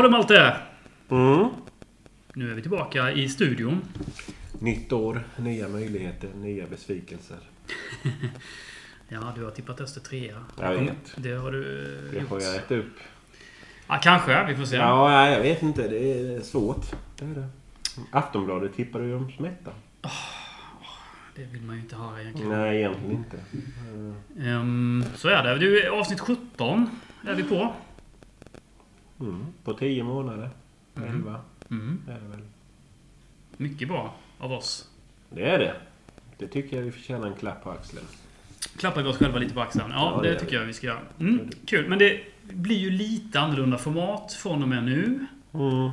[0.00, 0.56] Ja du Malte!
[1.10, 1.48] Mm.
[2.34, 3.80] Nu är vi tillbaka i studion.
[4.58, 7.36] Nytt år, nya möjligheter, nya besvikelser.
[9.08, 10.44] Ja, du har tippat Öster trea.
[10.60, 11.14] Jag vet.
[11.16, 11.62] Det har du
[12.12, 12.28] Det gjort.
[12.28, 12.96] får jag äta upp.
[13.88, 14.46] Ja, kanske.
[14.48, 14.76] Vi får se.
[14.76, 15.88] Ja, jag vet inte.
[15.88, 16.86] Det är svårt.
[17.18, 17.48] Det är det.
[18.10, 19.70] Aftonbladet tippade ju om Smetta.
[21.36, 22.50] Det vill man ju inte höra egentligen.
[22.50, 23.36] Nej, egentligen inte.
[24.48, 25.58] Ehm, så är det.
[25.58, 26.90] Du, avsnitt 17
[27.26, 27.74] är vi på.
[29.20, 29.46] Mm.
[29.64, 30.50] På tio månader.
[30.96, 32.02] Elva Mm.
[32.08, 32.40] är det väl.
[33.56, 34.88] Mycket bra av oss.
[35.30, 35.74] Det är det.
[36.38, 38.06] Det tycker jag vi förtjänar en klapp på axeln.
[38.78, 39.90] Klappar vi oss själva lite på axeln?
[39.90, 41.00] Ja, Ja, det, det tycker jag vi ska göra.
[41.20, 41.88] Mm, kul.
[41.88, 45.26] Men det blir ju lite annorlunda format från och med nu.
[45.52, 45.90] Mm.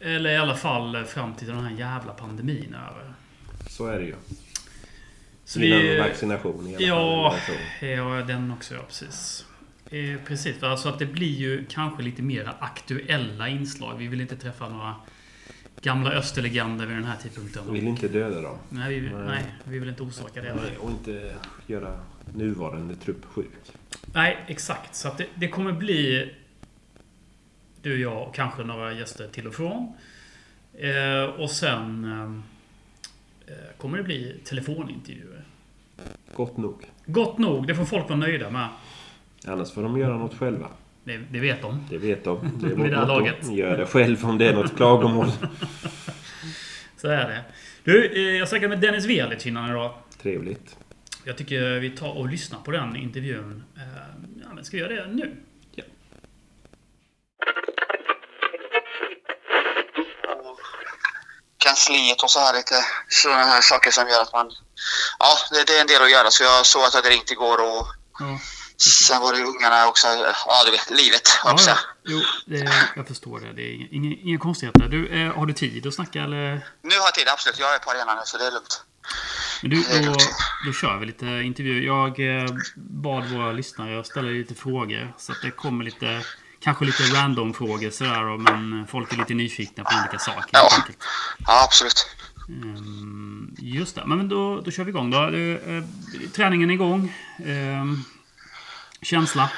[0.00, 3.12] Eller i alla fall fram till den här jävla pandemin är över.
[3.68, 4.14] Så är det ju.
[5.44, 5.98] Så Innan vi...
[5.98, 7.34] vaccination i alla Ja,
[7.80, 7.88] fall.
[7.88, 8.74] ja, den också.
[8.74, 9.46] Ja, precis.
[9.90, 10.76] Eh, precis, va?
[10.76, 13.96] så att det blir ju kanske lite mer aktuella inslag.
[13.98, 14.94] Vi vill inte träffa några
[15.80, 17.72] gamla österlegender vid den här tidpunkten.
[17.72, 18.58] Vill inte döda dem.
[18.68, 19.26] Nej, vi, Nej.
[19.26, 20.54] nej, vi vill inte orsaka det.
[20.54, 21.34] Nej, Och inte
[21.66, 22.00] göra
[22.34, 23.50] nuvarande trupp sjuk.
[24.14, 24.94] Nej, exakt.
[24.94, 26.30] Så att det, det kommer bli
[27.82, 29.92] du, jag och kanske några gäster till och från.
[30.72, 35.44] Eh, och sen eh, eh, kommer det bli telefonintervjuer.
[36.34, 36.90] Gott nog.
[37.06, 38.68] Gott nog, det får folk vara nöjda med.
[39.46, 40.68] Annars får de göra något själva.
[41.04, 41.86] Det, det vet de.
[41.90, 42.50] Det vet de.
[42.60, 43.50] Det är Vid det här laget.
[43.50, 45.30] Gör det själv om det är något klagomål.
[46.96, 47.44] Så är det.
[47.84, 49.94] Du, eh, jag snackade med Dennis Velic innan idag.
[50.22, 50.76] Trevligt.
[51.24, 53.64] Jag tycker vi tar och lyssnar på den intervjun.
[53.76, 53.82] Eh,
[54.42, 55.36] Ja, men ska vi göra det nu?
[55.74, 55.84] Ja.
[61.58, 62.74] kansliet och så här lite
[63.08, 64.50] sådana här saker som gör att man...
[65.18, 66.30] Ja, det, det är en del att göra.
[66.30, 67.86] Så jag såg att jag hade ringt igår och
[68.20, 68.38] Ja.
[68.78, 70.06] Sen var det ungarna också.
[70.46, 71.28] Ja, du vet, livet.
[71.44, 71.70] Ja, också.
[71.70, 71.76] ja.
[72.04, 73.52] Jo, det, jag förstår det.
[73.52, 74.88] Det är inga, inga, konstigheter.
[74.88, 76.60] Du, eh, har du tid att snacka eller?
[76.82, 77.58] Nu har jag tid, absolut.
[77.58, 78.82] Jag är på arenan nu så det är lugnt.
[79.62, 80.16] Men du, då,
[80.66, 81.86] då kör vi lite intervju.
[81.86, 85.14] Jag eh, bad våra lyssnare att ställa lite frågor.
[85.18, 86.22] Så att det kommer lite,
[86.60, 88.38] kanske lite random frågor sådär.
[88.38, 90.50] Men folk är lite nyfikna på olika saker.
[90.52, 90.68] Ja.
[91.46, 92.06] Ja, absolut.
[92.48, 94.06] Ehm, just det.
[94.06, 95.18] Men då, då kör vi igång då.
[95.18, 95.84] Eh,
[96.32, 97.14] träningen är igång.
[97.46, 98.04] Ehm,
[99.02, 99.48] känsla?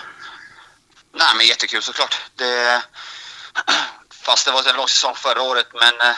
[1.12, 2.20] Nej, men jättekul såklart.
[2.36, 2.82] Det,
[4.26, 6.16] fast det var en lång säsong förra året, men eh,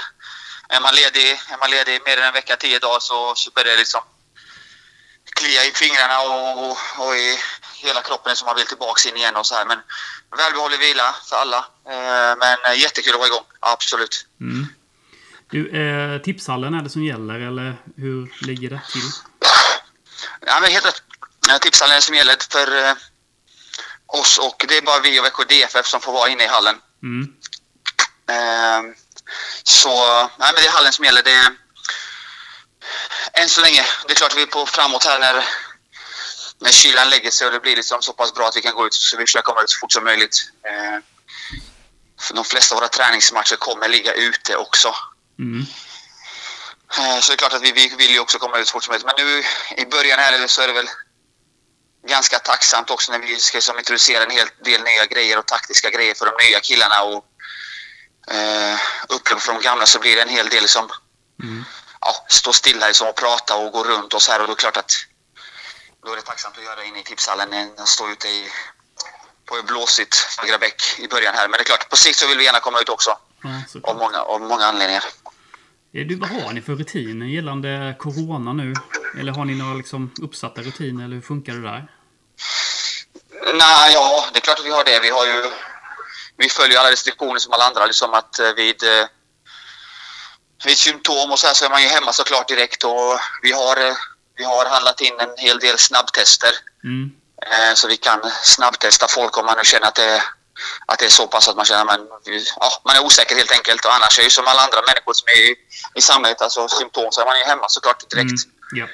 [0.69, 3.73] är man ledig, är man ledig mer än en vecka, tio dagar så, så börjar
[3.73, 4.01] det liksom
[5.25, 7.39] klia i fingrarna och, och, och i
[7.75, 9.67] hela kroppen som man vill tillbaks in igen och så här.
[9.67, 9.79] Men
[10.37, 11.59] välbehållig vila för alla.
[11.95, 13.45] Eh, men eh, jättekul att vara igång.
[13.61, 14.27] Absolut.
[14.41, 14.67] Mm.
[15.51, 19.11] Du, eh, tipshallen är det som gäller eller hur ligger det till?
[20.47, 21.03] Ja, men helt rätt.
[21.61, 22.97] Tipshallen är som gäller för
[24.13, 26.77] oss och det är bara vi och Växjö DFF som får vara inne i hallen.
[27.03, 27.33] Mm.
[28.29, 28.95] Ehm,
[29.63, 30.05] så
[30.39, 31.23] nej, men det är hallen som gäller.
[31.23, 31.51] Det är,
[33.33, 33.85] än så länge.
[34.07, 35.45] Det är klart vi är på framåt här när,
[36.59, 38.87] när kylan lägger sig och det blir liksom så pass bra att vi kan gå
[38.87, 40.37] ut så vi försöker komma ut så fort som möjligt.
[40.71, 41.03] Ehm,
[42.21, 44.95] för de flesta av våra träningsmatcher kommer ligga ute också.
[45.39, 45.67] Mm.
[46.99, 48.85] Eh, Så det är klart att vi, vi vill ju också komma ut så fort
[48.85, 49.07] som möjligt.
[49.07, 49.45] Men nu
[49.77, 50.89] i början här så är det väl
[52.09, 55.91] ganska tacksamt också när vi ska som introducera en hel del nya grejer och taktiska
[55.91, 57.03] grejer för de nya killarna.
[57.03, 57.25] Och
[58.35, 60.91] eh, uppleva för de gamla så blir det en hel del som
[61.43, 61.65] Mm.
[62.01, 64.41] ja, stå stilla liksom och prata och gå runt och så här.
[64.41, 64.93] Och då är det klart att
[66.05, 68.51] då är det tacksamt att göra det inne i tipshallen än att stå ute i
[69.45, 71.49] på ett blåsigt Fagrabäck i början här.
[71.49, 73.19] Men det är klart, på sikt så vill vi gärna komma ut också.
[73.43, 73.51] Ja,
[73.83, 75.05] Av många, av många anledningar.
[75.95, 78.75] Eh, Du, vad har ni för rutiner gällande Corona nu?
[79.19, 81.89] Eller har ni några liksom uppsatta rutiner eller hur funkar det där?
[83.55, 85.01] Nej, ja, det är klart att vi har det.
[85.03, 85.51] Vi har ju...
[86.37, 87.87] Vi följer alla restriktioner som alla andra.
[87.87, 89.07] Liksom att eh, vid, eh,
[90.67, 92.85] vid symptom och så här så är man ju hemma såklart direkt.
[92.85, 93.77] Och vi har,
[94.37, 96.51] vi har handlat in en hel del snabbtester.
[96.85, 97.11] Mm.
[97.75, 100.23] Så vi kan snabbtesta folk om man nu känner att det,
[100.87, 102.09] att det är så pass att man känner att man,
[102.61, 103.85] ja, man är osäker helt enkelt.
[103.85, 105.57] Och annars är ju som alla andra människor som är i,
[105.95, 108.45] i samhället, alltså symptom, så är man ju hemma såklart direkt.
[108.45, 108.49] Mm.
[108.81, 108.87] Ja.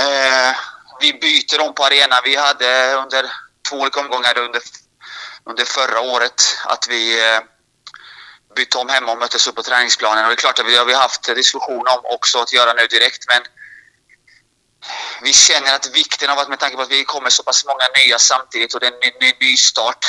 [0.00, 0.56] Eh,
[1.00, 2.20] vi byter om på arenan.
[2.24, 3.32] Vi hade under
[3.68, 4.62] två olika omgångar under,
[5.44, 7.40] under förra året att vi eh,
[8.56, 10.24] bytte om hemma och möttes upp på träningsplanen.
[10.24, 12.86] Och det är klart att vi har vi haft diskussion om också att göra nu
[12.86, 13.24] direkt.
[13.28, 13.42] Men
[15.22, 17.86] vi känner att vikten av att med tanke på att vi kommer så pass många
[17.96, 20.04] nya samtidigt och det är en ny, ny, ny start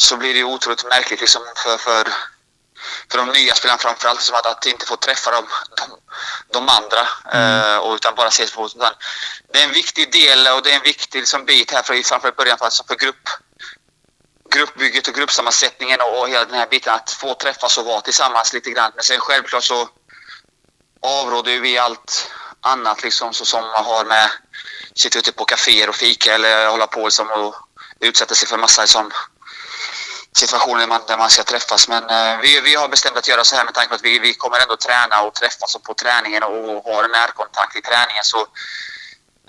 [0.00, 2.08] så blir det otroligt märkligt liksom för, för,
[3.10, 5.46] för de nya spelarna framförallt som att, att inte få träffa de,
[5.76, 6.00] de,
[6.52, 8.92] de andra eh, och utan bara ses på utan
[9.52, 12.32] Det är en viktig del och det är en viktig liksom, bit här för, framför
[12.32, 13.28] början för, alltså för grupp
[14.50, 18.52] gruppbygget och gruppsammansättningen och, och hela den här biten att få träffas och vara tillsammans
[18.52, 18.92] lite grann.
[18.94, 19.88] Men sen självklart så
[21.02, 22.30] avråder vi allt
[22.60, 24.30] annat liksom så som man har med
[24.94, 27.54] sitta ute på kaféer och fika eller hålla på liksom och
[28.00, 29.12] utsätta sig för massa liksom,
[30.38, 31.88] situationer man, där man ska träffas.
[31.88, 34.18] Men eh, vi, vi har bestämt att göra så här med tanke på att vi,
[34.18, 38.24] vi kommer ändå träna och träffas på träningen och ha en närkontakt i träningen.
[38.24, 38.46] Så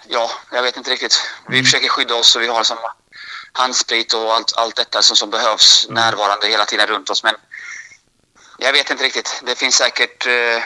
[0.08, 1.16] ja, jag vet inte riktigt.
[1.48, 1.66] Vi Mm.
[1.66, 2.78] försöker skydda oss och vi har som
[3.52, 7.24] handsprit och allt, allt detta som, som behövs närvarande hela tiden runt oss.
[7.24, 7.36] Men
[8.58, 9.42] jag vet inte riktigt.
[9.46, 10.58] Det finns säkert eh,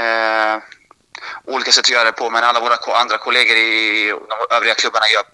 [0.00, 0.62] eh,
[1.46, 5.08] olika sätt att göra det på, men alla våra andra kollegor i de övriga klubbarna
[5.08, 5.24] gör,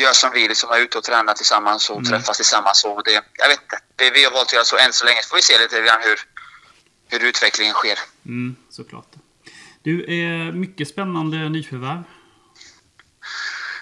[0.00, 2.10] gör som vi, liksom är ute och tränar tillsammans och Mm.
[2.10, 2.84] träffas tillsammans.
[2.84, 3.78] Och det, jag vet inte.
[3.96, 5.22] Det vi har valt att göra så än så länge.
[5.22, 6.18] Så får vi se lite grann hur,
[7.08, 7.98] hur utvecklingen sker.
[8.26, 9.12] Mm, såklart.
[9.82, 12.02] Du, är mycket spännande nyförvärv.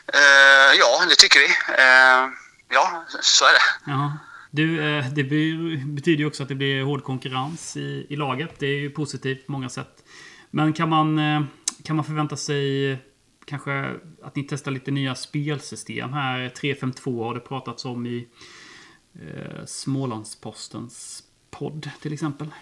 [0.07, 1.47] Eh, ja, det tycker vi.
[1.83, 2.29] Eh,
[2.69, 3.91] ja, så är det.
[3.91, 4.19] Jaha.
[4.51, 5.25] Du, eh, det
[5.87, 8.51] betyder ju också att det blir hård konkurrens i, i laget.
[8.59, 10.05] Det är ju positivt på många sätt.
[10.51, 11.43] Men kan man, eh,
[11.85, 12.93] kan man förvänta sig
[13.45, 16.49] kanske att ni testar lite nya spelsystem här?
[16.49, 18.29] 352 har det pratats om i
[19.23, 22.55] eh, Smålandspostens podd till exempel.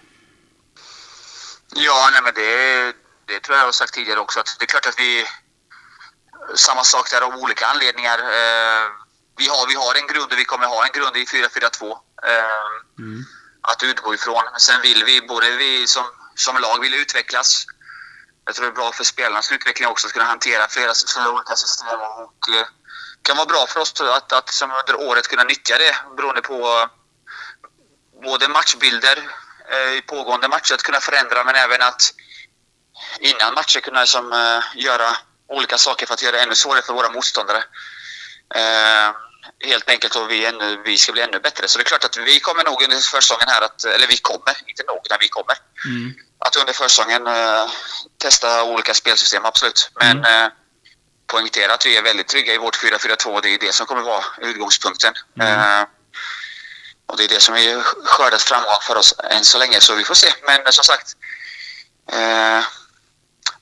[1.75, 2.93] Ja, nej, men det,
[3.25, 4.39] det tror jag jag har sagt tidigare också.
[4.39, 5.25] Att det är klart att vi...
[6.55, 8.19] Samma sak där av olika anledningar.
[8.19, 8.85] Eh,
[9.37, 11.97] vi, har, vi har en grund och vi kommer ha en grund i 4-4-2 eh,
[12.99, 13.23] Mm.
[13.61, 14.43] att utgå ifrån.
[14.59, 16.03] Sen vill vi, både vi som,
[16.35, 17.65] som lag vill utvecklas.
[18.45, 21.55] Jag tror det är bra för spelarnas utveckling också att kunna hantera flera, flera olika
[21.55, 21.99] system.
[21.99, 22.67] Och, eh,
[23.21, 26.89] kan vara bra för oss att, att som under året kunna nyttja det beroende på
[28.23, 29.17] både matchbilder
[29.71, 32.01] eh, i pågående matcher att kunna förändra men även att
[33.19, 35.17] innan matcher kunna liksom, eh, göra
[35.47, 37.63] olika saker för att göra det ännu svårare för våra motståndare.
[38.55, 39.15] Eh,
[39.65, 41.67] Helt enkelt och vi, ännu, vi ska bli ännu bättre.
[41.67, 44.55] Så det är klart att vi kommer nog under försäsongen här att, eller vi kommer,
[44.67, 46.13] inte nog, utan vi kommer Mm.
[46.39, 47.65] att under försäsongen eh,
[48.17, 49.91] testa olika spelsystem, absolut.
[49.95, 50.45] Men Mm.
[50.45, 50.51] eh,
[51.27, 53.41] poängtera att vi är väldigt trygga i vårt 4-4-2.
[53.41, 55.13] Det är det som kommer vara utgångspunkten.
[55.39, 55.59] Mm.
[55.59, 55.85] Eh,
[57.07, 60.03] och det är det som har skördat framgång för oss än så länge, så vi
[60.03, 60.27] får se.
[60.45, 61.07] Men som sagt,
[62.11, 62.63] eh,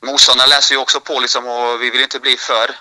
[0.06, 2.75] motståndarna läser ju också på liksom, och vi vill inte bli för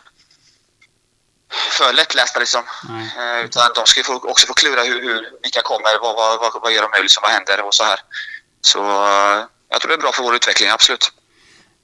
[1.50, 2.62] för lättlästa liksom.
[2.88, 3.14] Nej.
[3.18, 6.62] Eh, utan de ska få, också få klura hur, hur vilka kommer, vad, vad, vad,
[6.62, 8.00] vad gör de nu, liksom, vad händer och så här.
[8.60, 11.12] Så eh, jag tror det är bra för vår utveckling, absolut.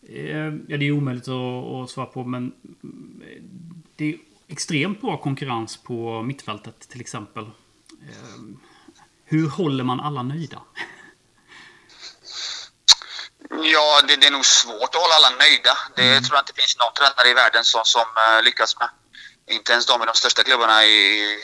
[0.09, 2.53] Eh, Ja, det är omöjligt att, att svara på, men
[2.85, 4.17] mm, det är
[4.49, 7.51] extremt bra konkurrens på mittfältet till exempel.
[9.25, 10.63] Hur håller man alla nöjda?
[13.51, 15.79] Ja, det, det är nog svårt att hålla alla nöjda.
[15.97, 18.05] Det tror jag inte finns någon tränare i världen som, som
[18.45, 18.89] lyckas med.
[19.51, 21.39] Inte ens de i de största klubbarna i,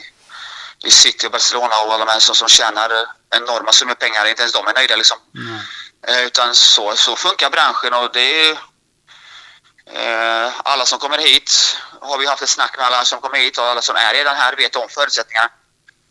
[0.85, 2.91] i City och Barcelona och alla de här som, som tjänar
[3.31, 4.27] enorma summor pengar.
[4.27, 5.19] Inte ens de är nöjda liksom.
[5.33, 5.61] Nej.
[6.09, 8.51] Eh, utan så, så funkar branschen och det är
[9.87, 13.59] eh, alla som kommer hit har vi haft ett snack med alla som kommer hit
[13.59, 15.51] och alla som är redan här vet om förutsättningarna.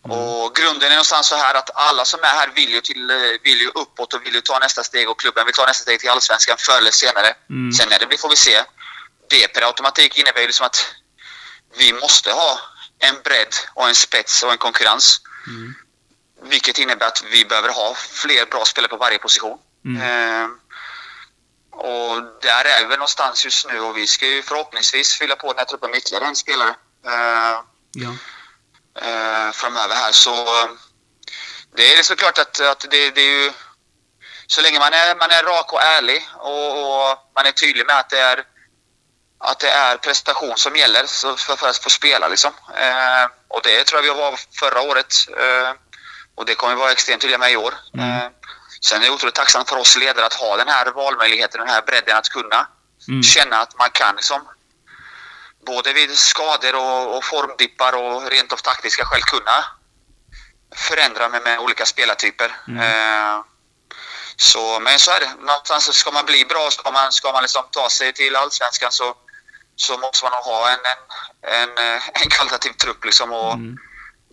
[0.03, 3.11] Och grunden är någonstans så här att alla som är här vill ju, till,
[3.43, 5.99] vill ju uppåt och vill ju ta nästa steg och klubben vill ta nästa steg
[5.99, 7.33] till allsvenskan förr eller senare.
[7.49, 7.71] Mm.
[7.71, 8.63] Sen när det blir får vi se.
[9.29, 10.85] Det per automatik innebär ju liksom att
[11.77, 12.59] vi måste ha
[12.99, 15.21] en bredd och en spets och en konkurrens.
[15.47, 15.75] Mm.
[16.43, 19.59] Vilket innebär att vi behöver ha fler bra spelare på varje position.
[19.85, 20.01] Mm.
[20.01, 20.49] Eh,
[21.71, 25.57] och där är vi någonstans just nu och vi ska ju förhoppningsvis fylla på den
[25.57, 26.75] här truppen med ytterligare en spelare
[27.05, 27.61] eh,
[27.93, 28.09] Ja.
[29.01, 30.11] eh, framöver här.
[30.11, 30.69] Så eh,
[31.75, 33.51] det är såklart att, att det, det är ju...
[34.47, 37.97] Så länge man är, man är rak och ärlig och, och man är tydlig med
[37.97, 38.43] att det är
[39.41, 42.27] att det är prestation som gäller så för, att få spela.
[42.27, 42.51] Liksom.
[42.75, 45.13] Eh, och det tror jag vi var förra året.
[45.37, 45.71] Eh,
[46.35, 47.73] och det kommer vi vara extremt tydliga med i år.
[47.93, 48.09] Mm.
[48.09, 48.29] Eh,
[48.81, 51.81] sen är det otroligt tacksamt för oss ledare att ha den här valmöjligheten, den här
[51.81, 52.67] bredden att kunna
[53.07, 53.23] Mm.
[53.23, 54.47] känna att man kan liksom,
[55.65, 59.65] både vid skador och, och formdippar och rent av taktiska skäl kunna
[60.75, 62.51] förändra med, med olika spelartyper.
[62.67, 62.79] Mm.
[62.81, 63.43] Eh,
[64.35, 65.31] så, men så är det.
[65.39, 69.15] Någonstans ska man bli bra, ska man, ska man liksom ta sig till allsvenskan så,
[69.75, 71.01] så måste man ha en, en,
[71.61, 73.05] en, eh, en kvalitativ trupp.
[73.05, 73.77] Liksom, och Mm.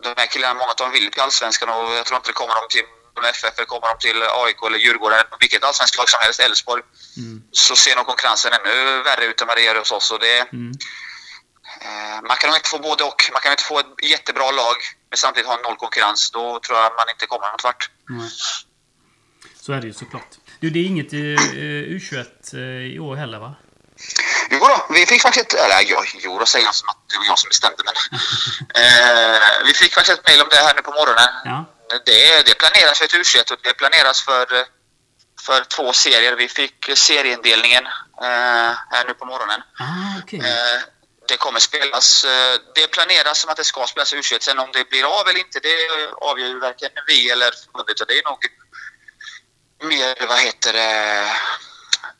[0.02, 2.54] De här killarna, många av dem vill till allsvenskan och jag tror inte det kommer
[2.54, 2.84] dem till
[3.34, 6.82] FF eller kommer de till AIK eller Djurgården, vilket allsvenskt lag som helst, Elfsborg,
[7.16, 7.42] Mm.
[7.52, 10.10] så ser nog konkurrensen ännu värre ut än vad det gör hos oss.
[10.10, 10.72] Och det, Mm.
[11.86, 13.20] eh, man kan nog inte få både och.
[13.32, 14.76] Man kan inte få ett jättebra lag
[15.10, 16.30] men samtidigt ha noll konkurrens.
[16.30, 17.90] Då tror jag man inte kommer något vart.
[18.08, 18.30] Nej.
[19.60, 20.30] Så är det ju såklart.
[20.60, 21.18] Du, det är inget eh,
[21.96, 23.54] U21 eh, i år heller va?
[24.50, 25.60] Jo, då, vi fick faktiskt ett...
[25.60, 27.94] Eller jo, jo då säger jag som att det var jag som bestämde men...
[28.82, 31.28] eh, vi fick faktiskt ett mejl om det här nu på morgonen.
[31.44, 31.64] Ja.
[32.04, 34.46] Det, det planeras för ett u och det planeras för,
[35.46, 36.36] för två serier.
[36.36, 37.86] Vi fick serieindelningen
[38.22, 39.60] eh, här nu på morgonen.
[39.78, 40.38] Ah, okej.
[40.38, 40.80] Eh,
[41.28, 42.24] det kommer spelas.
[42.24, 45.40] Eh, det planeras som att det ska spelas u Sen om det blir av eller
[45.40, 45.76] inte, det
[46.20, 48.08] avgör varken vi eller förbundet.
[48.08, 48.38] Det är nog
[49.82, 51.26] mer, vad heter det,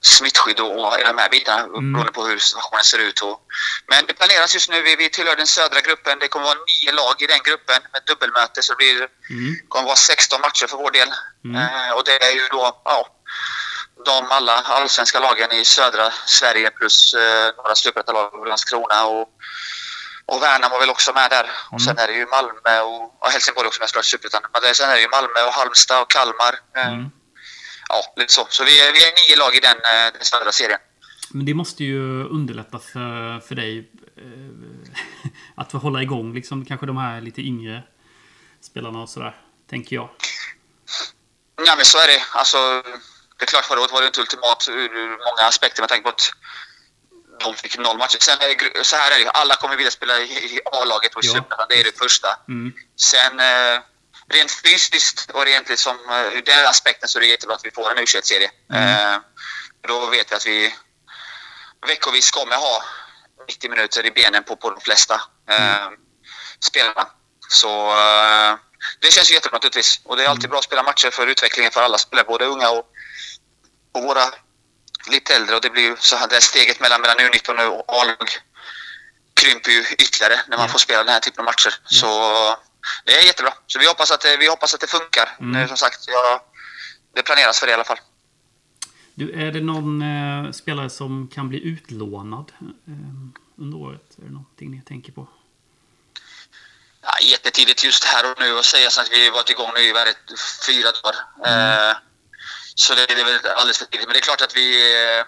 [0.00, 1.92] smittskydd och de här bitarna Mm.
[1.92, 3.20] beroende på hur situationen ser ut.
[3.20, 3.40] Och,
[3.86, 4.82] men det planeras just nu.
[4.82, 6.18] Vi, vi tillhör den södra gruppen.
[6.18, 8.62] Det kommer vara nio lag i den gruppen med dubbelmöte.
[8.62, 9.54] Så det blir, Mm.
[9.68, 11.08] kommer vara 16 matcher för vår del.
[11.44, 11.56] Mm.
[11.62, 13.08] Eh, och det är ju då ja,
[14.04, 19.28] de alla allsvenska lagen i södra Sverige plus eh, några superettalag, Landskrona och,
[20.26, 21.50] och Värnamo väl också med där.
[21.70, 24.42] Och sen är det ju Malmö och, och Helsingborg också med såklart superettan.
[24.52, 26.54] Men det, sen är det ju Malmö och Halmstad och Kalmar.
[26.76, 27.10] Eh, Mm.
[27.88, 28.46] Ja, lite så.
[28.50, 30.80] Så vi är, vi är nio lag i den, eh, den södra serien.
[31.30, 36.86] Men det måste ju underlätta för, för dig eh, att få hålla igång liksom kanske
[36.86, 37.82] de här lite yngre
[38.60, 39.36] spelarna och sådär,
[39.70, 40.08] tänker jag.
[41.66, 42.22] Ja, men så är det.
[42.32, 42.58] Alltså,
[43.38, 46.08] det är klart förra året var det inte ultimat ur, många aspekter med tanke på
[46.08, 46.32] att
[47.40, 48.18] de fick noll matcher.
[48.20, 51.26] Sen är det, så här är det, alla kommer vilja spela i, A-laget och i
[51.26, 51.32] Ja.
[51.32, 51.66] Superettan.
[51.68, 52.28] Det är det första.
[52.48, 52.72] Mm.
[52.96, 53.80] Sen eh,
[54.34, 57.70] rent fysiskt och rent liksom, eh, ur den aspekten så är det jättebra att vi
[57.70, 59.12] får en u serie Mm.
[59.14, 59.20] eh,
[59.88, 60.74] Då vet vi att vi
[61.88, 62.84] veckovis kommer ha
[63.48, 65.14] 90 minuter i benen på, på de flesta
[65.50, 65.88] eh,
[66.60, 67.08] spelarna.
[67.48, 67.94] Så
[69.00, 70.00] det känns ju jättebra naturligtvis.
[70.04, 72.70] Och det är alltid bra att spela matcher för utvecklingen för alla spelare, både unga
[72.70, 72.86] och,
[73.94, 74.24] och våra
[75.10, 75.54] lite äldre.
[75.56, 78.28] Och det blir ju så här, det här steget mellan, mellan U19 och A-lag
[79.34, 81.74] krymper ju ytterligare när man får spela den här typen av matcher.
[81.84, 82.08] Så
[83.04, 83.52] det är jättebra.
[83.66, 85.36] Så vi hoppas att vi hoppas att det funkar.
[85.40, 85.52] Mm.
[85.52, 86.40] Nu, som sagt, jag,
[87.14, 88.00] det planeras för det i alla fall.
[89.14, 94.18] Du, är det någon eh, spelare som kan bli utlånad eh, under året?
[94.18, 95.28] Är det någonting ni tänker på?
[97.02, 99.94] Ja, jättetidigt just här och nu att säga så att vi varit igång nu i
[100.66, 101.16] fyra dagar.
[101.46, 101.96] Eh,
[102.74, 104.06] så det, det är väl alldeles för tidigt.
[104.06, 105.20] Men det är klart att vi eh,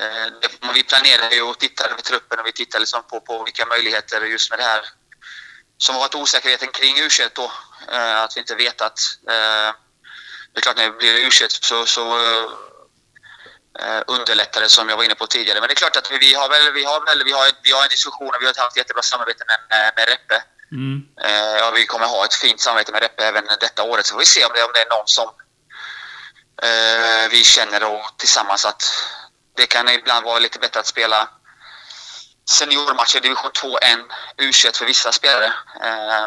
[0.00, 3.66] eh, vi planerar ju och tittar med truppen och vi tittar liksom på, på vilka
[3.66, 4.82] möjligheter just med det här
[5.78, 7.52] som har varit osäkerheten kring u då.
[7.92, 9.74] Eh, att vi inte vet att eh,
[10.52, 12.18] det är klart när det blir u så, så
[13.78, 15.60] eh, underlättar det som jag var inne på tidigare.
[15.60, 17.82] Men det är klart att vi, har väl, vi har väl, vi har, vi har
[17.82, 20.42] en diskussion och vi har haft jättebra samarbete med, med Reppe.
[20.72, 21.02] Mm.
[21.58, 24.06] Ja, vi kommer ha ett fint samarbete med Reppe även detta året.
[24.06, 25.30] Så får vi se om det, om det är någon som
[27.30, 28.82] vi känner och tillsammans att
[29.56, 31.28] det kan ibland vara lite bättre att spela
[32.48, 34.00] seniormatcher i division 2 än
[34.36, 35.52] u för vissa spelare.
[35.82, 36.26] Eh,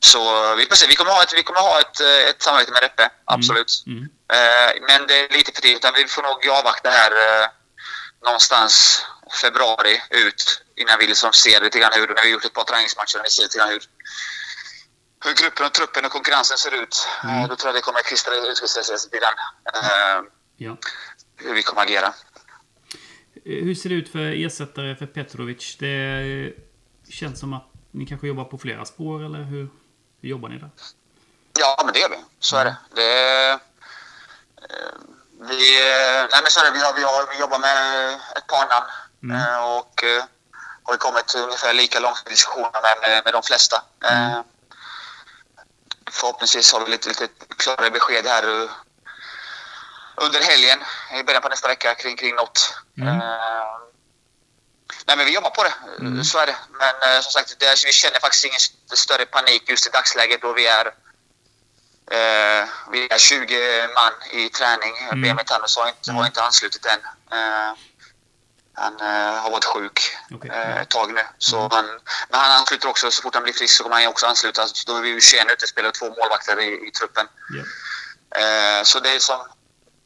[0.00, 0.86] så vi får se.
[0.86, 3.84] Vi kommer ha ett, vi kommer ha ett, eh, ett samarbete med Reppe, absolut.
[3.86, 4.08] Mm.
[4.32, 5.84] Eh, men det är lite för tidigt.
[5.96, 7.48] Vi får nog avvakta här eh,
[8.24, 9.02] någonstans
[9.42, 13.20] februari ut innan vi liksom ser lite grann hur, vi har gjort ett par träningsmatcher,
[13.24, 13.82] vi ser lite grann hur,
[15.24, 17.08] hur gruppen och truppen och konkurrensen ser ut.
[17.24, 17.48] Mm.
[17.48, 19.34] Då tror jag det kommer kristallisera utkristallisera sig lite grann.
[20.58, 20.76] Ja.
[21.36, 22.14] hur vi kommer agera.
[23.48, 25.76] Hur ser det ut för ersättare för Petrovic?
[25.78, 26.52] Det
[27.08, 29.68] känns som att ni kanske jobbar på flera spår, eller hur,
[30.20, 30.70] hur jobbar ni där?
[31.58, 32.16] Ja, men det gör vi.
[32.38, 32.76] Så är det.
[32.94, 33.58] det eh,
[35.40, 35.78] vi,
[36.32, 36.78] nej, men så är det.
[36.78, 38.90] Vi, har, vi, har, vi jobbar med ett par namn
[39.22, 39.36] Mm.
[39.36, 40.24] eh, och eh,
[40.82, 42.70] har kommit ungefär lika långt i diskussioner
[43.02, 43.82] med, med, de flesta.
[44.04, 44.42] Mm.
[46.10, 48.68] Förhoppningsvis har vi lite, lite klarare besked här
[50.16, 50.78] under helgen,
[51.14, 52.74] i början på nästa vecka, kring, kring något.
[52.98, 53.08] Mm.
[53.08, 53.78] Eh,
[55.06, 55.74] nej, men vi jobbar på det.
[56.00, 56.24] Mm.
[56.24, 56.56] Så är det.
[56.70, 60.42] Men eh, som sagt, det, vi känner faktiskt ingen st- större panik just i dagsläget
[60.42, 60.94] då vi är
[62.10, 64.96] Eh, vi är 20 man i träning.
[64.98, 65.20] Mm.
[65.22, 67.00] Benjamin Tannus har inte, har inte anslutit än.
[68.74, 69.00] Han
[69.42, 70.16] har varit sjuk
[70.52, 71.20] eh, ett tag nu.
[71.38, 71.70] Så Mm.
[71.70, 71.86] han,
[72.28, 73.10] men han ansluter också.
[73.10, 74.66] Så fort han blir frisk så kommer han också ansluta.
[74.68, 77.26] Så Då är vi ju 21 utespelare och två målvakter i, i truppen.
[78.36, 79.40] Eh, så det är som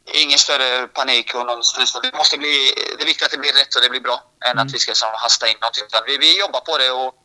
[0.05, 1.93] ingen större panik och någon stress.
[2.03, 4.51] Det, måste bli, det är viktigt att det blir rätt och det blir bra än
[4.51, 4.67] Mm.
[4.67, 5.83] att vi ska som, hasta in någonting.
[6.07, 7.15] Vi, vi jobbar på det och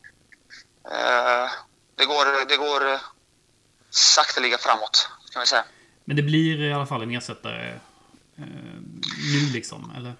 [0.93, 1.49] eh,
[1.97, 2.99] det går, det går
[3.89, 5.09] sakteliga framåt.
[5.33, 5.63] Kan vi säga.
[6.05, 7.69] Men det blir i alla fall en ersättare
[8.37, 8.45] eh,
[9.33, 10.13] nu liksom, eller?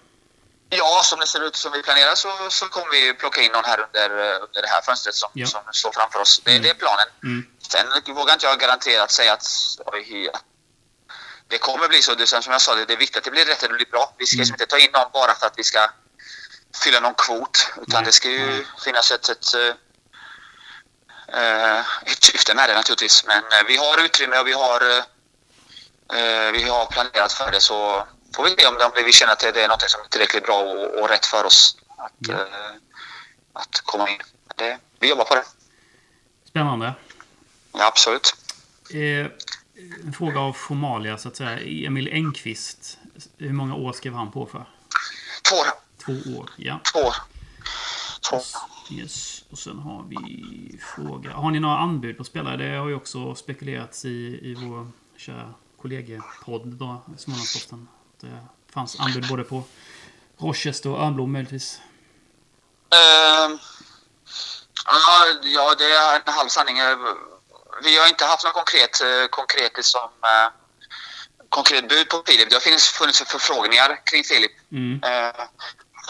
[0.70, 3.64] Ja, som det ser ut som vi planerar så, så kommer vi plocka in någon
[3.64, 5.46] här under, eh, under det här fönstret som, Ja.
[5.46, 6.40] som står framför oss.
[6.44, 6.62] Det, Mm.
[6.62, 7.06] det är planen.
[7.22, 7.46] Mm.
[7.58, 9.46] Sen vågar inte jag garanterat säga att
[9.86, 10.30] oj,
[11.48, 12.14] det kommer bli så.
[12.14, 13.86] Det, som jag sa, det, det är viktigt att det blir rätt och det blir
[13.90, 14.14] bra.
[14.18, 14.48] Vi ska Mm.
[14.54, 15.90] inte ta in någon bara för att vi ska
[16.84, 17.68] fylla någon kvot.
[17.76, 19.54] Utan Nej, det ska ju finnas ett, ett,
[21.32, 21.78] eh,
[22.12, 23.24] ett syfte med det naturligtvis.
[23.26, 25.04] Men eh, vi har utrymme och vi har, eh,
[26.18, 27.60] eh, vi har planerat för det.
[27.60, 30.44] Så får vi se om, om vi känner att det är något som är tillräckligt
[30.44, 32.40] bra och, och rätt för oss att, eh,
[33.52, 34.22] att komma in.
[34.56, 35.44] Det, vi jobbar på det.
[36.48, 36.94] Spännande.
[37.72, 38.34] Ja, absolut.
[38.90, 39.26] Eh,
[40.04, 41.86] en fråga av formalia, så att säga.
[41.86, 42.98] Emil Engqvist.
[43.36, 44.64] Hur många år skrev han på för?
[45.48, 45.66] Två år.
[46.04, 46.80] Två år, ja.
[46.92, 47.14] Två år.
[48.30, 48.40] Två.
[48.90, 49.44] Yes.
[49.50, 51.32] Och sen har vi fråga.
[51.32, 52.56] Har ni några anbud på spelare?
[52.56, 54.08] Det har ju också spekulerats i,
[54.42, 57.88] i vår kära kollegepodd då, Smålandsposten.
[58.20, 59.62] Det fanns anbud både på
[60.38, 61.80] Rochester och Örnblom möjligtvis.
[64.84, 66.76] Ja, ja, det är en halv sanning.
[67.78, 70.48] Eh, Vi har inte haft något konkret, eh, konkret som eh,
[71.48, 72.50] konkret bud på Filip.
[72.50, 75.00] Det har funnits, funnits förfrågningar kring Filip Mm.
[75.04, 75.44] eh,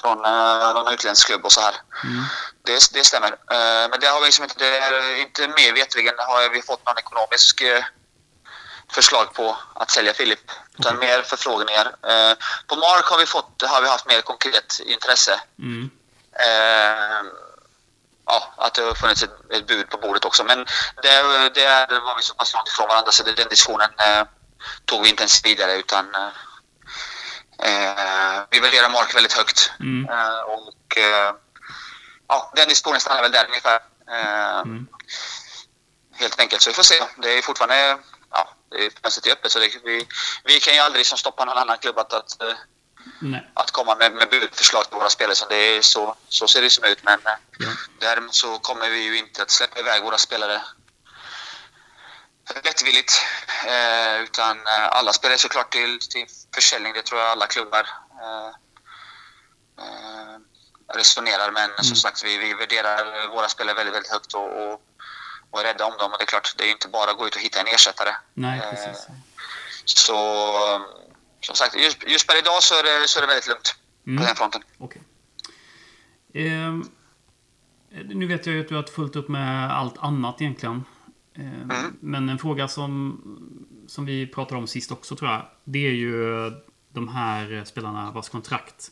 [0.03, 1.75] från eh, någon utländsk klubb och så här.
[2.05, 2.25] Mm.
[2.65, 3.33] Det, det stämmer.
[3.33, 6.87] Eh, men det har vi liksom inte, det är inte mer vetligen har vi fått
[6.87, 7.85] någon ekonomisk eh,
[8.93, 10.51] förslag på att sälja Filip.
[10.79, 11.09] Utan Okej.
[11.09, 11.87] mer förfrågningar.
[11.87, 12.35] Eh,
[12.67, 15.41] på Mark har vi, fått, har vi haft mer konkret intresse.
[15.59, 15.91] Mm.
[18.29, 20.45] Ja, att det har funnits ett, ett bud på bordet också.
[20.45, 20.59] Men
[21.03, 21.13] det,
[21.55, 24.25] det, var vi så pass långt ifrån varandra så det, den diskussionen eh,
[24.85, 26.33] tog vi inte ens vidare utan eh,
[27.69, 29.73] eh, vi värderar Mark väldigt högt.
[29.81, 30.11] Mm.
[30.11, 31.35] Eh, och eh,
[32.29, 33.81] ja, den diskussionen stannar väl där ungefär.
[34.11, 34.87] Eh, Mm.
[36.15, 36.63] Helt enkelt.
[36.63, 37.05] Så vi får se.
[37.17, 37.99] Det är fortfarande
[38.31, 40.07] ja, det är fönstret är öppet så det, vi,
[40.45, 42.43] vi kan ju aldrig som stoppa någon annan klubb att, att
[43.21, 43.51] Nej.
[43.55, 45.35] att komma med, med budförslag till våra spelare.
[45.37, 47.03] Så, det är så, så ser det som ut.
[47.03, 47.69] Men eh, Ja.
[48.01, 50.61] däremot så kommer vi ju inte att släppa iväg våra spelare
[52.65, 53.13] lättvilligt.
[53.67, 56.93] Eh, utan eh, alla spelare är såklart till, till försäljning.
[56.93, 57.89] Det tror jag alla klubbar
[58.23, 58.49] eh,
[59.85, 60.39] eh,
[60.95, 61.51] resonerar.
[61.51, 64.81] Men som sagt, vi, vi värderar våra spelare väldigt, väldigt högt och, och,
[65.51, 66.13] och är rädda om dem.
[66.13, 68.15] Och det är klart, det är inte bara att gå ut och hitta en ersättare.
[68.35, 69.07] Nej, Eh, precis.
[69.85, 70.17] Så
[71.41, 73.75] som sagt, just, just per idag så är det, så är det väldigt lugnt
[74.05, 74.25] på Mm.
[74.25, 74.63] den fronten.
[74.79, 75.03] Okej.
[76.35, 76.85] Ehm,
[78.05, 80.85] nu vet jag ju att du har fullt upp med allt annat egentligen.
[81.35, 81.97] Ehm, Mm.
[82.01, 83.21] Men en fråga som,
[83.89, 85.47] som vi pratade om sist också tror jag.
[85.65, 86.51] Det är ju
[86.93, 88.91] de här spelarna vars kontrakt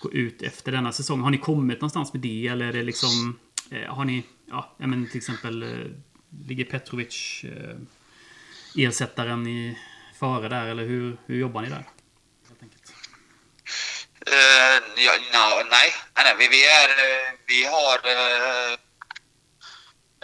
[0.00, 1.20] går ut efter denna säsong.
[1.20, 2.46] Har ni kommit någonstans med det?
[2.48, 3.38] Eller är det liksom...
[3.70, 4.24] Eh, har ni...
[4.46, 5.62] Ja, menar till exempel...
[5.62, 5.86] Eh,
[6.46, 7.76] ligger Petrovic eh,
[8.76, 9.78] ersättaren i
[10.20, 10.66] före där?
[10.66, 11.84] Eller hur, hur jobbar ni där?
[14.26, 16.34] Eh, ja, no, nej, nej.
[16.38, 17.96] Vi, vi, är, eh, vi har...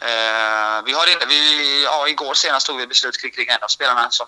[0.03, 3.69] Uh, vi har inte, vi, ja, igår senast tog vi beslut kring, kring en av
[3.69, 4.27] spelarna som,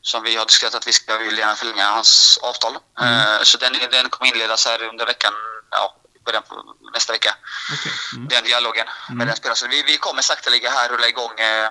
[0.00, 2.74] som vi har diskuterat att vi ska vill gärna förlänga hans avtal.
[3.00, 5.32] Eh, så den, den kommer inledas här under veckan,
[5.70, 7.34] ja, början på nästa vecka.
[7.72, 7.92] Okej.
[8.16, 8.28] Mm.
[8.28, 9.56] Den dialogen med den spelaren.
[9.56, 11.68] Så vi, vi kommer sakteliga här rulla igång eh,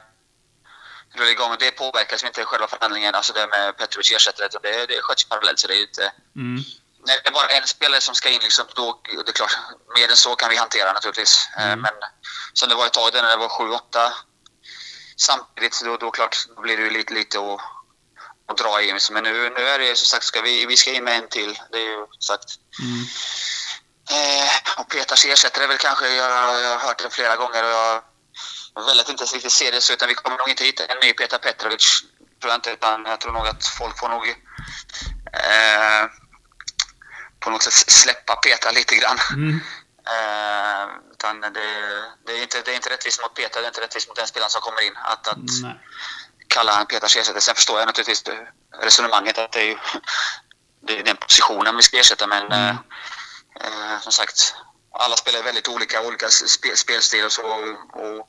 [1.15, 1.55] rulla igång.
[1.59, 4.45] Det påverkas inte själva förhandlingen, alltså det med Petrovic ersättare.
[4.45, 6.11] utan Det, det sköts parallellt så det är ju inte...
[6.35, 6.63] Mm.
[7.05, 9.57] När det är bara en spelare som ska in, liksom, då, det är klart,
[9.97, 11.49] mer än så kan vi hantera naturligtvis.
[11.57, 11.81] Eh, Mm.
[11.81, 11.93] Men
[12.53, 14.13] som det var ett tag när det var sju, åtta
[15.17, 17.59] samtidigt, då, då, klart, då blir det ju lite, lite att,
[18.47, 18.99] att dra i.
[19.11, 21.59] Men nu, nu är det som sagt, ska vi, vi ska in med en till.
[21.71, 22.49] Det är ju sagt.
[22.81, 23.05] Mm.
[24.11, 28.03] Eh, och Peters ersättare väl kanske, jag, jag har hört det flera gånger och jag
[28.75, 31.13] vill att inte riktigt se det så, utan vi kommer nog inte hitta en ny
[31.13, 32.01] Petar Petrovic.
[32.41, 34.27] Tror jag inte, utan jag tror nog att folk får nog
[35.33, 36.03] eh,
[37.39, 39.17] på något sätt släppa Petar lite grann.
[39.33, 39.61] Mm.
[40.07, 41.49] Eh, utan det,
[42.25, 44.27] det, är inte, det är inte rättvist mot Petar, det är inte rättvist mot den
[44.27, 44.97] spelaren som kommer in.
[44.97, 45.79] Att, att Nej.
[46.47, 47.41] kalla han Petars ersättare.
[47.41, 48.23] Sen förstår jag naturligtvis
[48.81, 49.77] resonemanget att det är ju
[50.87, 52.59] det är den positionen vi ska ersätta, men Mm.
[52.59, 52.75] eh,
[53.93, 54.55] eh, som sagt,
[54.93, 57.43] alla spelar väldigt olika, olika spe, spelstil och så.
[57.93, 58.27] Och,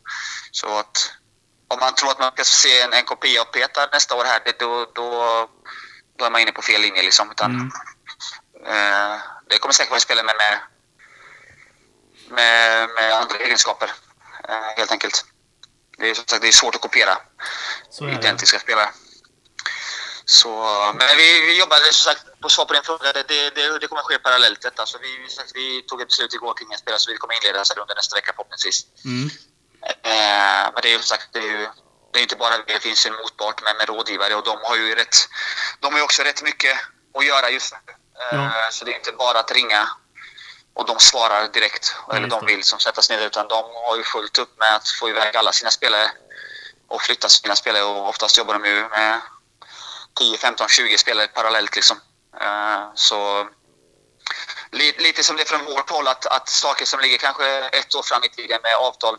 [0.51, 1.13] så att
[1.69, 4.43] om man tror att man ska se en, en kopia av Petar nästa år här,
[4.45, 5.49] det, då, då,
[6.19, 7.31] då är man inne på fel linje liksom.
[7.31, 7.71] Utan, Mm.
[8.67, 10.59] eh, det kommer säkert vara spelare med, med,
[12.31, 13.93] med, med andra egenskaper,
[14.49, 15.25] eh, helt enkelt.
[15.99, 17.19] Det är som sagt det är svårt att kopiera
[18.19, 18.91] identiska spelare.
[20.25, 20.49] Så,
[20.99, 23.13] men vi, vi jobbar som sagt på svar på din fråga.
[23.13, 24.83] Det, det, det, det kommer ske parallellt detta.
[24.87, 25.11] Så vi,
[25.55, 28.31] vi tog ett beslut igår kring en spelare så vi kommer inleda under nästa vecka
[28.37, 28.79] förhoppningsvis.
[29.13, 29.27] Mm.
[30.13, 31.69] Eh, men det är ju som sagt, det är ju
[32.13, 34.95] det är inte bara det finns en motpart med, med rådgivare och de har ju
[34.95, 35.17] rätt,
[35.81, 36.77] de har ju också rätt mycket
[37.19, 37.79] att göra just nu.
[38.23, 38.51] Eh, Ja.
[38.71, 39.89] Så det är inte bara att ringa
[40.75, 42.47] och de svarar direkt, Ja, eller de det.
[42.47, 45.53] vill som sättas ner, utan de har ju fullt upp med att få iväg alla
[45.53, 46.11] sina spelare
[46.89, 49.21] och flytta sina spelare och oftast jobbar de ju med
[50.19, 52.01] 10, 15, 20 spelare parallellt liksom.
[52.41, 53.49] Eh, Så
[54.71, 57.95] li- lite som det är från vårt håll att, att saker som ligger kanske ett
[57.95, 59.17] år fram i tiden med avtal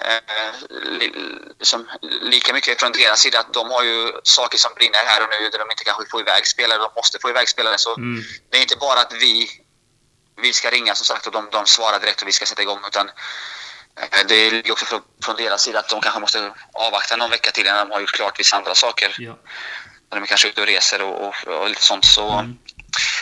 [0.00, 1.12] eh, li,
[1.58, 5.28] liksom, lika mycket från deras sida att de har ju saker som brinner här och
[5.30, 6.78] nu där de inte kanske får iväg spelare.
[6.78, 7.78] De måste få iväg spelare.
[7.78, 8.22] Så Mm.
[8.50, 9.50] det är inte bara att vi,
[10.36, 12.80] vi ska ringa som sagt och de, de svarar direkt och vi ska sätta igång.
[12.86, 13.08] Utan
[14.00, 17.50] eh, det ligger också från, från deras sida att de kanske måste avvakta någon vecka
[17.50, 19.16] till innan de har gjort klart vissa andra saker.
[19.18, 19.38] Ja.
[20.08, 22.04] De är kanske ute och reser och, och, och lite sånt.
[22.04, 22.58] Så, Mm.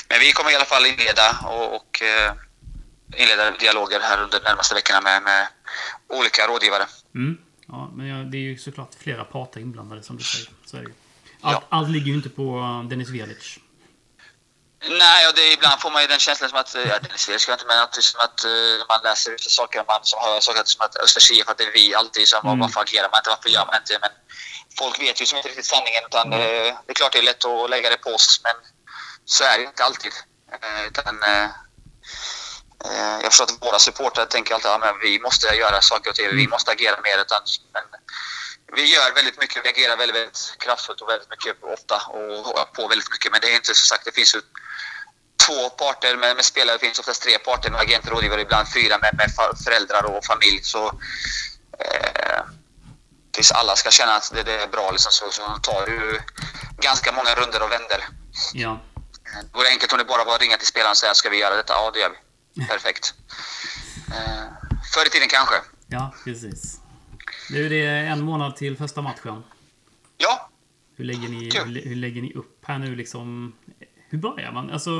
[0.08, 2.32] Men vi kommer i alla fall inleda och, och eh,
[3.16, 5.46] inleda dialoger här under de närmaste veckorna med, med
[6.08, 6.86] olika rådgivare.
[7.14, 7.38] Mm.
[7.68, 10.48] Ja, men det är ju såklart flera parter inblandade som du säger.
[10.66, 10.76] Så.
[10.76, 10.88] Allt,
[11.42, 11.62] Ja.
[11.68, 13.58] allt ligger ju inte på uh, Dennis Velic.
[14.88, 17.40] Nej, och det, ibland får man ju den känslan som att, eh, ja, ska jag
[17.58, 18.50] inte, men att, som att eh,
[18.88, 21.72] man läser vissa saker, man som hör saker som att Östers IF, att det är
[21.72, 22.58] vi alltid som, Mm.
[22.60, 23.98] varför agerar man inte, varför gör man inte?
[24.00, 24.10] Men
[24.78, 26.40] folk vet ju som inte riktigt sanningen, utan Mm.
[26.40, 28.54] eh, det är klart det är lätt att lägga det på oss, men
[29.24, 30.12] så är det inte alltid.
[30.52, 31.44] Eh, utan, eh,
[32.84, 36.16] eh, jag förstår att våra supportrar tänker alltid att ja, vi måste göra saker och
[36.16, 36.50] ting, vi Mm.
[36.50, 37.82] måste agera mer, utan, men
[38.76, 42.88] vi gör väldigt mycket, vi agerar väldigt, väldigt kraftfullt och väldigt mycket ofta och, på
[42.88, 44.40] väldigt mycket, men det är inte så sagt, det finns ju
[45.46, 46.76] två parter med, med spelare.
[46.76, 49.30] Det finns oftast tre parter med agenter och rådgivare, ibland fyra med, med
[49.64, 50.60] föräldrar och familj.
[50.62, 50.86] Så
[51.78, 52.40] eh,
[53.34, 56.18] tills alla ska känna att det, det är bra liksom, så, så tar ju
[56.88, 58.00] ganska många runder och vänder.
[58.54, 58.72] Ja.
[58.72, 61.28] Eh, Det vore enkelt om det bara var att ringa till spelaren och säga ska
[61.30, 61.72] vi göra detta?
[61.72, 62.10] Ja, det gör
[62.54, 62.66] vi.
[62.72, 63.14] Perfekt.
[64.16, 64.44] Eh,
[64.94, 65.54] förr i tiden kanske.
[65.86, 66.80] Ja, precis.
[67.50, 69.44] Nu är det en månad till första matchen.
[70.16, 70.50] Ja,
[70.96, 73.52] Hur lägger ni, hur, hur lägger ni upp här nu liksom?
[74.08, 74.70] Hur börjar man?
[74.70, 74.90] Alltså,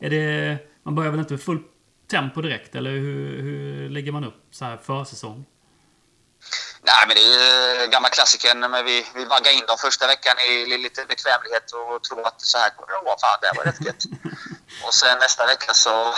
[0.00, 0.58] är det...
[0.82, 1.62] Man börjar väl inte med full
[2.10, 2.74] tempo direkt?
[2.74, 5.44] Eller hur, hur lägger man upp så här försäsong?
[6.84, 8.60] Nej, men det är ju gamla klassikern.
[8.60, 12.40] Men vi, vi vaggar in dem första veckan i li- lite bekvämlighet och tror att
[12.40, 13.18] så här kommer det vara.
[13.18, 14.02] Fan, det här var rätt gött.
[14.86, 16.14] och sen nästa vecka så,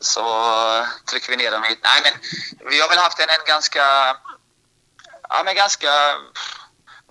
[0.00, 0.24] så
[1.10, 1.80] trycker vi ner dem hit.
[1.82, 2.12] Nej, men
[2.70, 4.16] vi har väl haft en, en ganska,
[5.28, 5.90] ja, men ganska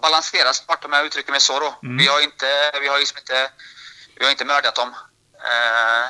[0.01, 1.59] balanserad start om jag uttrycker mig så.
[1.59, 1.75] Då.
[1.83, 1.97] Mm.
[1.97, 3.51] Vi har inte, vi har liksom inte,
[4.15, 4.95] vi har inte mördat dem.
[5.51, 6.05] Eh,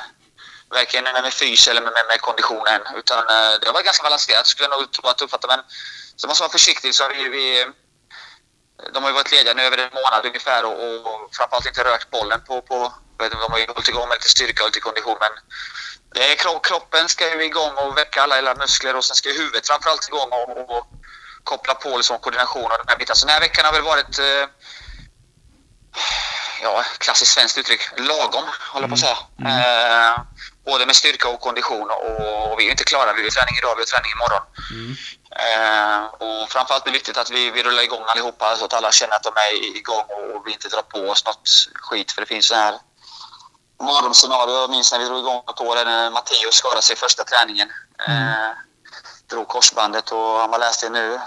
[0.70, 2.80] varken med, med fys eller med, med, med konditionen.
[2.96, 5.46] Utan eh, det har varit ganska balanserat skulle jag nog tro att uppfatta.
[5.48, 5.60] Men
[6.16, 6.94] så man ska vara försiktig.
[6.94, 7.66] Så vi, vi,
[8.92, 12.10] de har ju varit lediga nu över en månad ungefär och, och framförallt inte rört
[12.10, 12.62] bollen på...
[12.62, 15.30] på vet de har ju hållit igång med lite styrka och lite kondition men
[16.14, 19.28] det är, kro- kroppen ska ju igång och väcka alla, alla muskler och sen ska
[19.28, 20.86] ju huvudet framförallt igång och, och
[21.44, 23.16] koppla på liksom koordination och den här biten.
[23.16, 24.44] Så den här veckan har väl varit eh,
[26.62, 29.18] ja, klassiskt svenskt uttryck, lagom håller på att säga.
[29.46, 30.20] Eh,
[30.66, 33.12] både med styrka och kondition och, och vi är inte klara.
[33.12, 34.42] Vi har träning idag, vi har träning imorgon.
[34.76, 34.96] Mm.
[35.44, 38.92] Eh, och framförallt är det viktigt att vi, vi rullar igång allihopa så att alla
[38.92, 42.12] känner att de är igång och vi inte drar på oss något skit.
[42.12, 42.74] För det finns så här
[43.82, 44.54] mardrömsscenario.
[44.54, 47.68] Jag minns när vi drog igång något år när Matteo skadade sig i första träningen.
[48.08, 48.50] Eh,
[49.30, 51.20] drog korsbandet och han har läst det nu.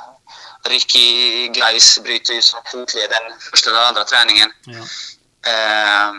[0.63, 4.51] Ricky Gleis bryter ju fotleden första eller andra träningen.
[4.65, 4.79] Ja.
[5.51, 6.13] Eh,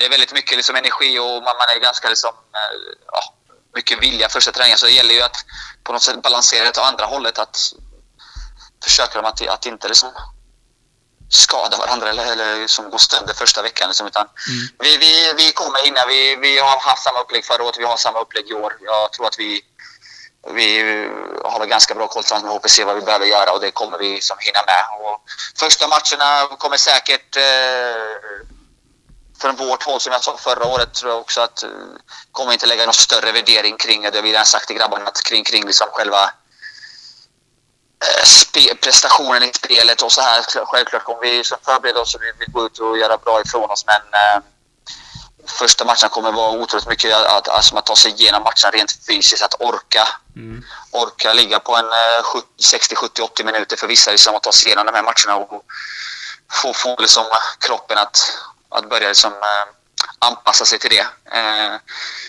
[0.00, 2.76] det är väldigt mycket liksom energi och man, man är ganska liksom, eh,
[3.12, 3.34] ja,
[3.74, 4.78] mycket vilja första träningen.
[4.78, 5.36] Så det gäller ju att
[5.84, 7.38] på något sätt balansera det åt andra hållet.
[7.38, 7.72] Att
[8.84, 10.12] försöka att, att inte liksom
[11.30, 13.88] skada varandra eller, eller liksom gå sönder första veckan.
[13.88, 14.68] Liksom, utan Mm.
[14.78, 16.06] vi, vi, vi kommer hinna.
[16.08, 17.78] Vi, vi har haft samma upplägg förra året.
[17.78, 18.76] Vi har samma upplägg i år.
[18.80, 19.62] Jag tror att vi,
[20.54, 20.80] vi
[21.44, 24.20] har ganska bra koll tillsammans med HPC vad vi behöver göra och det kommer vi
[24.20, 24.84] som hinna med.
[25.00, 25.22] Och
[25.58, 28.50] första matcherna kommer säkert eh,
[29.40, 31.68] från vårt håll, som jag sa förra året, tror jag också att eh,
[32.32, 34.10] kommer inte lägga någon större värdering kring det.
[34.10, 36.24] Det har vi redan sagt till grabbarna, att kring, kring liksom själva
[38.04, 40.42] eh, spe, prestationen i spelet och så här.
[40.66, 43.70] Självklart kommer vi som förbereda oss och vi vill gå ut och göra bra ifrån
[43.70, 44.42] oss, men eh,
[45.46, 49.42] första matchen kommer vara otroligt mycket att, alltså, att ta sig igenom matchen rent fysiskt,
[49.42, 50.64] att orka Mm.
[50.90, 54.52] orka ligga på en eh, 70 60, 70, 80 minuter för vissa liksom, att ta
[54.52, 55.62] sig igenom de här matcherna och
[56.52, 57.24] få, få liksom,
[57.58, 58.38] kroppen att,
[58.70, 59.66] att börja liksom, eh,
[60.18, 61.06] anpassa sig till det.
[61.38, 61.74] Eh,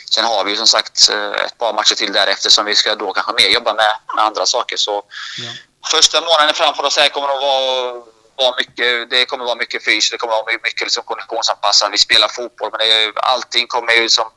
[0.10, 2.95] sen har vi ju som sagt eh, ett par matcher till därefter som vi ska
[2.95, 4.77] då kanske mer jobba med, med andra saker.
[4.77, 5.04] Så
[5.38, 5.51] Ja.
[5.91, 7.93] första månaden framför oss här kommer att vara,
[8.36, 11.91] vara mycket, det kommer vara mycket fys, det kommer vara mycket liksom konditionsanpassat.
[11.91, 14.30] Vi spelar fotboll men det är, allting kommer ju som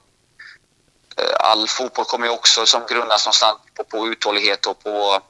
[1.41, 5.21] all fotboll kommer ju också som grundas någonstans på, på uthållighet och på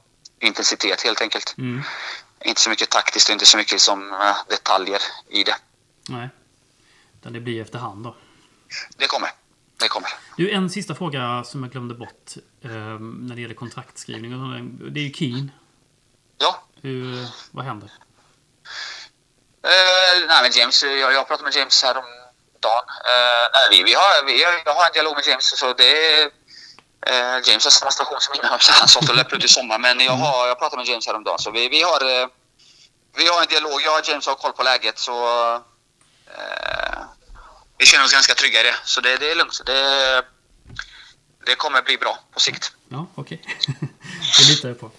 [0.41, 1.55] intensitet helt enkelt.
[1.59, 1.83] Mm.
[2.45, 4.15] Inte så mycket taktiskt och inte så mycket som
[4.49, 5.57] detaljer i det.
[6.09, 6.29] Nej.
[7.25, 8.17] Utan det blir efterhand då.
[8.97, 9.31] Det kommer.
[9.81, 10.09] Det kommer.
[10.37, 12.37] Du, en sista fråga som jag glömde bort.
[12.63, 14.35] Eh, när det gäller kontraktskrivning.
[14.35, 14.61] och.
[14.93, 15.51] Det är ju Keen.
[16.39, 16.65] Ja.
[16.83, 17.91] Hur, vad händer?
[19.63, 22.05] Eh, nej, men James, jag, jag pratade med James här om
[22.61, 22.85] dagen.
[23.13, 26.31] Eh, nej, vi, vi har, vi, jag har en dialog med James så det är,
[27.07, 28.51] Eh, James har samma station som innan.
[28.81, 29.79] Han sa att det löper ut i sommar.
[29.79, 31.39] Men jag, har, jag pratade med James häromdagen.
[31.39, 32.27] Så vi, vi, har, eh,
[33.17, 33.81] vi har en dialog.
[33.85, 34.99] Jag och James har koll på läget.
[34.99, 35.17] Så
[36.27, 36.99] eh,
[37.79, 38.75] vi känner oss ganska trygga i det.
[38.85, 39.61] Så det, det är lugnt.
[39.67, 40.23] Det,
[41.47, 42.73] det kommer bli bra på sikt.
[42.89, 43.41] Ja, okej.
[44.39, 44.91] det litar jag på.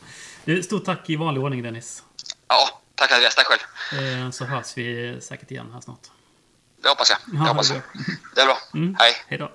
[0.45, 2.03] Du, Stort tack i vanlig ordning Dennis.
[2.47, 3.35] Ja, tack Andreas.
[3.35, 3.61] Tack själv.
[4.23, 5.99] Eh, Så hörs vi säkert igen här snart.
[6.83, 7.19] Det hoppas jag.
[7.25, 7.83] Det Ja, hoppas det jag.
[7.83, 8.15] är bra.
[8.35, 8.57] Det är bra.
[8.73, 8.95] Mm.
[8.99, 9.13] Hej.
[9.27, 9.51] Hej då.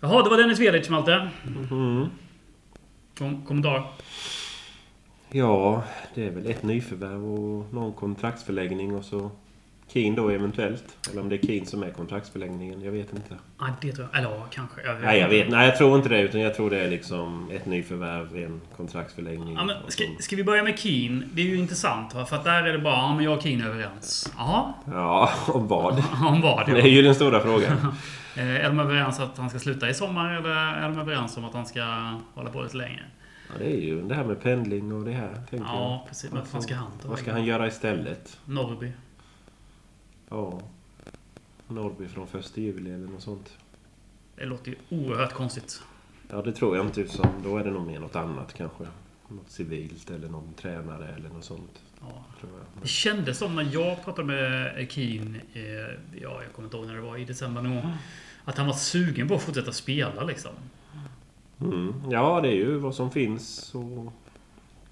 [0.00, 1.30] Jaha, det var Dennis Velic, Malte.
[1.70, 2.08] Mm.
[3.18, 3.92] Kom, kommentar?
[5.30, 5.82] Ja,
[6.14, 9.30] det är väl ett nyförvärv och någon kontraktsförlängning och så
[9.92, 10.84] Keen då eventuellt.
[11.10, 12.82] Eller om det är Keen som är kontraktsförlängningen.
[12.82, 13.34] Jag vet inte.
[13.60, 14.18] Nej, det tror jag.
[14.20, 14.82] Eller ja, kanske.
[14.82, 15.48] Jag Nej, jag vet.
[15.50, 16.20] Nej, jag tror inte det.
[16.20, 19.54] Utan jag tror det är liksom ett nyförvärv, en kontraktsförlängning.
[19.54, 21.24] Ja, men ska, ska vi börja med Keen?
[21.32, 22.12] Det är ju intressant.
[22.12, 24.32] För att där är det bara, ja men jag och Keen är överens.
[24.36, 25.92] Jaha, Ja, om vad?
[26.26, 26.66] om vad?
[26.66, 26.86] Det är Ja.
[26.86, 27.76] ju den stora frågan.
[28.36, 31.44] Eh, Är de överens att han ska sluta i sommar eller är de överens om
[31.44, 31.82] att han ska
[32.34, 33.02] hålla på lite längre?
[33.52, 35.34] Ja, det är ju det här med pendling och det här.
[35.50, 36.08] Tänker Ja, jag.
[36.08, 36.30] precis.
[36.52, 38.38] Vad ska han ta Vad ska han göra istället?
[38.44, 38.92] Norrby.
[40.28, 40.60] Ja.
[41.68, 43.56] Norrby från första juli eller något sånt.
[44.36, 45.82] Det låter ju oerhört konstigt.
[46.30, 47.00] Ja, det tror jag inte.
[47.00, 48.84] Utan då är det nog mer något annat kanske.
[49.28, 51.82] Något civilt eller någon tränare eller något sånt.
[52.00, 52.24] Ja.
[52.82, 55.62] Det kändes som när jag pratade med Keen, eh,
[56.22, 57.82] ja jag kommer inte ihåg när det var, i december nog.
[58.44, 60.52] Att han var sugen på att fortsätta spela liksom.
[61.60, 61.94] Mm.
[62.10, 64.12] Ja, det är ju vad som finns och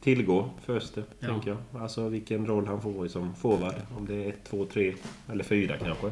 [0.00, 1.02] tillgå först Ja.
[1.29, 1.83] tänker jag.
[1.83, 3.74] Alltså vilken roll han får som forward.
[3.98, 4.94] Om det är 1, 2, 3
[5.33, 6.11] eller 4 kanske.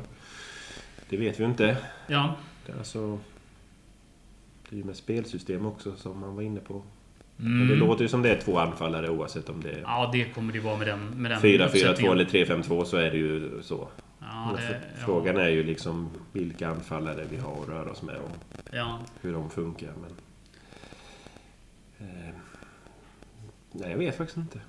[1.09, 1.77] Det vet vi ju inte.
[2.07, 2.35] Ja.
[2.67, 3.19] Det är alltså...
[4.69, 6.83] Det är ju med spelsystem också som man var inne på.
[7.41, 7.59] Mm.
[7.59, 10.25] Men det låter ju som det är två anfallare oavsett om det är Ja, det
[10.25, 12.13] kommer det vara med den, med den 4-4-2 uppsättningen.
[12.13, 13.89] eller 3-5-2 så är det ju så.
[14.21, 18.31] Ja, det, Frågan är ju liksom vilka anfallare vi har att röra oss med och
[18.73, 19.93] Ja, hur de funkar.
[20.03, 20.11] Men,
[23.73, 24.61] nej, jag vet faktiskt inte.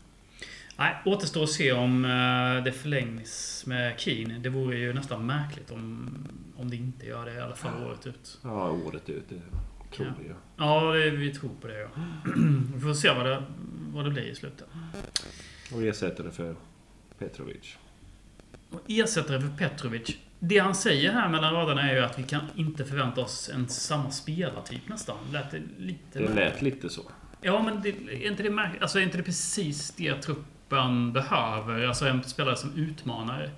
[0.78, 4.42] Nej, återstår att se om eh, det förlängs med Keen.
[4.42, 6.10] Det vore ju nästan märkligt om,
[6.58, 8.40] om det inte gör det i alla fall året ut.
[8.44, 9.42] Ja, året ut, det
[9.96, 10.14] tror Ja.
[10.20, 10.34] vi ju.
[10.58, 11.88] Ja, det, vi tror på det ja.
[12.76, 13.44] Vi får se vad det,
[13.94, 14.68] vad det blir i slutet.
[15.74, 16.56] Och ersätter det för
[17.18, 17.78] Petrovic.
[18.70, 20.18] Och ersättare för Petrovic.
[20.40, 23.68] Det han säger här mellan raderna är ju att vi kan inte förvänta oss en
[23.70, 25.18] samma spelartyp nästan.
[25.32, 26.20] Lät det lite...
[26.20, 27.02] Det lät lite så.
[27.46, 31.88] Ja, men det, är, inte det märk- alltså, är inte det precis det truppen behöver?
[31.88, 33.50] Alltså en spelare som utmanar.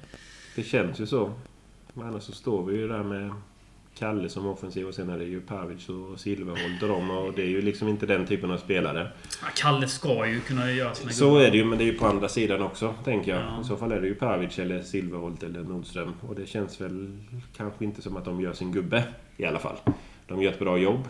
[0.55, 1.33] Det känns ju så.
[1.93, 3.33] Men annars så står vi ju där med
[3.97, 7.11] Kalle som offensiv och sen är det ju Pavic och Silverholt och dem.
[7.11, 9.11] Och det är ju liksom inte den typen av spelare.
[9.41, 11.97] Ja, Kalle ska ju kunna göra sina Så är det ju, men det är ju
[11.97, 13.41] på andra sidan också, tänker jag.
[13.41, 13.61] Ja.
[13.61, 16.13] I så fall är det ju Pavic eller Silverholt eller Nordström.
[16.27, 17.17] Och det känns väl
[17.57, 19.03] kanske inte som att de gör sin gubbe,
[19.37, 19.77] i alla fall.
[20.27, 21.03] De gör ett bra jobb.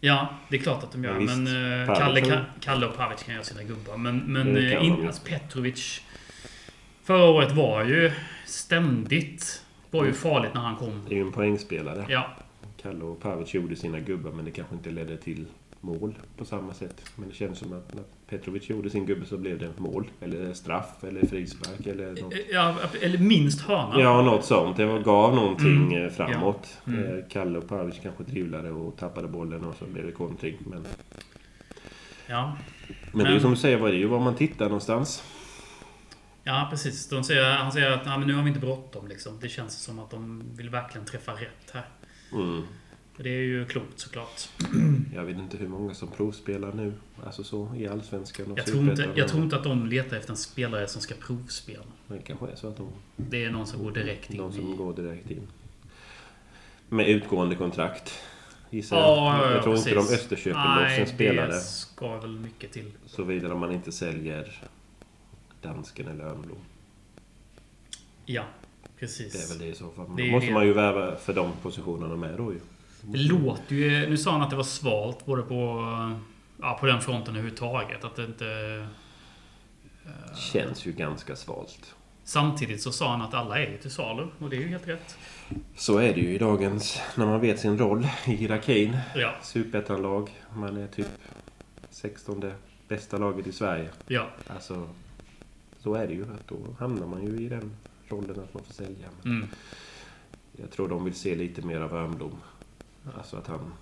[0.00, 1.12] Ja, det är klart att de gör.
[1.12, 3.96] Men visst, men eh, Kalle, Kalle och Pavic kan göra sina gubbar.
[3.96, 6.02] Men, men eh, in, alltså Petrovic
[7.02, 8.12] förra året var ju
[8.46, 11.02] ständigt var ju farligt när han kom.
[11.08, 12.06] Det är ju en poängspelare.
[12.08, 12.36] Ja,
[12.82, 15.46] Kalle och Pavic gjorde sina gubbar, men det kanske inte ledde till
[15.80, 17.02] mål på samma sätt.
[17.16, 20.10] Men det känns som att när Petrovic gjorde sin gubbe så blev det mål.
[20.20, 22.34] Eller straff, eller frispark, eller något.
[22.52, 24.00] Ja eller minst hörna.
[24.00, 24.76] Ja, något sånt.
[24.76, 26.04] Det gav någonting Mm.
[26.04, 26.78] eh, framåt.
[26.84, 26.92] Ja.
[26.92, 27.18] Mm.
[27.18, 30.56] Eh, Kalle och Pavic kanske drivlade och tappade bollen och så blev det kontring.
[30.66, 30.86] Men,
[32.30, 32.56] Ja,
[33.12, 35.22] men det är ju som du säger, vad är det ju var man tittar någonstans.
[36.44, 37.08] ja precis.
[37.08, 39.08] De säger, han säger att nu har vi inte bråttom.
[39.08, 39.32] Liksom.
[39.40, 41.88] Det känns som att de vill verkligen träffa rätt här.
[42.32, 42.62] Mm.
[43.22, 44.48] Det är ju klokt såklart.
[45.14, 46.92] Jag vet inte hur många som provspelar nu.
[47.24, 50.30] Alltså så i Allsvenskan och Jag tror, inte, jag tror inte att de letar efter
[50.30, 51.82] en spelare som ska provspela.
[52.06, 54.52] Men det kanske är så att de, Det är någon som går direkt in de
[54.52, 54.76] som i...
[54.76, 55.42] går direkt in.
[56.88, 58.12] Med utgående kontrakt.
[58.70, 59.46] Gissar Ja, jag.
[59.50, 60.14] ja, jag tror inte de precis.
[60.18, 61.46] Österköper loss en spelare.
[61.46, 62.92] det ska väl mycket till.
[63.06, 64.62] Såvida man inte säljer
[65.62, 66.58] dansken eller Örnblom.
[68.26, 68.44] Ja,
[68.82, 69.50] Det är precis.
[69.52, 70.06] väl det i så fall.
[70.16, 70.52] Då måste det.
[70.52, 72.58] man ju värva för de positionerna med då ju.
[73.02, 74.08] Det låter ju...
[74.10, 75.84] Nu sa han att det var svalt både på...
[76.60, 78.04] Ja, på den fronten överhuvudtaget.
[78.04, 78.86] Att det inte...
[80.36, 81.94] Känns ju ganska svalt.
[82.24, 84.26] Samtidigt så sa han att alla är ju till salu.
[84.38, 85.18] Och det är ju helt rätt.
[85.76, 87.00] Så är det ju i dagens...
[87.16, 88.96] När man vet sin roll i hierarkin.
[89.14, 90.30] Ja, Superettan-lag.
[90.54, 91.06] Man är typ
[91.90, 92.52] 16
[92.88, 93.88] bästa laget i Sverige.
[94.06, 94.26] ja.
[94.46, 94.88] Alltså...
[95.80, 96.22] Så är det ju.
[96.22, 97.76] Att då hamnar man ju i den
[98.08, 99.08] rollen att man får sälja.
[99.24, 99.48] Mm.
[100.56, 102.38] jag tror de vill se lite mer av Örnblom.
[103.16, 103.72] Alltså att han...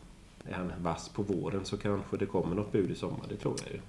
[0.49, 3.27] Är han vass på våren så kanske det kommer något bud i sommar.
[3.29, 3.81] Det tror jag ju.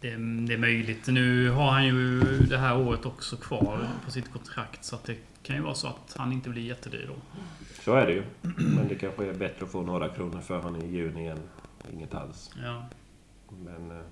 [0.00, 0.08] det,
[0.46, 1.06] det är möjligt.
[1.06, 4.84] Nu har han ju det här året också kvar på sitt kontrakt.
[4.84, 7.40] Så det kan ju vara så att han inte blir jättedyr då.
[7.82, 8.22] Så är det ju.
[8.76, 11.38] Men det kanske är bättre att få några kronor för han i juni än
[11.92, 12.50] inget alls.
[12.62, 12.86] Ja.
[13.64, 14.04] Men eh,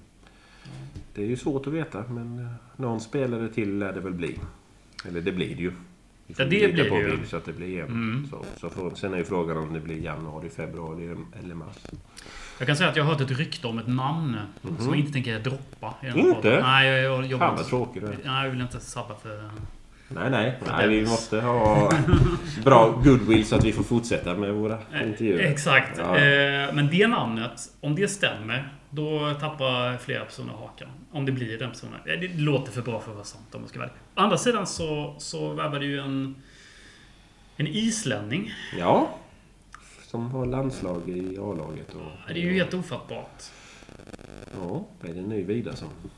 [1.15, 2.05] det är ju svårt att veta.
[2.09, 4.39] Men eh, någon spelare till lär det väl bli.
[5.05, 5.73] Eller det blir det ju.
[6.37, 7.27] Ja, det blir på det ju.
[7.27, 7.81] Så att det blir.
[7.81, 8.29] Mm.
[8.31, 11.77] Så, så får, sen är ju frågan om det blir januari, februari eller mars.
[12.59, 14.37] Jag kan säga att jag har hört ett rykte om ett namn
[14.79, 15.95] som jag inte tänker droppa.
[16.03, 16.07] i.
[16.07, 16.35] Inte?
[16.43, 16.63] podden.
[16.63, 18.03] Nej, jag, jag, jag, Fan vad tråkigt.
[18.25, 19.51] Nej, jag vill inte sabba för...
[20.09, 20.59] Nej, nej.
[20.67, 21.93] nej vi måste ha
[22.65, 25.39] bra goodwill så att vi får fortsätta med våra intervjuer.
[25.39, 25.99] Exakt.
[25.99, 26.17] Ja.
[26.17, 30.89] Eh, Men det namnet, om det stämmer, då tappar flera personer hakan.
[31.13, 32.01] Om det blir den personen.
[32.05, 33.89] Det låter för bra för att vara sant om man ska vara.
[33.89, 36.43] Å andra sidan så, så värvade ju en,
[37.57, 38.53] en islänning.
[38.79, 39.19] Ja.
[40.03, 41.95] Som har landslag i A-laget.
[41.95, 43.43] Och, Det är ju helt ofattbart.
[44.61, 45.89] Ja, är det en ny Vidarsson?
[46.03, 46.09] Ja,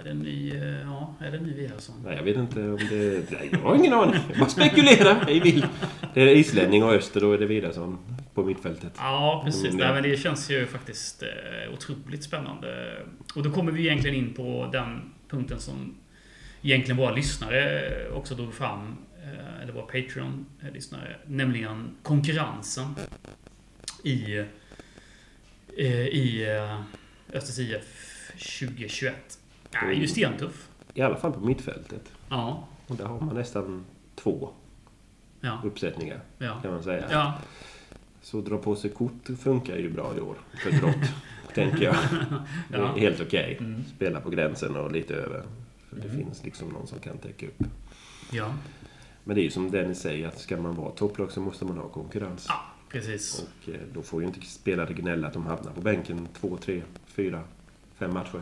[0.00, 0.50] Är det en ny...
[0.56, 1.94] eh, Ja, är det en ny Vidarsson?
[2.04, 3.30] Nej, jag vet inte om det...
[3.30, 4.20] Nej, jag har ingen aning.
[4.28, 5.66] Jag bara vill.
[6.14, 7.98] Det är islänning och öster, då är det Vidarsson
[8.34, 8.92] på mittfältet.
[8.96, 9.64] Ja, precis.
[9.64, 12.92] Mm, Nej, men det känns ju faktiskt eh, otroligt spännande.
[13.34, 15.94] Och då kommer vi egentligen in på den punkten som
[16.62, 18.96] egentligen våra lyssnare också drog fram.
[19.24, 21.16] eh, Eller våra Patreon-lyssnare.
[21.26, 22.94] Nämligen konkurrensen
[24.04, 24.44] i,
[26.12, 26.46] i
[27.32, 29.14] Östers IF 2021.
[29.82, 30.68] Ja, ju stentuff.
[30.94, 32.12] I alla fall på mittfältet.
[32.28, 32.68] Ja.
[32.86, 33.84] Och där har man nästan
[34.14, 34.48] två
[35.40, 35.60] Ja.
[35.64, 36.58] uppsättningar, Ja.
[36.62, 37.04] kan man säga.
[37.10, 37.38] Ja.
[38.22, 41.10] Så dra på sig kort funkar ju bra i år för brott,
[41.54, 41.96] tänker jag.
[42.68, 43.56] Det är helt okej.
[43.60, 43.84] Mm.
[43.96, 45.42] Spela på gränsen och lite över.
[45.88, 47.62] För det finns liksom någon som kan täcka upp.
[48.32, 48.54] Ja.
[49.24, 51.78] Men det är ju som Dennis säger, att ska man vara topplag så måste man
[51.78, 52.46] ha konkurrens.
[52.48, 53.42] ja, precis.
[53.62, 56.82] Och eh, då får ju inte spelare gnälla att de hamnar på bänken två, tre,
[57.06, 57.42] fyra,
[57.94, 58.40] fem matcher.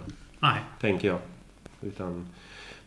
[0.52, 0.61] Nej.
[0.80, 1.18] Tänker jag.
[1.83, 2.28] Utan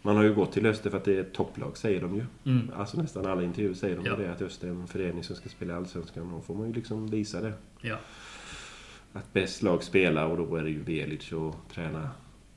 [0.02, 2.26] man har ju gått till Öster för att det är ett topplag, säger de ju.
[2.46, 2.72] Mm.
[2.76, 4.16] Alltså nästan alla intervjuer säger de Ja.
[4.16, 6.32] det, att Öster är en förening som ska spela i Allsvenskan.
[6.32, 7.54] Då får man ju liksom visa det.
[7.82, 7.98] Ja.
[9.14, 12.10] Att bäst lag spelar och då är det ju Velic och träna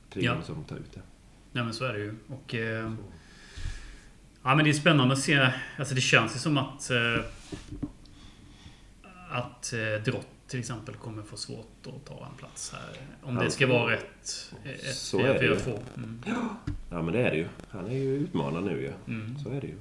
[0.09, 0.41] trion Ja.
[0.43, 1.01] som tar ut det.
[1.51, 2.15] Nej men så är det ju.
[2.27, 2.91] Och, eh,
[4.43, 5.49] ja men det är spännande att se.
[5.79, 6.89] Alltså det känns ju som att...
[6.91, 7.23] Eh,
[9.31, 12.97] att eh, Drott till exempel kommer få svårt att ta en plats här.
[13.29, 14.53] Om det ska vara rätt.
[14.63, 15.55] Ett Så är det ju.
[15.55, 15.79] 4-4-2.
[15.97, 16.21] Mm.
[16.91, 17.47] Ja men det är det ju.
[17.69, 18.91] Han är ju utmanad nu ju.
[19.07, 19.39] Mm.
[19.39, 19.73] Så är det ju.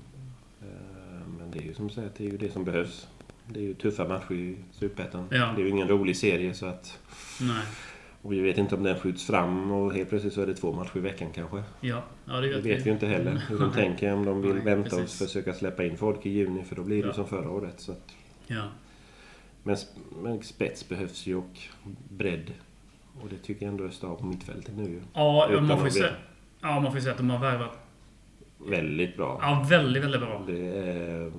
[0.62, 3.09] Eh, Men det är ju som sagt, det är ju det som behövs.
[3.46, 5.28] Det är ju tuffa matcher i Superettan.
[5.30, 5.52] Ja.
[5.56, 6.98] Det är ju ingen rolig serie så att...
[7.40, 7.62] Nej.
[8.22, 10.72] Och vi vet inte om den skjuts fram och helt plötsligt så är det två
[10.72, 11.62] matcher i veckan kanske.
[11.80, 14.12] Ja, ja det Det vet, vet vi ju inte heller hur de tänker.
[14.12, 15.18] Om de vill Nej, vänta och precis.
[15.26, 17.14] försöka släppa in folk i juni för då blir det Ja.
[17.14, 17.74] som förra året.
[17.80, 18.11] Så att,
[18.46, 18.62] Ja.
[19.62, 19.76] Men,
[20.22, 21.58] men spets behövs ju och
[22.08, 22.52] bredd.
[23.22, 25.02] Och det tycker jag ändå Öster har på mittfältet nu.
[25.14, 26.14] Ja, Utan man får veta.
[26.60, 27.78] Ja, man får säga att de har värvat...
[28.58, 29.38] Väldigt bra.
[29.42, 30.44] Ja, väldigt, väldigt bra.
[30.46, 31.32] Det är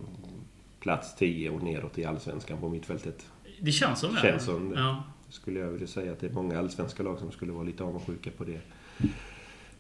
[0.80, 3.28] plats 10 och neråt i Allsvenskan på mittfältet.
[3.60, 4.22] Det känns som det.
[4.22, 4.80] Känns som det.
[4.80, 5.04] Ja.
[5.30, 8.30] Skulle jag vilja säga att det är många allsvenska lag som skulle vara lite avundsjuka
[8.38, 8.60] på det.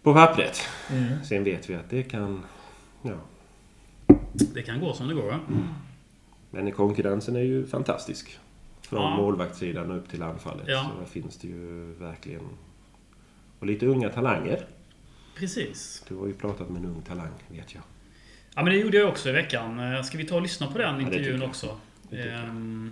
[0.03, 0.61] På pappret.
[0.91, 1.23] Mm.
[1.23, 2.43] Sen vet vi att det kan...
[3.01, 3.15] Ja.
[4.53, 5.27] Det kan gå som det går.
[5.27, 5.39] va?
[6.51, 8.39] Men konkurrensen är ju fantastisk.
[8.81, 9.15] Från Ja.
[9.17, 10.65] målvaktssidan upp till anfallet.
[10.67, 10.91] Ja.
[10.93, 12.41] Så där finns det ju verkligen...
[13.59, 14.65] Och lite unga talanger.
[15.35, 16.03] Precis.
[16.07, 17.83] Du har ju pratat med en ung talang, vet jag.
[18.55, 19.79] Ja, men det gjorde jag också i veckan.
[19.93, 21.77] Eh, Ska vi ta och lyssna på den intervjun också?
[22.11, 22.91] Ehm,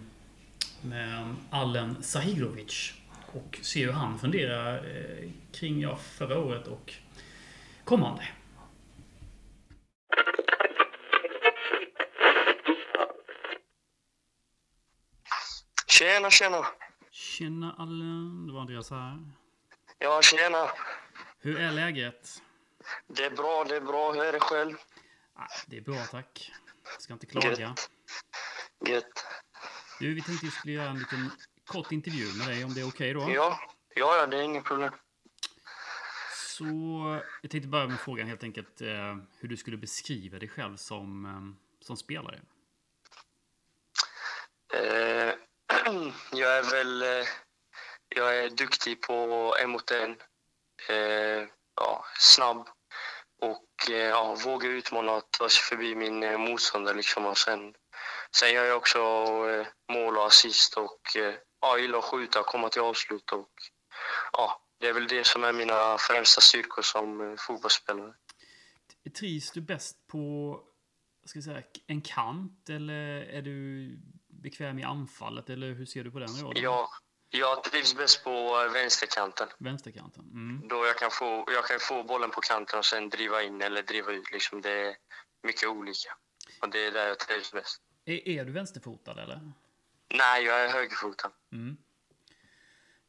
[0.82, 2.94] med Allen Sahirovic.
[3.34, 6.94] Och se hur han funderar eh, kring ja, förra året och
[7.84, 8.24] kommande.
[16.00, 16.66] Tjena, tjena.
[17.12, 19.20] Tjena Allen, det var Andreas här.
[19.98, 20.70] Ja, tjena.
[21.40, 22.42] Hur är läget?
[23.08, 24.12] Det är bra, det är bra.
[24.12, 24.78] Hur är det själv?
[25.34, 26.52] Ah, det är bra tack.
[27.00, 27.50] Ska inte klaga.
[27.50, 27.90] Gött.
[28.88, 29.26] Gött.
[30.00, 31.32] Du, vi tänkte vi skulle göra en liten
[31.66, 33.20] kort intervju med dig om det är okej då?
[33.20, 33.60] Ja,
[33.96, 34.92] ja, ja, det är inget problem.
[36.34, 36.66] Så
[37.42, 41.26] jag tänkte börja med frågan helt enkelt eh, hur du skulle beskriva dig själv som,
[41.26, 42.42] eh, som spelare.
[44.74, 45.34] Eh,
[46.32, 47.02] jag är väl...
[47.02, 47.28] Eh,
[48.16, 50.12] jag är duktig på en mot en.
[50.90, 52.70] Eh, ja, snabb.
[53.42, 56.98] Och eh, ja, vågar utmana och ta sig förbi min eh, motståndare.
[56.98, 57.26] Liksom.
[57.26, 57.74] Och sen,
[58.36, 59.00] sen gör jag också
[59.50, 60.78] eh, mål och assist.
[60.78, 63.32] Och eh, ja, jag gillar att skjuta och komma till avslut.
[63.32, 63.52] Och,
[64.32, 68.14] ja, det är väl det som är mina främsta styrkor som eh, fotbollsspelare.
[69.20, 70.56] Trivs du bäst på
[71.26, 73.90] ska jag säga, en kant eller är du
[74.42, 76.64] bekväm i anfallet eller hur ser du på den rollen?
[76.64, 76.90] Ja,
[77.30, 79.48] Jag trivs bäst på eh, vänsterkanten.
[79.58, 80.24] Vänsterkanten.
[80.24, 80.68] Mm.
[80.68, 83.84] Då jag kan, få, jag kan få bollen på kanten och sen driva in eller
[83.84, 84.32] driva ut.
[84.32, 84.62] Liksom.
[84.62, 84.96] Det är
[85.44, 86.10] mycket olika.
[86.62, 87.82] Och det är där jag trivs bäst.
[88.06, 89.52] Är, är du vänsterfotad eller?
[90.14, 91.32] Nej, jag är högerfotad.
[91.52, 91.78] Mm.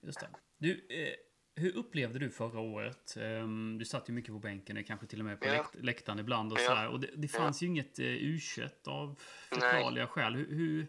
[0.03, 0.29] Just det.
[0.59, 1.15] Du, eh,
[1.55, 3.17] hur upplevde du förra året?
[3.17, 5.53] Ehm, du satt ju mycket på bänken, kanske till och med på Ja.
[5.53, 6.53] läkt läktaren ibland.
[6.53, 6.67] Och Ja.
[6.67, 6.89] så här.
[6.89, 10.35] Och det, det fanns ju inget eh, U21 av förklarliga skäl.
[10.35, 10.87] Hur, hur,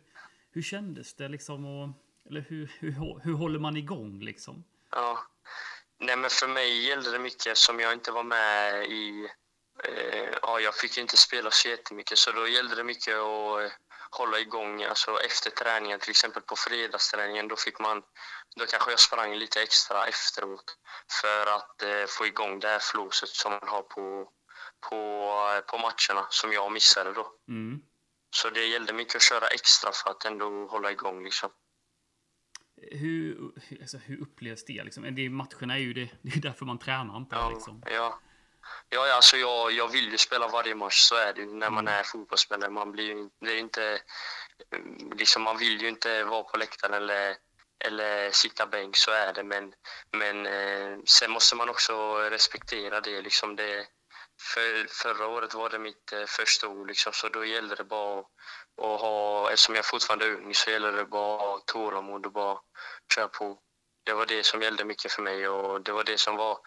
[0.51, 1.65] hur kändes det liksom?
[1.65, 1.89] Och,
[2.29, 4.63] eller hur, hur, hur håller man igång liksom?
[4.91, 5.19] Ja.
[5.99, 9.29] Nej, men för mig gällde det mycket som jag inte var med i...
[9.83, 13.71] Eh, ja, jag fick inte spela så jättemycket, så då gällde det mycket att eh,
[14.09, 14.83] hålla igång.
[14.83, 18.03] Alltså efter träningen, till exempel på fredagsträningen, då fick man...
[18.55, 20.77] Då kanske jag sprang lite extra efteråt
[21.21, 24.29] för att eh, få igång det här flåset som man har på,
[24.89, 24.95] på,
[25.55, 27.31] eh, på matcherna, som jag missade då.
[27.47, 27.81] Mm.
[28.35, 31.49] Så det gällde mycket att köra extra för att ändå hålla igång liksom.
[32.91, 33.51] Hur,
[33.81, 34.83] alltså, hur upplevs det?
[34.83, 35.15] Liksom?
[35.15, 37.35] Det, matcherna är ju det, det är därför man tränar inte.
[37.35, 37.83] Ja, Liksom.
[37.85, 38.19] ja.
[38.89, 41.69] Ja, ja, alltså jag, jag vill ju spela varje match, så är det ju när
[41.69, 41.99] man Mm.
[41.99, 42.69] är fotbollsspelare.
[42.69, 44.01] Man, blir ju, det är inte,
[44.75, 47.35] mm, liksom, man vill ju inte vara på läktaren eller,
[47.85, 49.43] eller sitta bänk, så är det.
[49.43, 49.73] Men,
[50.11, 53.21] men eh, sen måste man också respektera det.
[53.21, 53.87] Liksom det
[54.41, 58.19] för, förra året var det mitt eh, första år, liksom, så då gällde det bara
[58.19, 58.25] att,
[58.81, 62.31] att ha, eftersom jag fortfarande är ung, så gäller det bara att ha tålamod och
[62.31, 62.59] bara
[63.15, 63.59] köra på.
[64.05, 66.57] Det var det som gällde mycket för mig och det var det som var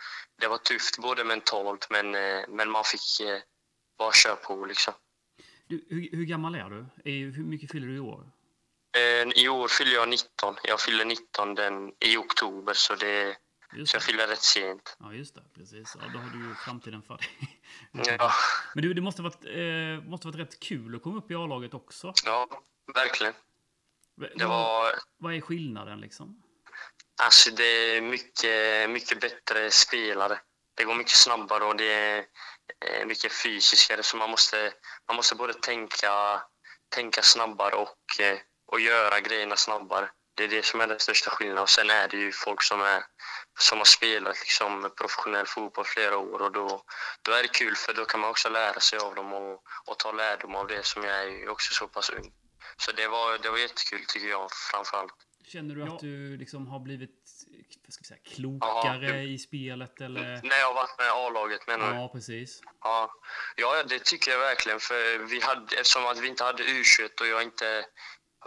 [0.41, 3.41] det var tufft både mentalt men, eh, men man fick eh,
[3.99, 4.95] bara köra på liksom.
[5.67, 6.87] Du, hur, hur gammal är du?
[7.11, 8.31] Hur mycket fyller du i år?
[9.35, 10.55] I år fyller jag 19.
[10.63, 13.37] Jag fyller 19 den, i oktober så, det,
[13.75, 14.97] Just så jag fyller rätt sent.
[15.01, 15.43] Ja, just det.
[15.55, 15.97] Precis.
[16.01, 17.29] Ja, då har du ju framtiden för dig.
[18.19, 18.33] Ja,
[18.75, 21.35] Men du, det måste ha varit, eh, måste varit rätt kul att komma upp i
[21.35, 22.13] A-laget också.
[22.25, 22.49] ja
[22.95, 23.33] verkligen.
[24.21, 26.41] V- Det var, vad är skillnaden liksom?
[27.23, 27.65] alltså det
[27.97, 30.41] är mycket, mycket bättre spelare.
[30.75, 32.19] Det går mycket snabbare och det är
[32.87, 34.73] eh, mycket fysiskare så man måste,
[35.09, 36.43] man måste både tänka,
[36.89, 40.11] tänka snabbare och, eh, och göra grejerna snabbare.
[40.37, 41.63] Det är det som är den största skillnaden.
[41.63, 43.03] Och sen är det ju folk som, är,
[43.59, 46.85] som har spelat liksom professionell fotboll flera år och då,
[47.23, 49.99] då är det kul för då kan man också lära sig av dem och, och
[49.99, 52.33] ta lärdom av det som jag är ju också så pass ung.
[52.77, 55.15] Så det var, det var jättekul tycker jag framför allt.
[55.47, 55.95] Känner du Ja.
[55.95, 57.21] att du liksom har blivit
[57.85, 60.01] vad ska vi säga, klokare i spelet?
[60.01, 60.41] Eller?
[60.43, 61.97] När jag har varit med A-laget menar du?
[61.97, 62.61] Ja, precis.
[62.81, 63.11] Ja,
[63.57, 64.81] ja, det tycker jag verkligen.
[64.81, 67.85] För vi hade, eftersom att vi inte hade U21 och jag inte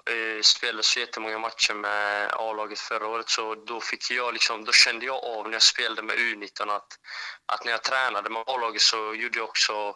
[0.05, 4.71] eh, spelade så jättemånga matcher med A-laget förra året så då, fick jag liksom, då
[4.71, 6.99] kände jag av när jag spelade med U19 att,
[7.45, 9.95] att när jag tränade med A-laget så gjorde jag också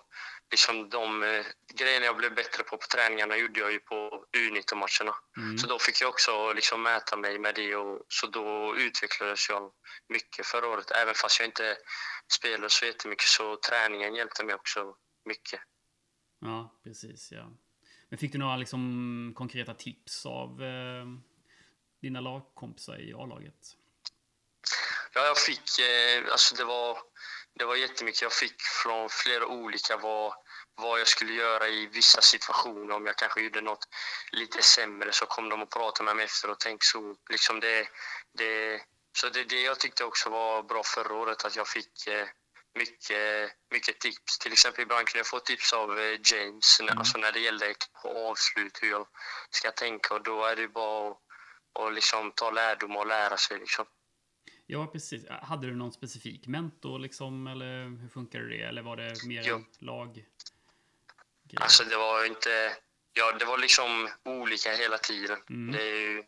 [0.52, 5.16] liksom de eh, grejerna jag blev bättre på på träningarna gjorde jag ju på U19-matcherna.
[5.38, 5.58] Mm.
[5.58, 9.72] Så då fick jag också liksom mäta mig med det och så då utvecklades jag
[10.10, 10.92] mycket förra året.
[10.92, 11.78] Även fast jag inte
[12.34, 14.96] spelade så jättemycket så träningen hjälpte mig också
[15.26, 15.60] mycket.
[16.40, 17.32] Ja, precis.
[17.32, 17.58] Ja.
[18.12, 21.06] Men fick du några liksom, konkreta tips av eh,
[22.02, 23.78] dina lagkompisar i A-laget?
[25.14, 26.98] Ja, jag fick, eh, alltså det var,
[27.54, 30.34] det var jättemycket jag fick från flera olika vad,
[30.76, 32.96] vad jag skulle göra i vissa situationer.
[32.96, 33.88] Om jag kanske gjorde något
[34.32, 37.16] lite sämre så kom de och pratade med mig efter och tänkte så.
[37.30, 37.88] Liksom det,
[38.34, 38.82] det,
[39.18, 42.28] så det är det jag tyckte också var bra förra året, att jag fick eh,
[42.76, 44.40] mycket, mycket tips.
[44.40, 46.98] Till exempel ibland kunde jag få tips av eh, James, Mm.
[46.98, 49.08] alltså när det gällde avslut, hur jag
[49.50, 50.14] ska tänka.
[50.14, 51.18] Och då är det bara att
[51.74, 53.60] och liksom ta lärdom och lära sig.
[53.60, 53.86] Liksom.
[54.66, 55.26] Ja, precis.
[55.30, 57.48] Hade du någon specifik mentor liksom?
[57.48, 58.62] Eller hur funkade det?
[58.62, 59.56] Eller var det mer Jo.
[59.56, 60.26] en lag?
[61.58, 62.76] Alltså det var inte...
[63.14, 65.38] Ja, det var liksom olika hela tiden.
[65.50, 65.72] Mm.
[65.72, 66.24] Det är ju...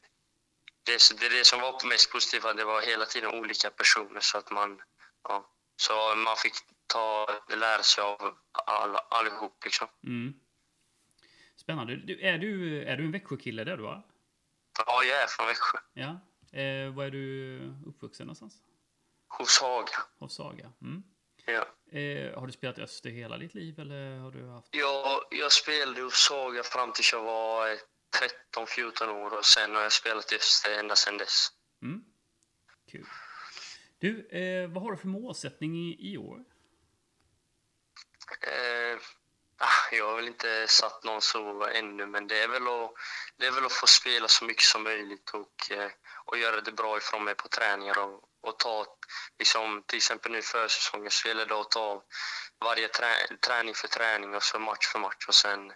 [0.83, 3.69] Det, är- det är det som var mest positivt, att det var hela tiden olika
[3.69, 4.81] personer så att man...
[5.23, 6.53] Ja, så man fick
[6.87, 9.87] ta, lära sig av all, allihop liksom.
[10.03, 10.33] Mm.
[11.55, 11.95] Spännande.
[11.95, 14.01] Du, är, du, är du en Växjökille där du är?
[14.85, 15.77] Ja, jag är från Växjö.
[15.93, 16.09] Ja.
[16.59, 18.53] Eh, var är du uppvuxen någonstans?
[19.27, 19.97] Hos Haga.
[20.19, 20.71] Hos Saga?
[20.81, 21.03] Mm.
[21.45, 21.65] Ja.
[21.99, 24.67] Eh, har du spelat Öster hela ditt liv eller har du haft...
[24.71, 27.77] Jag, jag spelade hos Saga fram tills jag var eh,
[28.55, 31.47] 13-14 år och sen har jag spelat Öster ända sedan dess.
[31.81, 32.03] Mm.
[32.91, 33.05] Kul.
[34.03, 36.39] Du, eh, vad har du för målsättning i, i år?
[38.41, 38.99] Eh,
[39.57, 42.93] ah, jag har väl inte satt någon så ännu, men det är väl att,
[43.37, 45.91] det är väl att få spela så mycket som möjligt och, eh,
[46.25, 48.85] och göra det bra ifrån mig på träningar och, och ta,
[49.39, 52.03] liksom, till exempel nu försäsongen så gäller det att ta
[52.65, 53.13] varje trä,
[53.47, 55.73] träning för träning och så match för match och sen,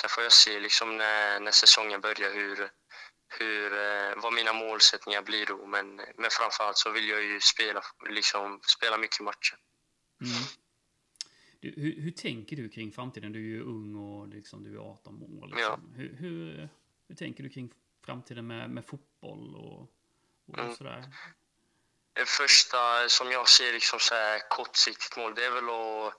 [0.00, 2.70] sen får jag se liksom när, när säsongen börjar hur,
[3.40, 5.66] hur, eh, vad mina målsättningar blir då.
[5.66, 9.56] Men, men framförallt så vill jag ju spela, liksom, spela mycket matcher.
[10.20, 10.42] Mm.
[11.60, 13.32] Du, hur, hur tänker du kring framtiden?
[13.32, 15.46] Du är ju ung och liksom, du är 18 år.
[15.46, 15.60] Liksom.
[15.62, 15.78] Ja.
[15.96, 16.68] Hur, hur,
[17.08, 17.72] hur tänker du kring
[18.04, 19.80] framtiden med, med fotboll och,
[20.48, 20.76] och Mm.
[20.76, 21.04] sådär?
[22.12, 26.14] Det första som jag ser liksom så här kortsiktigt mål, det är väl att,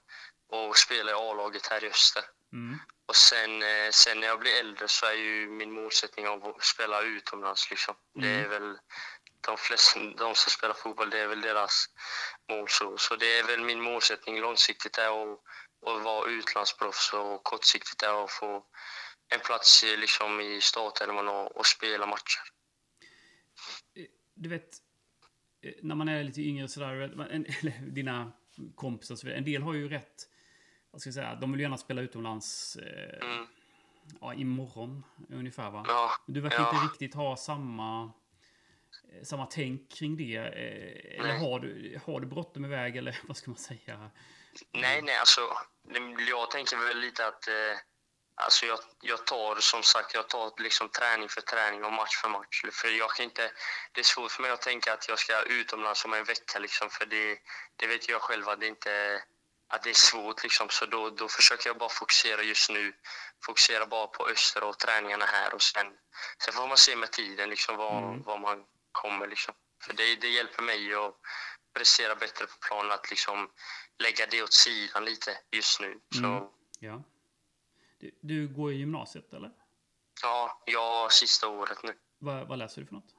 [0.72, 2.24] att spela i A-laget här i Öster.
[2.56, 2.80] Mm.
[3.06, 7.02] Och sen, eh, sen när jag blir äldre så är ju min målsättning att spela
[7.02, 7.70] utomlands.
[7.70, 7.96] Liksom.
[8.14, 8.50] Det är Mm.
[8.50, 8.78] väl
[9.42, 11.86] de flesta, de som spelar fotboll, det är väl deras
[12.50, 12.66] mål.
[12.70, 15.40] Så, så det är väl min målsättning långsiktigt är att,
[15.86, 18.66] att vara utlandsproffs och kortsiktigt är att få
[19.30, 22.42] en plats i, liksom, i startelvan och, och spela matcher.
[24.34, 24.70] Du vet,
[25.62, 26.92] eh, när man är lite yngre sådär,
[27.62, 28.32] eller dina
[28.76, 30.28] kompisar och så vidare, en del har ju rätt,
[30.96, 33.48] vad ska jag säga, de vill gärna spela utomlands eh, Mm.
[34.22, 35.86] ja, imorgon ungefär va?
[35.88, 36.70] Ja, Du verkar Ja.
[36.74, 38.12] inte riktigt ha samma,
[39.14, 40.36] eh, samma tänk kring det.
[40.38, 44.12] eh, Eller har du, har du bråttom iväg eller vad ska man säga?
[44.72, 45.42] Nej, nej, alltså
[46.30, 47.78] jag tänker väl lite att eh,
[48.36, 52.30] alltså jag, jag tar som sagt, jag tar liksom träning för träning och match för
[52.30, 52.62] match.
[52.72, 53.52] För jag kan inte,
[53.94, 56.90] det är svårt för mig att tänka att jag ska utomlands om en vecka liksom,
[56.90, 57.38] för det,
[57.76, 59.24] det vet jag själv att det inte
[59.76, 60.68] att det är svårt liksom.
[60.70, 62.94] Så då, då försöker jag bara fokusera just nu.
[63.46, 65.88] Fokusera bara på Öster och träningarna här och sen,
[66.44, 68.22] sen får man se med tiden liksom var, Mm.
[68.24, 69.54] var man kommer liksom.
[69.84, 71.16] För det, det hjälper mig att
[71.74, 73.52] prestera bättre på planen att liksom
[74.00, 76.00] lägga det åt sidan lite just nu.
[76.12, 76.44] Så Mm.
[76.80, 77.04] Ja.
[78.00, 79.52] Du, du går i gymnasiet eller?
[80.22, 81.98] ja, jag sista året nu.
[82.20, 83.16] Vad, vad läser du för något?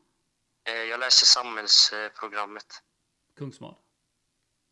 [0.68, 2.82] Eh, Jag läser samhällsprogrammet.
[3.38, 3.74] Kungsvad?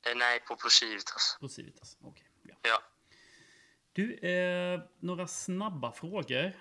[0.06, 1.36] Eh, Nej, på Procivitas.
[1.40, 1.98] Procivitas?
[2.00, 2.26] Okej.
[2.42, 2.54] ja.
[2.62, 2.82] Ja.
[3.92, 6.52] Du, eh, några snabba frågor.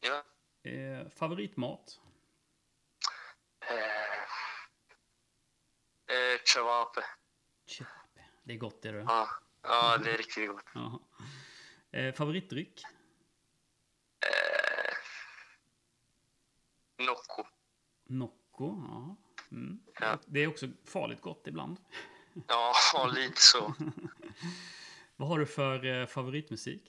[0.00, 0.24] ja.
[0.70, 2.00] Eh, favoritmat?
[3.60, 3.76] Eh,
[6.16, 7.04] eh, Cevape.
[8.44, 8.98] Det är gott det du.
[8.98, 9.28] Ja.
[9.62, 10.64] ja, det är riktigt gott.
[11.92, 12.82] Eh, favoritdryck?
[14.26, 14.94] Eh,
[17.06, 17.44] Nocco.
[18.04, 18.66] Nocco?
[18.88, 19.16] Ja.
[19.50, 19.80] Mm.
[20.00, 20.18] Ja.
[20.26, 21.78] Det är också farligt gott ibland.
[22.46, 22.74] Ja,
[23.14, 23.74] lite så.
[25.16, 26.82] Vad har du för eh, favoritmusik?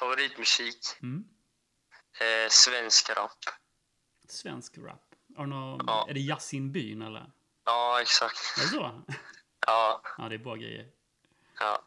[0.00, 0.78] Favoritmusik?
[1.02, 1.24] Mm.
[2.20, 3.38] Eh, svensk rap.
[4.28, 5.14] Svensk rap.
[5.36, 6.06] Har du nå- Ja.
[6.10, 7.32] Är det Yasin byn eller?
[7.64, 8.38] Ja, exakt.
[8.58, 9.02] Är det så?
[9.66, 10.86] Ja, Ja, det är bra grejer.
[11.60, 11.82] ja.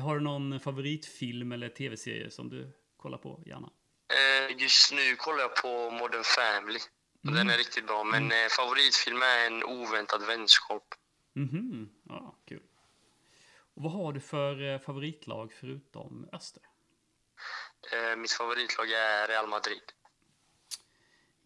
[0.00, 3.70] Har du någon favoritfilm eller tv-serie som du kollar på gärna?
[4.08, 6.78] Eh, just nu kollar jag på Modern Family.
[7.26, 8.04] Och Den är riktigt bra.
[8.04, 10.94] Men eh, favoritfilm är En oväntad vänskap.
[11.38, 12.62] Mhm, ja, kul.
[13.74, 16.62] Och vad har du för eh, favoritlag förutom Öster?
[17.92, 19.82] Eh, mitt favoritlag är Real Madrid.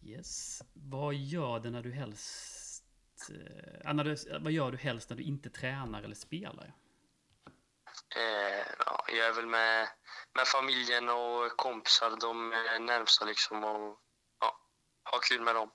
[0.03, 0.61] Yes.
[0.73, 2.83] Vad gör du när du helst...
[3.29, 6.73] Eh, när du, vad gör du helst när du inte tränar eller spelar?
[8.15, 9.87] Eh, ja, jag är väl med,
[10.35, 13.63] med familjen och kompisar, de är närmsta liksom.
[13.63, 13.99] Och
[14.39, 14.57] ja,
[15.11, 15.71] ha kul med dem.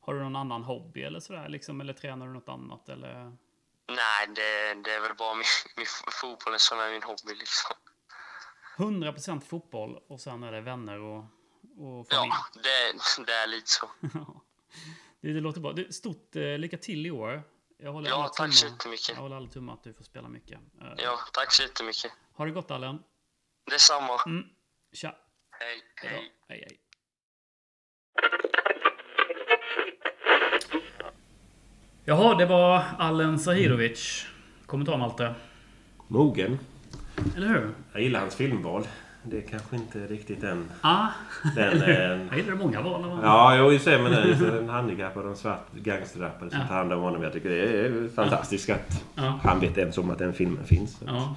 [0.00, 1.80] Har du någon annan hobby eller sådär liksom?
[1.80, 3.36] Eller tränar du något annat eller?
[3.88, 5.44] Nej, det, det är väl bara min,
[5.76, 5.86] min
[6.20, 7.76] fotbollen som är min hobby liksom.
[8.76, 11.18] 100% fotboll och sen är det vänner och,
[11.78, 12.32] och familj.
[12.54, 13.90] Ja, det, det är lite så.
[15.20, 15.72] det, det låter bra.
[15.72, 17.42] Du, stort eh, lycka till i år.
[17.78, 19.08] Jag håller Ja, alla tack så jättemycket.
[19.08, 20.60] Jag håller alla tummar att du får spela mycket.
[20.80, 22.12] Eh, Ja, tack så jättemycket.
[22.32, 23.02] Ha det gott Allen.
[23.70, 24.22] Detsamma.
[24.26, 24.46] Mm.
[24.92, 25.16] Tja.
[25.50, 26.10] Hej, Hej
[26.48, 26.58] hej.
[26.60, 26.78] Hej,
[32.04, 34.26] Jaha, det var Allen Sahirovic.
[34.66, 35.34] Kommentar Malte.
[36.08, 36.58] Mogen.
[37.36, 37.70] Eller hur?
[37.92, 38.82] Jag gillar hans filmval.
[39.22, 40.68] Det är kanske inte riktigt den...
[40.80, 41.06] Ah,
[41.56, 43.02] den eh, jag gillar många val.
[43.10, 43.18] va?
[43.22, 43.98] ja, jo, just det.
[44.02, 46.66] Men är en handikappad och en svart gangsterrappare som Ja.
[46.68, 47.22] tar hand om honom.
[47.22, 49.40] Jag tycker det är fantastiskt att Ja.
[49.42, 51.00] han vet ens om att den filmen finns.
[51.06, 51.36] Ja.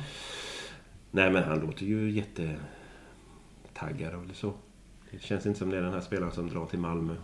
[1.12, 4.54] Nej, men han låter ju jättetaggad eller så.
[5.12, 7.16] Det känns inte som det är den här spelaren som drar till Malmö.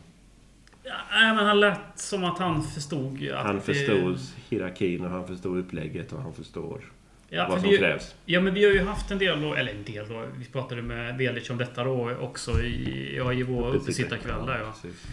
[0.86, 3.46] Nej, men han lät som att han förstod att...
[3.46, 4.18] Han det- förstod
[4.50, 6.82] hierarkin och han förstod upplägget och han förstår
[7.30, 8.16] ja, vad som vi, krävs.
[8.26, 10.26] Ja, men vi har ju haft en del då, eller en del då.
[10.38, 14.60] Vi pratade med Velic om detta då också i, ja, i vår uppesittarkväll där.
[14.60, 14.72] Ja.
[14.82, 15.04] precis.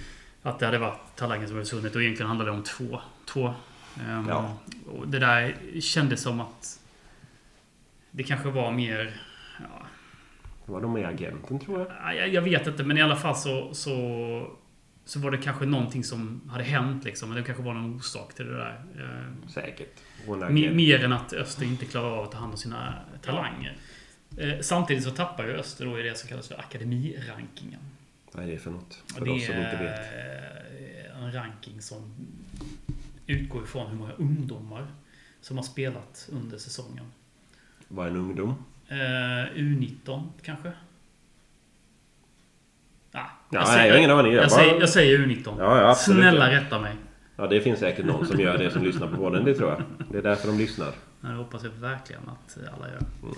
[0.42, 3.00] Att det hade varit talanger som hade försvunnit och egentligen handlade det om två.
[3.26, 3.54] två.
[4.08, 4.56] Ehm, Ja.
[4.92, 6.80] och det där kändes som att
[8.10, 9.12] det kanske var mer...
[9.58, 9.86] Ja,
[10.66, 12.16] Det var de med agenten tror jag.
[12.16, 14.46] jag, jag vet inte, men i alla fall så, så,
[15.10, 17.04] så var det kanske någonting som hade hänt.
[17.04, 18.80] Liksom, men det kanske var någon orsak till det där.
[19.00, 20.00] Ehm, Säkert.
[20.50, 23.76] Mer än att Öster inte klarar av att ta hand om sina talanger.
[24.36, 27.80] Eh, samtidigt så tappar ju Öster då i det som kallas för akademirankingen.
[28.32, 29.02] Vad är det för något?
[29.14, 29.98] För Det oss som inte vet.
[30.12, 32.14] är en ranking som
[33.26, 34.86] utgår ifrån hur många ungdomar
[35.40, 37.04] som har spelat under säsongen.
[37.88, 38.54] Vad är en ungdom?
[38.88, 38.96] Eh,
[39.54, 40.72] U19 kanske?
[43.12, 43.18] Ah,
[43.50, 44.32] Ja, nej, jag har ingen aning.
[44.32, 45.54] Jag Jag, bara- säger, jag säger U19.
[45.58, 45.94] Ja, ja.
[45.94, 46.96] Snälla rätta mig.
[47.36, 49.44] Ja, det finns säkert någon som gör det som lyssnar på podden.
[49.44, 49.82] Det tror jag.
[50.10, 50.88] Det är därför de lyssnar.
[51.20, 53.00] Ja, Det hoppas jag verkligen att alla gör.
[53.22, 53.34] Mm.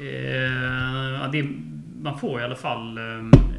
[0.00, 1.48] Eh, ja, det,
[2.02, 3.02] man får i alla fall eh,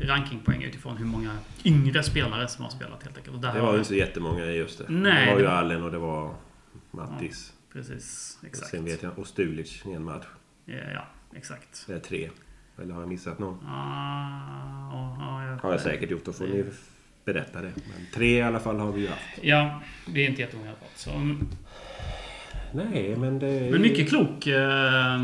[0.08, 3.36] rankingpoäng utifrån hur många yngre spelare som har spelat helt enkelt.
[3.36, 4.86] Och där Det var ju inte så jättemånga i just det.
[4.88, 6.36] Nej, det var ju Allen och det var
[6.92, 7.54] Mattis.
[7.74, 8.70] Precis, exakt.
[8.72, 9.20] Sen vet jag.
[9.20, 10.26] Och Stulic i en match.
[10.66, 11.84] Ja, ja, exakt.
[11.88, 12.30] Det är tre.
[12.82, 13.54] Eller har jag missat någon?
[13.54, 16.26] Ah, ja, ja, Har jag säkert gjort.
[16.26, 16.66] Då får ni
[17.26, 17.72] berätta det.
[17.76, 19.22] Men tre i alla fall har vi ju haft.
[19.42, 20.88] Ja, det är inte jättemånga i alla.
[20.96, 21.36] Så,
[22.74, 25.20] Nej, men det är men mycket klok eh,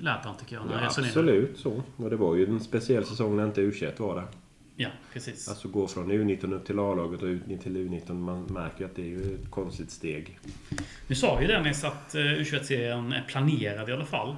[0.00, 0.64] lät han tycker jag.
[0.72, 1.82] Ja, absolut så.
[1.96, 4.26] Och det var ju en speciell säsong när inte U21 var där.
[4.76, 5.48] Ja, precis.
[5.48, 8.12] Alltså gå från U19 upp till A-laget och ut till U19.
[8.12, 10.38] Man märker ju att det är ju ett konstigt steg.
[11.06, 14.36] Nu sa ju Dennis att eh, U21-serien är planerad i alla fall.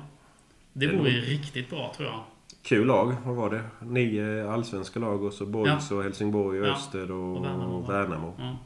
[0.72, 2.24] Det vore ju riktigt bra tror jag.
[2.62, 3.62] Kul lag, vad var det?
[3.80, 6.72] Nio allsvenska lag och så Boys och Helsingborg och Ja.
[6.72, 7.92] Öster och, Och Värnamo, va?
[7.92, 8.34] Värnamo.
[8.38, 8.56] Ja.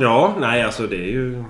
[0.00, 0.36] Ja.
[0.40, 1.44] nej alltså det är ju...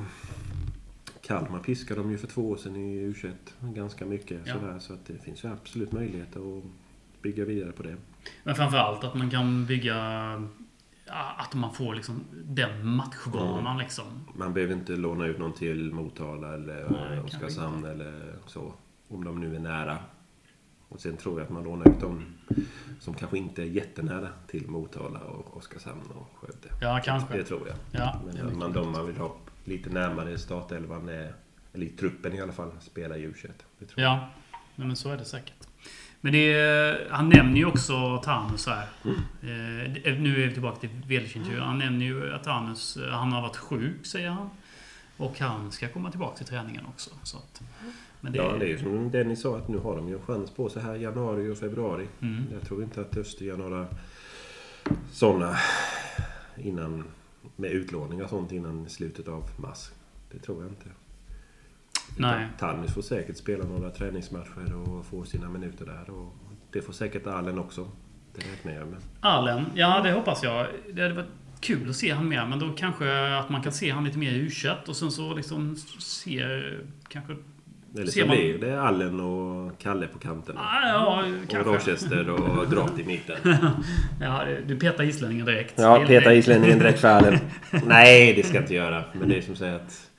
[1.26, 4.40] Kalmar piskade de ju för två år sedan i U21 ganska mycket.
[4.44, 4.54] Ja.
[4.54, 6.64] Sådär, så att det finns ju absolut möjlighet att
[7.22, 7.96] bygga vidare på det.
[8.44, 9.98] Men framförallt att man kan bygga...
[11.12, 13.78] Att man får liksom den matchvanan Mm.
[13.78, 14.04] liksom.
[14.34, 18.74] Man behöver inte låna ut någon till Motala eller Nej, Oskarshamn eller så.
[19.08, 19.98] Om de nu är nära.
[20.88, 22.24] Och sen tror jag att man lånar ut dem
[23.00, 26.68] som kanske inte är jättenära till Motala och Oskarshamn och Skövde.
[26.80, 27.36] Ja, kanske.
[27.36, 27.76] Det tror jag.
[28.02, 31.34] Ja, Men man, de man vill ha lite närmare startelvan, är,
[31.72, 33.50] eller i truppen i alla fall, spelar i U21.
[33.78, 34.12] Det tror jag.
[34.12, 34.28] Ja,
[34.76, 35.68] nej, men så är det säkert.
[36.24, 38.86] Men det är, han nämner ju också Tanus här.
[39.04, 39.16] Mm.
[39.16, 41.60] Eh, nu är vi tillbaka till Velic-intervjun.
[41.60, 44.50] Han nämner ju att Tanus, eh, han har varit sjuk, säger han.
[45.16, 47.10] Och han ska komma tillbaka till träningen också.
[47.22, 47.62] Så att,
[48.20, 50.50] det, Ja, det är ju som Dennis sa att nu har de ju en chans
[50.50, 52.06] på sig här januari och februari.
[52.20, 52.44] Mm.
[52.52, 53.86] Jag tror inte att Öster gör några
[55.12, 55.56] sådana
[56.56, 57.04] innan
[57.56, 59.90] med utlåning och sånt innan slutet av mars.
[60.32, 60.88] Det tror jag inte.
[62.16, 62.46] Nej.
[62.58, 66.10] Tannis får säkert spela några träningsmatcher och få sina minuter där.
[66.14, 66.34] Och
[66.72, 67.88] det får säkert Allen också.
[68.34, 68.98] Det räknar jag med.
[69.20, 70.66] Allen, ja det hoppas jag.
[70.92, 71.26] Det hade varit
[71.60, 72.46] kul att se han mer.
[72.46, 74.50] Men då kanske att man kan se han lite mer i u
[74.86, 76.44] och sen så liksom se...
[77.08, 77.36] Kanske...
[77.96, 80.60] Eller så man- blir det Allen och Kalle på kanterna.
[80.60, 81.70] Ah, ja, och kanske.
[81.72, 83.36] Rochester och Drat i mitten.
[84.20, 85.74] Ja, du petar islänningen direkt.
[85.76, 87.38] Ja, Det- peta islänningen direkt för Allen.
[87.86, 89.04] Nej, det ska jag inte göra.
[89.12, 90.10] Men det är som säger att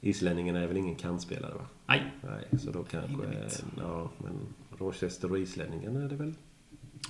[0.00, 1.66] islänningen är väl ingen kantspelare va?
[1.86, 2.02] Nej.
[2.22, 3.12] Nej, så då kanske...
[3.12, 3.64] Inget.
[3.78, 4.32] Ja, men
[4.78, 6.34] Rochester och islänningen är det väl?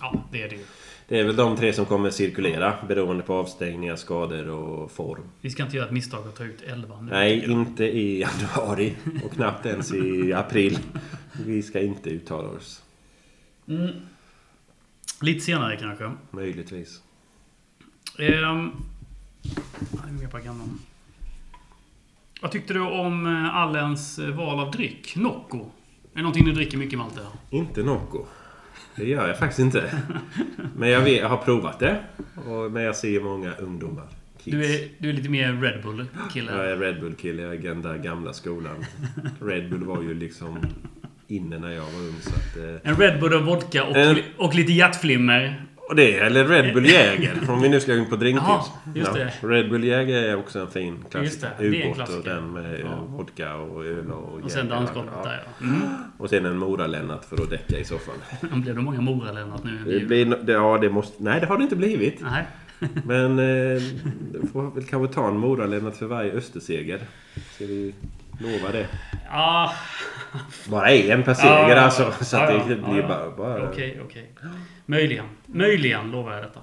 [0.00, 0.64] Ja, det är det ju.
[1.08, 5.22] Det är väl de tre som kommer cirkulera beroende på avstängningar, skador och form.
[5.40, 7.10] Vi ska inte göra ett misstag att ta ut 11 nu.
[7.10, 10.78] Nej, inte i januari och knappt ens i april.
[11.46, 12.82] Vi ska inte uttala oss.
[13.68, 13.90] Mm.
[15.20, 16.12] Lite senare kanske.
[16.30, 17.02] Möjligtvis.
[18.18, 18.72] Ehm,
[19.92, 20.78] jag är med på agendan.
[22.40, 25.16] Vad tyckte du om eh, Allens eh, val av dryck?
[25.16, 25.58] Nocco?
[25.58, 25.66] Är
[26.14, 27.20] det någonting du dricker mycket Malte?
[27.50, 28.24] Inte Nocco.
[28.96, 29.92] Det gör jag faktiskt inte.
[30.76, 32.00] Men jag, vet, jag har provat det.
[32.46, 34.06] Och, men jag ser många ungdomar.
[34.38, 34.56] Kids.
[34.56, 36.52] Du är, du är lite mer Red Bull-kille.
[36.56, 37.42] Jag är Red Bull-kille.
[37.42, 38.84] Jag är den där gamla skolan.
[39.40, 40.58] Red Bull var ju liksom
[41.28, 42.14] inne när jag var ung.
[42.20, 45.64] Så att, eh, En Red Bull och vodka och, En- och lite hjärtflimmer.
[45.90, 47.40] Och det eller Red Bull Jäger.
[47.48, 48.70] Om vi nu ska in på drinktips.
[48.94, 49.32] Det.
[49.40, 51.64] Red Bull Jäger är också en fin Just klassiker.
[51.64, 53.04] Ubåt och den med Ja.
[53.08, 55.30] vodka och öl och Och sen dansgolvet Ja.
[55.30, 55.66] där ja.
[55.66, 55.80] Mm.
[56.18, 58.14] Och sen en Mora-Lennart för att däcka i soffan.
[58.62, 59.98] Blev det många Mora-Lennart nu?
[59.98, 61.22] Det blir, ja, det måste...
[61.22, 62.20] Nej, det har det inte blivit.
[62.20, 62.44] Nej.
[63.04, 63.82] Men eh,
[64.52, 67.00] får väl kanske ta en Mora-Lennart för varje Österseger.
[67.54, 67.94] Ska vi
[68.40, 68.86] lova det?
[69.30, 69.72] Ja,
[70.68, 72.12] Bara en per seger Ja, alltså.
[72.20, 73.08] Så att ja, det ja, blir ja.
[73.08, 73.30] bara...
[73.30, 74.30] bara okej, okej.
[74.90, 75.26] Möjligen.
[75.46, 76.60] Möjligen lovar jag detta.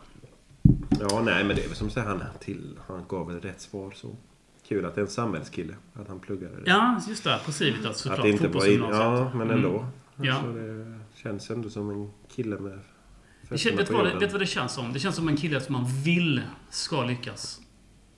[0.99, 2.79] Ja, nej, men det är väl som här, han till.
[2.87, 4.15] Han gav väl rätt svar så.
[4.67, 5.75] Kul att det är en samhällskille.
[5.93, 6.61] Att han pluggade det.
[6.65, 7.39] Ja, just det.
[7.45, 8.21] På Civitas att såklart.
[8.21, 9.57] det inte var in, Ja, men Mm.
[9.57, 9.85] ändå.
[10.15, 10.33] Ja.
[10.33, 12.79] Alltså, det känns ändå som en kille med
[13.49, 14.93] Det känns, vet, vad det, vet vad det känns som?
[14.93, 17.61] Det känns som en kille som man vill ska lyckas.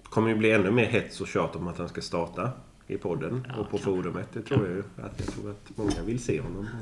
[0.03, 2.51] kommer ju bli ännu mer hets och tjat om att han ska starta
[2.87, 4.27] i podden Ja, och på forumet.
[4.33, 4.83] Det tror jag ju.
[5.03, 6.67] Att jag tror att många vill se honom.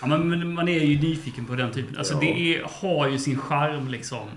[0.00, 1.96] Ja, men, man är ju nyfiken på den typen.
[1.98, 2.20] Alltså Ja.
[2.20, 4.28] det är, har ju sin charm liksom.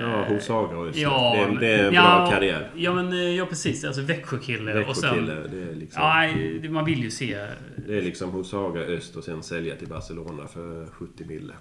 [0.00, 1.02] Ja, hos Haga Öster.
[1.02, 2.70] Ja, det, är, det är en ja, bra karriär.
[2.74, 3.84] Ja, men eh, ja, precis.
[3.84, 4.72] Alltså Växjökille.
[4.74, 5.34] Växjökille.
[5.34, 6.02] Det är liksom...
[6.02, 6.28] ja,
[6.62, 7.46] det- man vill ju se...
[7.86, 11.52] Det är liksom hos Haga Öst och sen sälja till Barcelona för 70 mille.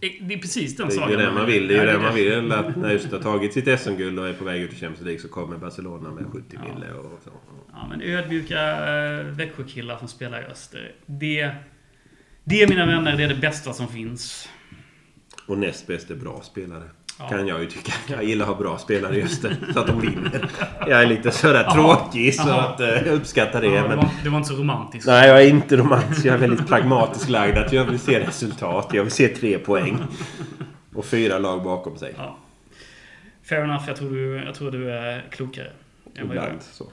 [0.00, 1.68] Det är precis den Det är det man vill.
[1.68, 2.52] Det är ju Ja, det man vill.
[2.52, 5.20] Att när Öst har tagit sitt SM-guld och är på väg ut i Champions League
[5.20, 6.60] så kommer Barcelona med 70 Ja.
[6.74, 7.30] mille och så.
[7.72, 10.92] Ja, men ödmjuka eh, Växjökillar som spelar i öster.
[11.06, 11.50] Det,
[12.44, 14.48] det, mina vänner, det är det bästa som finns.
[15.46, 16.84] Och näst bäst är bra spelare.
[17.18, 17.28] Ja.
[17.28, 17.92] Kan jag ju tycka.
[18.08, 19.56] Jag gillar att ha bra spelare i Öster.
[19.72, 20.48] Så att de vinner.
[20.80, 21.74] Jag är lite sådär Jaha.
[21.74, 22.60] tråkig så Jaha.
[22.60, 23.66] att eh, jag uppskattar det.
[23.66, 23.96] Ja, det, men...
[23.96, 25.06] var, det var inte så romantiskt.
[25.06, 26.24] Nej, jag är inte romantisk.
[26.24, 27.58] Jag är väldigt pragmatisk lagd.
[27.58, 28.90] Att jag vill se resultat.
[28.92, 29.98] Jag vill se tre poäng.
[30.94, 32.14] Och fyra lag bakom sig.
[32.16, 32.38] Ja.
[33.42, 33.84] Fair enough.
[33.86, 35.70] Jag tror du, jag tror du är klokare.
[36.14, 36.86] Ibland så.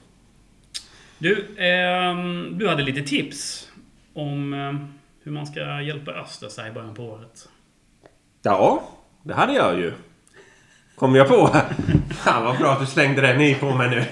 [1.18, 3.68] Du, ehm, du hade lite tips
[4.14, 4.97] om ehm,
[5.28, 7.48] hur man ska hjälpa Öster sig i början på året.
[8.42, 8.82] Ja,
[9.22, 9.92] det hade jag ju.
[10.96, 11.46] Kom jag på.
[12.10, 14.04] Fan vad bra att du slängde den i på mig nu.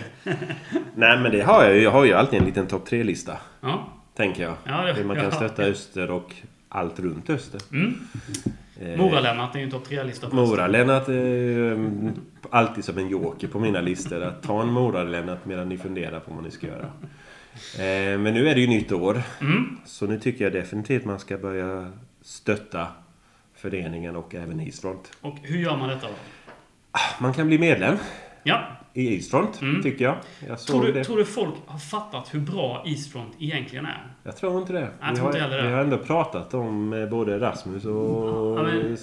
[0.95, 1.83] Nej men det har jag ju.
[1.83, 3.39] Jag har ju alltid en liten topp tre-lista.
[3.61, 3.89] Ja.
[4.17, 4.55] Tänker jag.
[4.65, 5.31] Ja, det- Hur man kan ja.
[5.31, 6.35] stötta Öster och
[6.69, 7.61] allt runt Öster.
[7.73, 7.95] Mm.
[8.81, 10.29] Eh, Mora-Lennart är ju en topp tre-lista.
[10.29, 12.11] Mora-Lennart är eh,
[12.51, 14.23] alltid som en joker på mina listor.
[14.23, 16.87] Att ta en Mora-Lennart medan ni funderar på vad ni ska göra.
[17.79, 19.23] Eh, Men nu är det ju nytt år.
[19.41, 19.79] Mm.
[19.85, 21.93] Så nu tycker jag definitivt man ska börja
[22.23, 22.87] stötta
[23.55, 25.11] föreningen och även Eastfront.
[25.21, 26.13] Och hur gör man detta då?
[27.21, 27.97] Man kan bli medlem
[28.43, 28.61] Ja.
[28.95, 29.83] i Eastfront, Mm.
[29.83, 30.17] tycker jag.
[30.49, 34.07] Jag Tror du, tror du folk har fattat hur bra Eastfront egentligen är?
[34.23, 34.89] Jag tror inte det.
[35.01, 35.69] Jag vi, tror har, inte heller det.
[35.69, 38.97] vi har ändå pratat om eh, både Rasmus och Ja, men-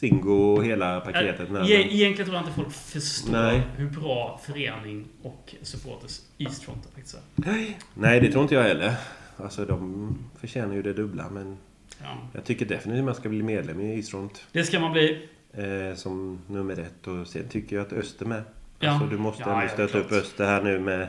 [0.00, 1.50] Singo och hela paketet.
[1.50, 3.62] Äh, e- egentligen tror jag inte folk förstår Nej.
[3.76, 7.74] hur bra förening och supporters Eastfront faktiskt är.
[7.94, 8.94] Nej, det tror inte jag heller.
[9.36, 10.08] Alltså de
[10.40, 11.56] förtjänar ju det dubbla men
[12.02, 12.18] Ja.
[12.32, 14.46] jag tycker definitivt man ska bli medlem i Eastfront.
[14.52, 15.28] Det ska man bli.
[15.52, 18.42] Eh, som nummer ett och sen tycker jag att Öster med.
[18.78, 18.90] Ja.
[18.90, 21.08] Alltså du måste Ja, ändå stötta upp Öster här nu med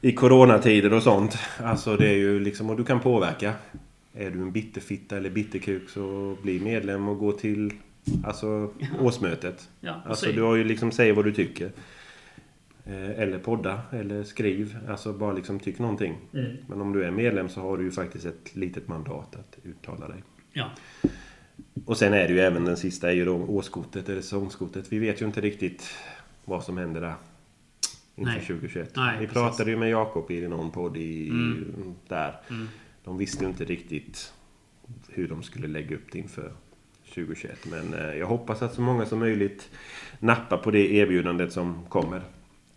[0.00, 1.38] i coronatider och sånt.
[1.64, 3.52] Alltså det är ju liksom, och du kan påverka.
[4.14, 7.72] Är du en bitterfitta eller bitterkuk så bli medlem och gå till
[8.24, 9.68] alltså, årsmötet.
[9.80, 11.70] Ja, Alltså säg- du har ju liksom, säg vad du tycker.
[12.84, 14.76] Eh, Eller podda, eller skriv.
[14.88, 16.16] Alltså bara liksom tyck någonting.
[16.34, 16.56] Mm.
[16.68, 20.08] Men om du är medlem så har du ju faktiskt ett litet mandat att uttala
[20.08, 20.22] dig.
[20.52, 20.70] Ja.
[21.86, 24.92] Och sen är det ju även den sista är ju då årskortet eller säsongskortet.
[24.92, 25.88] Vi vet ju inte riktigt
[26.44, 27.14] vad som händer där.
[28.16, 28.40] Inför Nej.
[28.46, 28.92] 2021.
[28.96, 29.32] Nej, Vi precis.
[29.42, 31.94] pratade ju med Jakob i någon podd i, Mm.
[32.08, 32.40] där.
[32.50, 32.68] Mm.
[33.04, 34.32] De visste ju inte riktigt
[35.08, 36.52] hur de skulle lägga upp det inför
[37.14, 37.66] 2021.
[37.70, 39.68] Men eh, jag hoppas att så många som möjligt
[40.18, 42.22] nappar på det erbjudandet som kommer.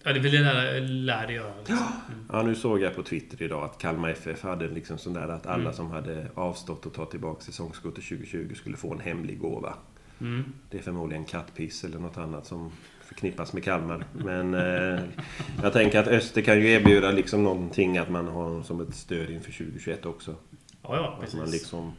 [0.04, 1.54] Ja, det vill jag lära, lär det göra.
[1.58, 1.76] Liksom.
[1.78, 2.26] Mm.
[2.32, 5.46] Ja, nu såg jag på Twitter idag att Kalmar FF hade liksom sån där att
[5.48, 5.74] alla Mm.
[5.74, 9.74] som hade avstått och tagit tillbaka säsongskortet 2020 skulle få en hemlig gåva.
[10.22, 10.44] Mm.
[10.70, 12.72] Det är förmodligen kattpiss eller något annat som
[13.02, 14.06] förknippas med Kalmar.
[14.14, 15.00] Men eh,
[15.64, 19.30] jag tänker att Öster kan ju erbjuda liksom någonting att man har som ett stöd
[19.30, 20.36] inför 2021 också.
[20.84, 21.40] Ja, ja, Att precis.
[21.40, 21.94] man liksom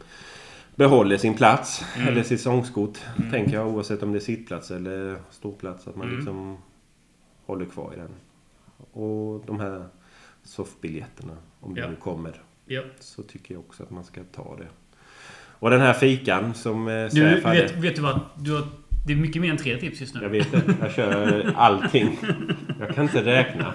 [0.77, 2.09] behåller sin plats Mm.
[2.09, 2.99] eller säsongskort.
[3.19, 3.31] Mm.
[3.31, 5.89] Tänker jag oavsett om det är sittplats eller ståplats.
[5.89, 6.17] Att man Mm.
[6.17, 6.59] liksom
[7.47, 8.11] håller kvar i den.
[8.93, 9.85] Och de här
[10.43, 11.89] soffbiljetterna, om det Ja.
[11.91, 12.43] nu kommer.
[12.67, 12.83] Ja.
[13.01, 14.67] Så tycker jag också att man ska ta det.
[15.37, 17.63] Och den här fikan som eh, Du, Säf hade.
[17.63, 18.21] vet, vet du vad?
[18.39, 18.63] Du har,
[19.07, 20.21] det är mycket mer än tre tips just nu.
[20.23, 20.63] Jag vet det.
[20.81, 22.19] Jag kör allting.
[22.81, 23.75] Jag kan inte räkna.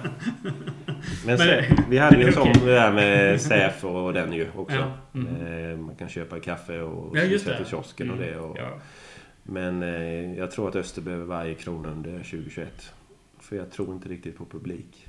[1.25, 4.75] Men, Säf, vi hade ju en sån det där med Säf och den ju också.
[4.75, 5.71] Ja, mm.
[5.71, 7.39] Eh, Man kan köpa kaffe och Ja, det.
[7.39, 8.39] till kiosken och Mm, det.
[8.39, 8.79] Och, Ja.
[9.43, 12.91] Men eh, jag tror att Öster behöver varje krona under 2021.
[13.39, 15.07] För jag tror inte riktigt på publik.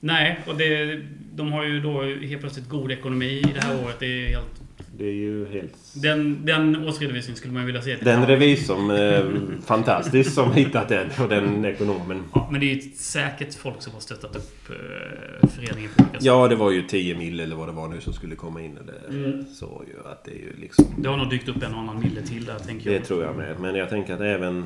[0.00, 1.00] Nej, och det,
[1.34, 3.96] de har ju då helt plötsligt god ekonomi i det här året.
[3.98, 4.62] Det är helt,
[4.98, 5.72] Det är ju helt...
[6.02, 7.96] den, den årsredovisningen skulle man vilja se.
[7.96, 9.24] Den revisorn, eh,
[9.66, 12.22] fantastisk som hittat den och den ekonomen.
[12.34, 16.14] Ja, men det är ju säkert folk som har stöttat upp eh, föreningen på olika
[16.18, 16.24] sätt.
[16.24, 18.78] Ja, det var ju 10 mil eller vad det var nu som skulle komma in.
[18.78, 19.44] Eller Mm.
[19.54, 20.84] så ju att det är ju liksom...
[20.98, 23.04] Det har nog dykt upp en annan mille till där, tänker Det jag.
[23.04, 23.60] tror jag med.
[23.60, 24.64] Men jag tänker att även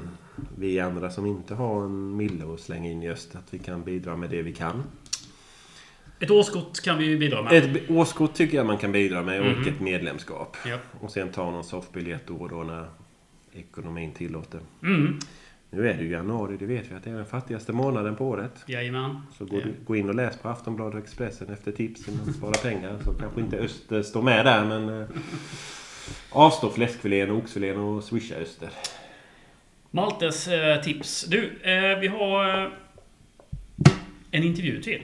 [0.59, 3.83] vi andra som inte har en mille att slänga in i öst, att vi kan
[3.85, 4.83] bidra med det vi kan.
[6.21, 7.53] Ett årskort kan vi bidra med.
[7.53, 9.69] Ett årskort tycker jag man kan bidra med och Mhm.
[9.69, 10.57] ett medlemskap.
[10.67, 10.79] Ja.
[11.01, 12.87] Och sen ta någon soffbiljett då och då när
[13.53, 14.61] ekonomin tillåter.
[14.83, 15.19] Mm.
[15.71, 18.27] Nu är det ju januari, det vet vi att det är den fattigaste månaden på
[18.29, 18.53] året.
[18.67, 19.21] Jajamän.
[19.39, 19.67] Så gå, Ja.
[19.87, 22.99] gå in och läs på Aftonbladet och Expressen efter tips hur man sparar pengar.
[23.05, 25.01] Så kanske inte Öster står med där men...
[25.03, 25.09] Eh,
[26.31, 28.69] avstå fläskfilén och oxfilén och swisha Öster.
[29.91, 31.25] Maltes eh, tips.
[31.25, 32.45] Du, eh, vi har
[34.31, 35.03] en intervju till.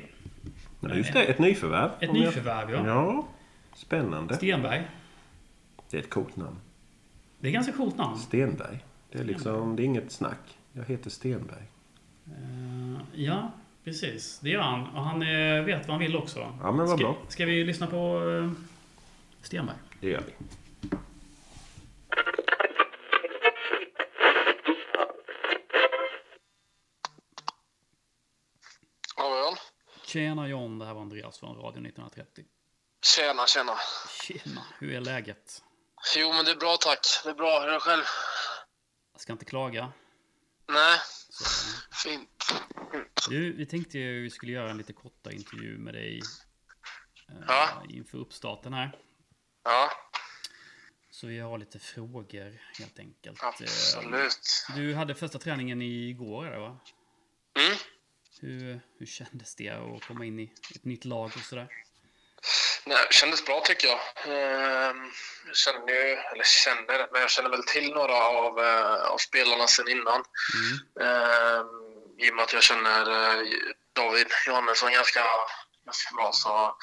[0.90, 1.90] Ja, just det, ett nyförvärv.
[2.00, 2.86] Ett Om jag- nyförvärv, ja.
[2.86, 3.26] Ja,
[3.74, 4.36] spännande.
[4.36, 4.82] Stenberg.
[5.90, 6.56] Det är ett coolt namn.
[7.38, 8.18] Det är ett ganska coolt namn.
[8.18, 8.84] Stenberg.
[9.10, 10.58] Det är liksom, det är inget snack.
[10.72, 11.62] Jag heter Stenberg.
[12.26, 13.50] Eh, ja,
[13.84, 14.38] precis.
[14.40, 14.86] Det gör han.
[14.86, 16.38] Och han eh, vet vad han vill också.
[16.38, 17.16] Ja, men vad ska, bra.
[17.28, 18.50] Ska vi lyssna på eh,
[19.42, 19.76] Stenberg?
[20.00, 20.32] Det gör vi.
[29.16, 29.56] Ja, Jan.
[30.06, 32.44] Tjena John, det här var Andreas från Radio 1930.
[33.16, 33.72] Tjena, tjena.
[34.22, 35.62] Tjena, hur är läget?
[36.16, 37.00] Jo, men det är bra tack.
[37.24, 37.60] Det är bra.
[37.60, 38.02] Hur är det själv?
[39.12, 39.92] Jag ska inte klaga.
[40.68, 40.98] Nej,
[41.30, 41.44] Så,
[42.08, 42.52] fint.
[43.28, 46.22] du, vi tänkte ju vi skulle göra en lite kortare intervju med dig
[47.28, 47.82] eh, Ja.
[47.88, 48.98] inför uppstarten här.
[49.64, 49.90] Ja,
[51.10, 53.42] Så vi har lite frågor helt enkelt.
[53.42, 54.66] absolut.
[54.70, 56.78] Eh, Du hade första träningen igår, eller va?
[57.58, 57.76] Mm.
[58.40, 61.68] Hur, hur kändes det att komma in i ett nytt lag och sådär?
[62.86, 64.00] Nej, det kändes bra tycker jag.
[64.24, 65.10] Ehm,
[65.46, 69.66] Jag känner ju, eller känner, men jag känner väl till några av, eh, av spelarna
[69.66, 70.24] sedan innan.
[70.54, 71.08] Mm.
[71.08, 71.66] Ehm,
[72.18, 73.42] I och med att jag känner eh,
[73.92, 75.24] David Johannesson ganska,
[75.84, 76.76] ganska bra så,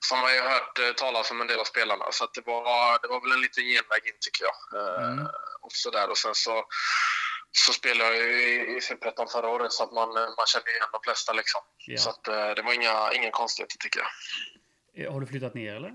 [0.00, 2.04] så har man ju hört eh, talas om en del av spelarna.
[2.12, 4.56] Så det, var, det var väl en liten genväg in tycker jag.
[4.80, 5.26] Ehm, Mm.
[5.60, 6.10] Och, så där.
[6.10, 6.64] och sen så,
[7.58, 11.00] så spelade jag ju i, Superettan förra året så att man, man känner igen de
[11.04, 11.32] flesta.
[11.32, 11.60] Liksom.
[11.86, 11.98] Ja.
[11.98, 14.10] Så att, eh, det var inga, inga konstigheter tycker jag.
[15.06, 15.92] Eh, Har du flyttat ner eller?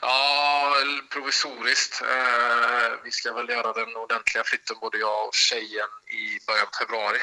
[0.00, 0.74] Ja,
[1.10, 2.02] provisoriskt.
[2.02, 6.76] Eh, vi ska väl göra den ordentliga flytten, både jag och tjejen, i början på
[6.84, 7.18] februari.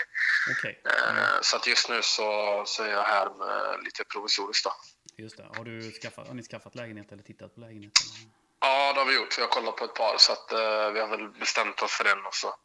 [0.52, 0.82] Okej.
[0.86, 4.64] Eh, så att just nu så, så är jag här med lite provisoriskt.
[4.64, 4.74] Då.
[5.18, 5.48] Just det.
[5.58, 7.94] Har, du skaffat, har ni skaffat lägenhet eller tittat på lägenhet?
[8.02, 8.32] Eller?
[8.60, 9.38] Ja, det har vi gjort.
[9.38, 12.04] Vi har kollat på ett par, så att, eh, vi har väl bestämt oss för
[12.04, 12.26] den.
[12.26, 12.56] Och så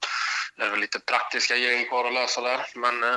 [0.57, 2.61] är det väl lite praktiska grejer kvar att lösa där.
[2.75, 3.11] Men, eh,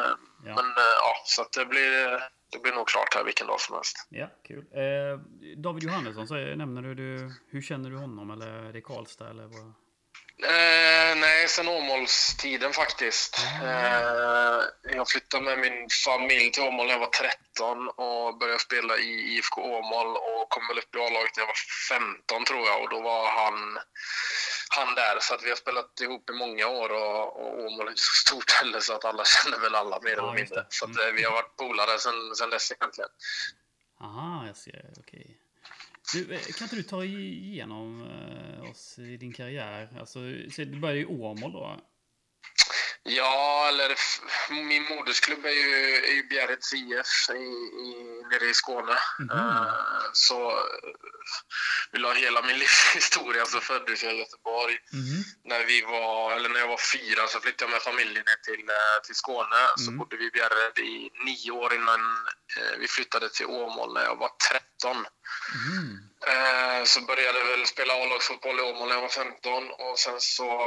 [0.45, 0.55] Ja.
[0.55, 2.09] men eh, ja, så det blir,
[2.51, 4.07] det blir nog klart här vilken dag som helst.
[4.09, 4.65] Ja, kul.
[4.73, 5.19] Eh,
[5.57, 8.31] David Johannesson, så nämner du, du, hur känner du honom?
[8.31, 9.73] Eller är det Karlstad eller vad?
[10.43, 13.37] Eh, nej, sen Åmålstiden faktiskt.
[13.63, 14.61] Eh,
[14.95, 19.11] jag flyttade med min familj till Åmål när jag var 13 och började spela i
[19.33, 21.61] IFK Åmål och kom väl upp i A-laget när jag var
[22.29, 23.77] 15 tror jag och då var han,
[24.69, 25.17] han där.
[25.21, 28.15] Så att vi har spelat ihop i många år och, och Åmål är ett så
[28.27, 30.65] stort ställe så att alla känner väl alla mer eller mindre.
[30.69, 33.09] Så att, eh, vi har varit polare sen, sen dess egentligen.
[34.01, 34.93] Aha, jag ser.
[34.99, 35.37] Okej.
[36.13, 39.89] Du, eh, kan inte du ta igenom eh, oss i din karriär?
[39.99, 40.19] Alltså,
[40.51, 41.79] så du började i Åmål då?
[43.03, 43.95] Ja, eller
[44.67, 47.33] min modersklubb är ju, är ju Bjärreds IF i,
[47.87, 48.97] i, nere i Skåne.
[49.19, 49.29] Mhm.
[49.31, 49.73] Eh,
[50.13, 50.59] så
[51.91, 54.77] vill ha hela min livshistoria så föddes jag i Göteborg.
[55.43, 58.69] När, vi var, eller när jag var fyra så flyttade jag med familjen ner till,
[58.69, 59.61] eh, till Skåne.
[59.77, 59.97] Så Mm.
[59.97, 62.01] bodde vi i Bjärred i nio år innan
[62.57, 64.97] eh, vi flyttade till Åmål när jag var 13.
[64.97, 66.06] Mhm.
[66.25, 70.21] Eh, så började jag väl spela A-lagsfotboll i Åmål när jag var 15 och sen
[70.21, 70.65] så,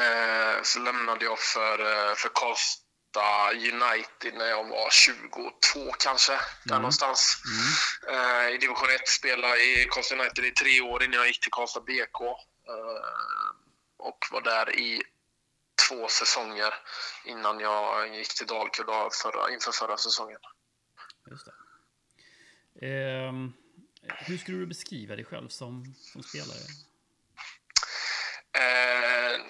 [0.00, 6.72] eh, så lämnade jag för, eh, för Karlstad United när jag var 22 kanske, där
[6.72, 6.82] Mm.
[6.82, 7.42] någonstans.
[8.08, 8.20] Mm.
[8.20, 11.52] Eh, I division 1 spelade i Karlstad United i tre år innan jag gick till
[11.52, 12.20] Karlstad BK.
[12.68, 13.50] Eh,
[13.98, 15.02] och var där i
[15.88, 16.74] två säsonger
[17.24, 20.38] innan jag gick till Dalkurd förra, inför förra säsongen.
[21.30, 21.52] Just det.
[22.86, 23.52] Ehm,
[24.08, 26.58] hur skulle du beskriva dig själv som, som spelare?
[28.58, 29.40] Eh,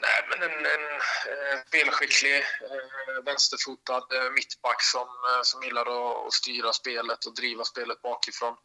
[0.00, 0.86] nej, men en, en
[1.32, 7.34] eh, spelskicklig, eh, vänsterfotad eh, mittback som, eh, som gillar att, att styra spelet och
[7.34, 8.56] driva spelet bakifrån.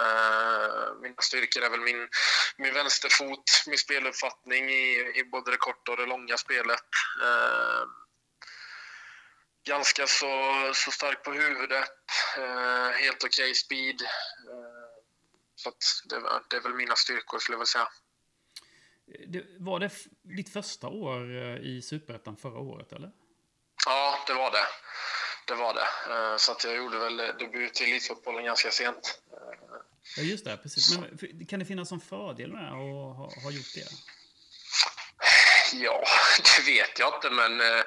[0.00, 2.08] Eh, mina styrkor är väl min,
[2.56, 6.88] min vänsterfot, min speluppfattning i, i både det korta och det långa spelet.
[7.22, 7.84] Eh,
[9.66, 10.34] ganska så,
[10.74, 11.90] så stark på huvudet,
[12.36, 14.02] eh, helt okej speed.
[15.60, 15.76] Eh, så att
[16.08, 17.88] det, det är väl mina styrkor skulle jag vilja säga.
[19.28, 19.90] Det, var det
[20.36, 23.10] ditt första år eh, i Superettan förra året, eller?
[23.86, 24.66] Ja, det var det.
[25.46, 26.14] Det var det.
[26.14, 29.20] Eh, Så att jag gjorde väl debut i elitfotbollen ganska sent.
[29.32, 29.76] Eh,
[30.16, 30.56] Ja, just det.
[30.56, 30.98] Precis.
[30.98, 33.86] Men kan det finnas en fördel med att ha, ha gjort det?
[35.72, 36.04] Ja,
[36.56, 37.82] det vet jag inte, men, eh,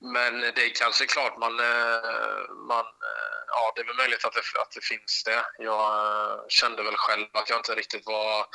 [0.00, 1.60] men det är kanske klart man...
[1.60, 5.44] eh, man eh, ja, det är väl möjligt att det, att det finns det.
[5.58, 5.84] Jag
[6.30, 8.46] eh, kände väl själv att jag inte riktigt var,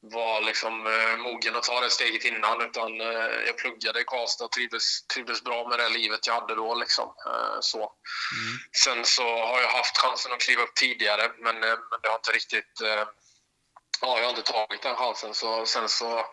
[0.00, 2.60] var liksom, eh, mogen att ta det steget innan.
[2.62, 6.54] Utan eh, jag pluggade i Karlstad och trivdes, trivdes bra med det livet jag hade
[6.54, 6.74] då.
[6.74, 7.14] Liksom.
[7.26, 7.78] Eh, Så.
[7.78, 8.58] Mm.
[8.84, 12.16] Sen så har jag haft chansen att kliva upp tidigare, men, eh, men det har
[12.16, 12.80] inte riktigt...
[12.80, 13.04] eh,
[14.00, 15.34] Ja, jag har inte tagit den chansen.
[15.34, 16.26] Så, sen så,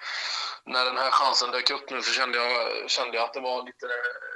[0.65, 3.63] när den här chansen dök upp nu så kände jag, kände jag att det var
[3.63, 3.87] lite,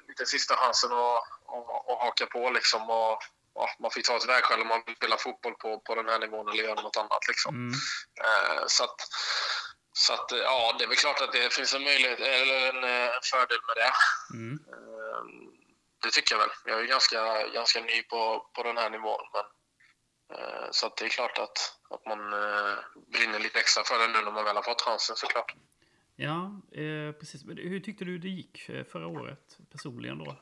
[0.07, 1.17] lite sista chansen att,
[1.47, 2.49] att, att haka på.
[2.49, 3.23] Liksom, och,
[3.55, 6.19] ja, man fick ta ett vägskäl om man vill spela fotboll på, på den här
[6.19, 7.27] nivån eller göra något annat.
[7.27, 7.55] Liksom.
[7.55, 7.73] Mm.
[8.25, 8.99] Eh, så att,
[9.93, 12.83] Så att, eh, ja, det är väl klart att det finns en möjlighet, eller en,
[12.83, 13.93] eh, en fördel med det.
[14.37, 14.59] Mm.
[14.71, 15.23] Eh,
[16.03, 16.49] Det tycker jag väl.
[16.65, 19.23] Jag är ganska, ganska ny på, på den här nivån.
[19.33, 19.45] Men,
[20.39, 21.57] eh, så att det är klart att,
[21.89, 22.75] att man eh,
[23.13, 25.55] brinner lite extra för det nu när man väl har fått chansen såklart.
[26.15, 27.43] Ja, eh, precis.
[27.47, 30.35] Hur tyckte du det gick eh, förra året personligen då?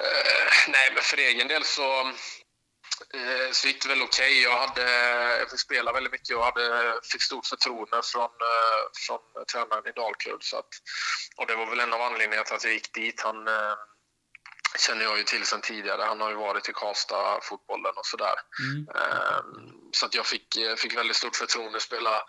[0.00, 2.00] Eh, nej, men för egen del så,
[3.14, 4.42] eh, så gick det väl okej.
[4.42, 4.90] Jag, hade,
[5.38, 9.92] jag fick spela väldigt mycket och hade, fick stort förtroende från, eh, från tränaren i
[9.92, 10.44] Dalkurd.
[10.44, 10.68] Så att,
[11.36, 13.20] och det var väl en av anledningarna till att jag gick dit.
[13.20, 13.74] Han eh,
[14.78, 16.02] känner jag ju till sedan tidigare.
[16.02, 18.34] Han har ju varit i Karlstad-fotbollen och sådär.
[18.60, 18.88] Mm.
[18.88, 21.80] Ehm, Så att jag fick, eh, fick väldigt stort förtroende.
[21.80, 22.22] Spela,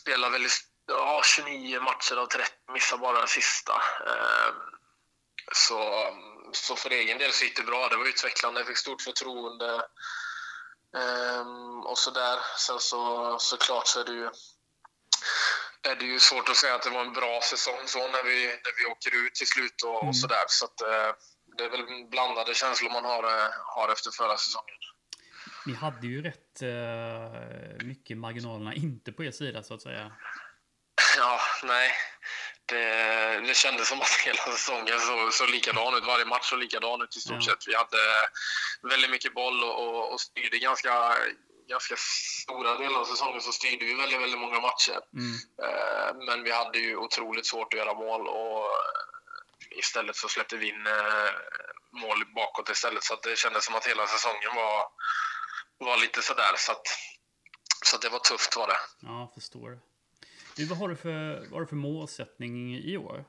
[0.00, 0.52] spela väldigt,
[0.86, 3.82] ja, 29 matcher av 30, missade bara den sista.
[5.52, 5.78] Så,
[6.52, 7.88] så för egen del så gick det bra.
[7.88, 8.60] Det var utvecklande.
[8.60, 9.82] Jag fick stort förtroende.
[10.96, 12.38] Ehm, och sådär.
[12.58, 14.30] Sen så såklart så är det ju
[15.82, 18.46] är det ju svårt att säga att det var en bra säsong så när vi,
[18.46, 20.08] när vi åker ut till slut och, Mm.
[20.08, 20.44] och sådär.
[20.48, 21.14] Så att, eh,
[21.56, 24.74] det är väl blandade känslor man har, eh, har efter förra säsongen.
[25.66, 30.12] Ni hade ju rätt eh, mycket marginalerna inte på er sida så att säga.
[31.16, 31.90] Ja, nej.
[32.72, 36.04] Det, det kändes som att hela säsongen såg så likadan ut.
[36.04, 37.68] Varje match såg likadan ut i stort sett.
[37.68, 37.98] Vi hade
[38.82, 41.16] väldigt mycket boll och, och, och styrde ganska,
[41.68, 41.94] ganska
[42.42, 45.00] stora delar av säsongen så styrde vi väldigt, väldigt många matcher.
[45.14, 45.34] Mm.
[45.64, 48.66] Eh, Men vi hade ju otroligt svårt att göra mål och
[49.70, 51.30] istället så släppte vi in eh,
[51.92, 53.04] mål bakåt istället.
[53.04, 54.86] Så det kändes som att hela säsongen var,
[55.78, 56.54] var lite sådär.
[56.56, 56.86] Så att,
[57.84, 58.80] så att det var tufft var det.
[59.00, 59.78] Ja, förstår.
[60.56, 63.24] Du, vad har du för, vad har du för målsättning i år?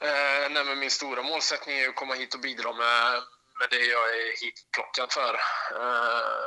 [0.00, 3.22] Eh, nej, men min stora målsättning är att komma hit och bidra med,
[3.58, 5.34] med det jag är hitplockad för.
[5.80, 6.44] Eh,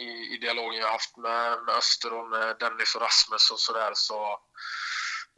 [0.00, 3.92] i, I dialogen jag haft med, med Öster och med Dennis och Rasmus och sådär
[3.94, 4.40] så,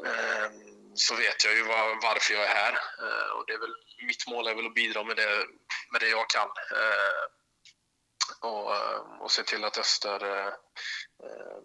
[0.06, 0.50] eh,
[0.94, 2.72] så vet jag ju var, varför jag är här.
[2.72, 3.74] Eh, och det är väl,
[4.06, 5.46] mitt mål är väl att bidra med det,
[5.92, 6.48] med det jag kan.
[6.80, 7.24] Eh,
[8.48, 10.46] och, eh, och se till att Öster eh,
[11.26, 11.58] eh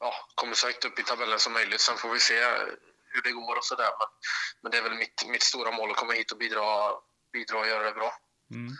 [0.00, 1.80] ja, kommer så högt upp i tabellen som möjligt.
[1.80, 2.34] Sen får vi se
[3.08, 3.90] hur det går och sådär.
[3.98, 4.08] Men,
[4.62, 6.90] men det är väl mitt, mitt stora mål att komma hit och bidra,
[7.32, 8.12] bidra och göra det bra.
[8.50, 8.76] Mm.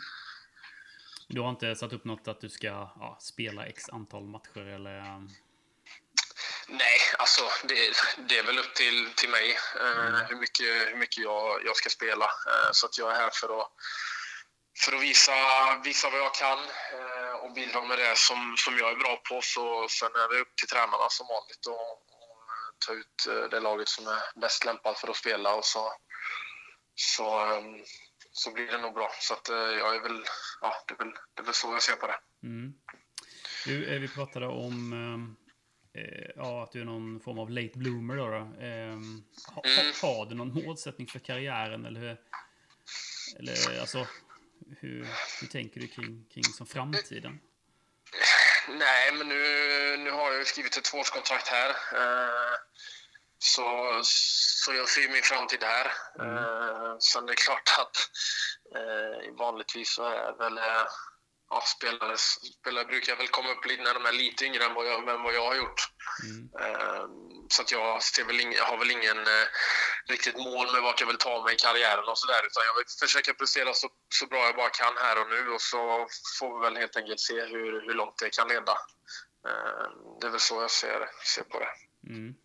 [1.27, 5.27] Du har inte satt upp något att du ska ja, spela x antal matcher eller...
[6.67, 7.91] Nej, alltså det,
[8.29, 11.89] det är väl upp till, till mig eh, hur mycket, hur mycket jag, jag ska
[11.89, 12.25] spela.
[12.25, 13.71] Eh, så att jag är här för att,
[14.85, 15.33] för att visa,
[15.83, 17.06] visa vad jag kan eh,
[17.43, 19.39] och bidra med det som, som jag är bra på.
[19.43, 22.37] Så, sen är det upp till tränarna som vanligt och, och
[22.85, 25.55] ta ut eh, det laget som är bäst lämpat för att spela.
[25.55, 25.93] Och så,
[26.95, 27.61] så, eh,
[28.31, 29.09] så blir det nog bra.
[29.19, 30.23] Så att, eh, jag är väl,
[30.61, 32.19] ja, det, är väl, det är väl så jag ser på det.
[32.43, 32.73] Mm.
[33.65, 35.35] Du, eh, vi pratade om um,
[35.93, 38.15] eh, ja, att du är någon form av late bloomer.
[38.15, 38.65] Då, då.
[38.65, 39.23] Ehm,
[39.55, 39.93] ha, Mm.
[40.01, 41.85] ha, har du någon målsättning för karriären?
[41.85, 42.17] Eller, hur,
[43.39, 44.07] eller alltså,
[44.79, 45.07] hur,
[45.41, 47.39] hur tänker du kring, kring som framtiden?
[48.67, 51.69] Nej, men nu, nu har jag skrivit ett tvåårskontrakt här.
[51.69, 52.55] Eh,
[53.39, 55.85] så, så jag ser min framtid här.
[56.19, 57.97] Eh, sen är det klart att
[58.75, 60.57] eh, vanligtvis så är väl
[61.49, 62.17] ja, spelare,
[62.59, 65.23] spelare brukar väl komma upp lite när de är lite yngre än vad jag, än
[65.23, 65.81] vad jag har gjort.
[66.23, 66.49] Mm.
[66.61, 67.03] Eh,
[67.49, 69.47] så att jag, ser väl ing, har väl ingen eh,
[70.07, 72.41] riktigt mål med vart jag vill ta mig i karriären och sådär.
[72.47, 73.87] Utan jag vill försöka prestera så,
[74.19, 76.07] så bra jag bara kan här och nu och så
[76.39, 78.71] får vi väl helt enkelt se hur, hur långt det kan leda.
[79.47, 79.87] Eh,
[80.21, 81.73] det är väl så jag ser, ser på det.
[82.09, 82.35] Mm.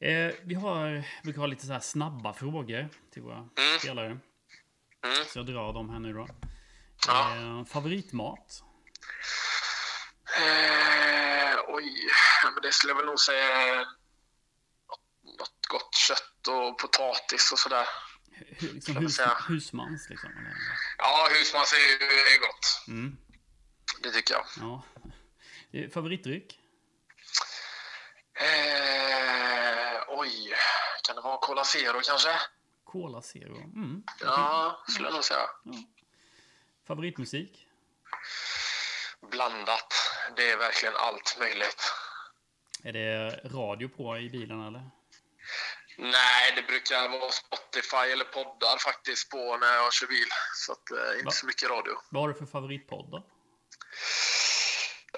[0.00, 3.78] Eh, vi har, brukar ha lite så här snabba frågor till våra Mm.
[3.78, 4.06] spelare.
[4.06, 5.24] Mm.
[5.26, 6.28] Så jag drar dem här nu då.
[7.06, 7.36] Ja.
[7.36, 8.62] Eh, favoritmat?
[10.36, 12.08] Eh, oj,
[12.42, 13.78] ja, men det skulle jag väl nog säga
[15.38, 17.86] något, gott kött och potatis och sådär.
[18.58, 20.30] Hu- liksom hus, husmans liksom?
[20.30, 20.54] Eller?
[20.98, 22.02] Ja, husmans är,
[22.36, 22.84] är gott.
[22.88, 23.16] Mm.
[24.02, 24.44] Det tycker jag.
[24.60, 24.82] Ja.
[25.72, 26.58] Eh, Favoritdryck?
[28.34, 30.54] Eh, oj,
[31.06, 32.40] kan det vara Cola Zero kanske?
[32.84, 33.56] Cola Zero.
[33.56, 34.02] Mm.
[34.20, 35.40] Ja, skulle jag nog säga.
[36.88, 37.66] Favoritmusik?
[39.30, 39.94] Blandat.
[40.36, 41.92] Det är verkligen allt möjligt.
[42.84, 44.90] Är det radio på i bilen eller?
[45.98, 50.28] Nej, det brukar vara Spotify eller poddar faktiskt på när jag kör bil.
[50.54, 51.30] Så att, eh, inte Va?
[51.30, 51.92] så mycket radio.
[52.10, 53.26] Vad har du för favoritpodd då?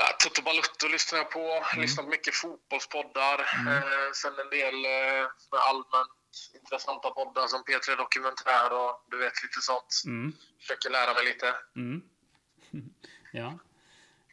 [0.00, 1.64] Ja, Toto Balutto lyssnar jag på.
[1.76, 3.38] Lyssnar på mycket fotbollspoddar.
[3.40, 5.26] Eh, sen en del eh,
[5.68, 6.20] allmänt
[6.54, 10.02] intressanta poddar som P3 Dokumentär och du vet lite sånt.
[10.06, 10.32] Mm.
[10.60, 11.54] Försöker lära mig lite.
[11.76, 12.02] Mm.
[13.32, 13.58] ja.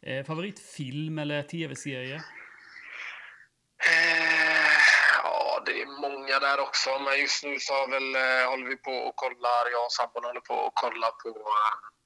[0.02, 2.24] Eh, favoritfilm eller tv-serie?
[5.66, 6.90] det är många där också.
[6.98, 10.40] Men just nu så väl, eh, håller vi på och kollar, jag och sambon håller
[10.40, 11.97] på och kollar på, eh,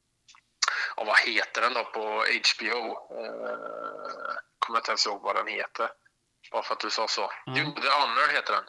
[0.96, 2.82] ja, vad heter den då på HBO?
[3.20, 5.88] Eh, kommer inte ens ihåg vad den heter.
[6.52, 7.32] Bara för att du sa så.
[7.46, 7.54] Ja.
[7.56, 8.64] Jo, The Honor heter den.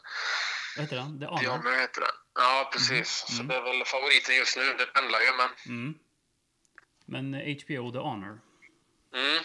[0.75, 1.19] Vad heter den?
[1.19, 1.57] The The Honor?
[1.57, 2.15] Honor heter den.
[2.35, 3.25] Ja, precis.
[3.29, 3.37] Mm.
[3.37, 4.73] Så det är väl favoriten just nu.
[4.77, 5.49] Det pendlar ju, men...
[5.65, 5.99] Mm.
[7.05, 8.39] Men eh, HBO The Honor.
[9.13, 9.43] Mm.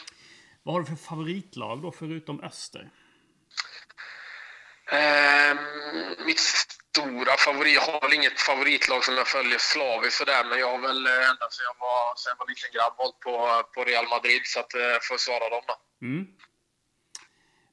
[0.62, 2.90] Vad har du för favoritlag då, förutom Öster?
[4.90, 5.56] Ehm,
[6.26, 6.40] mitt
[6.98, 10.78] stora favorit, jag har väl inget favoritlag som jag följer slaviskt sådär, men jag har
[10.78, 14.08] väl eh, ända sedan jag var, sedan jag var liten grabb hållit på, på Real
[14.08, 15.76] Madrid, så att eh, får jag svara dem då.
[16.06, 16.26] Mm.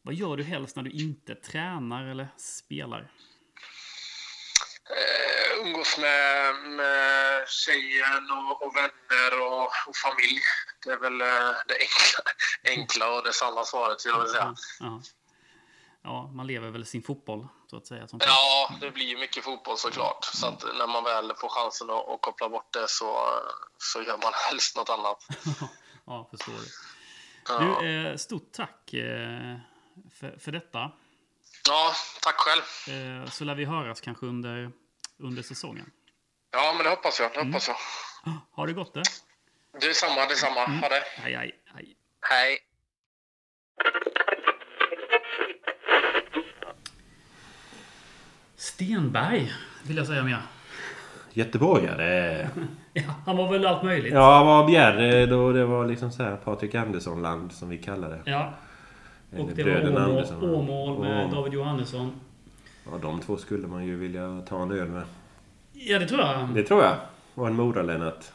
[0.02, 3.12] Vad gör du helst när du inte tränar eller spelar?
[4.96, 10.42] Eh, umgås med, med tjejen och, och vänner och, och familj.
[10.84, 11.18] Det är väl
[11.68, 12.20] det enkla,
[12.76, 14.56] enkla och det sanna svaret, skulle jag vilja säga.
[14.80, 15.02] Ja.
[16.06, 18.08] Ja, man lever väl sin fotboll, så att säga.
[18.20, 20.26] Ja, det blir ju mycket fotboll såklart.
[20.26, 23.28] Så att när man väl får chansen att, att koppla bort det så,
[23.78, 25.28] så gör man helst något annat.
[26.06, 26.68] ja, förstår du.
[27.48, 29.58] Ja, Du, eh, stort tack eh,
[30.20, 30.92] för, för detta.
[31.68, 32.64] ja tack själv.
[32.98, 34.72] Eh, så lär vi höras kanske under,
[35.20, 35.92] under säsongen.
[36.52, 37.34] Ja, men det hoppas jag.
[37.34, 37.76] Det hoppas jag.
[38.52, 39.04] Har det gått det?
[39.80, 40.66] Det är samma, det är samma.
[40.66, 41.04] Ha det.
[41.18, 41.96] Hej, hej, hej.
[42.22, 42.60] Hej.
[48.56, 49.52] Stenberg,
[49.84, 50.42] vill jag säga mer.
[51.34, 52.50] Göteborgare.
[52.98, 54.14] Ja, han var väl allt möjligt.
[54.14, 58.32] Ja, vad Bjerre då det var liksom så här Patrik Andersson-land som vi kallar det.
[58.32, 58.54] Ja.
[59.38, 60.54] Och Eller det var Åmål.
[60.56, 61.30] Åmål med.
[61.32, 62.12] David Johannesson.
[62.92, 65.04] Ja, de två skulle man ju vilja ta en öl med.
[65.74, 66.48] Ja, det tror jag.
[66.54, 66.96] Det tror jag.
[67.34, 68.32] Och en Mora-Lennart.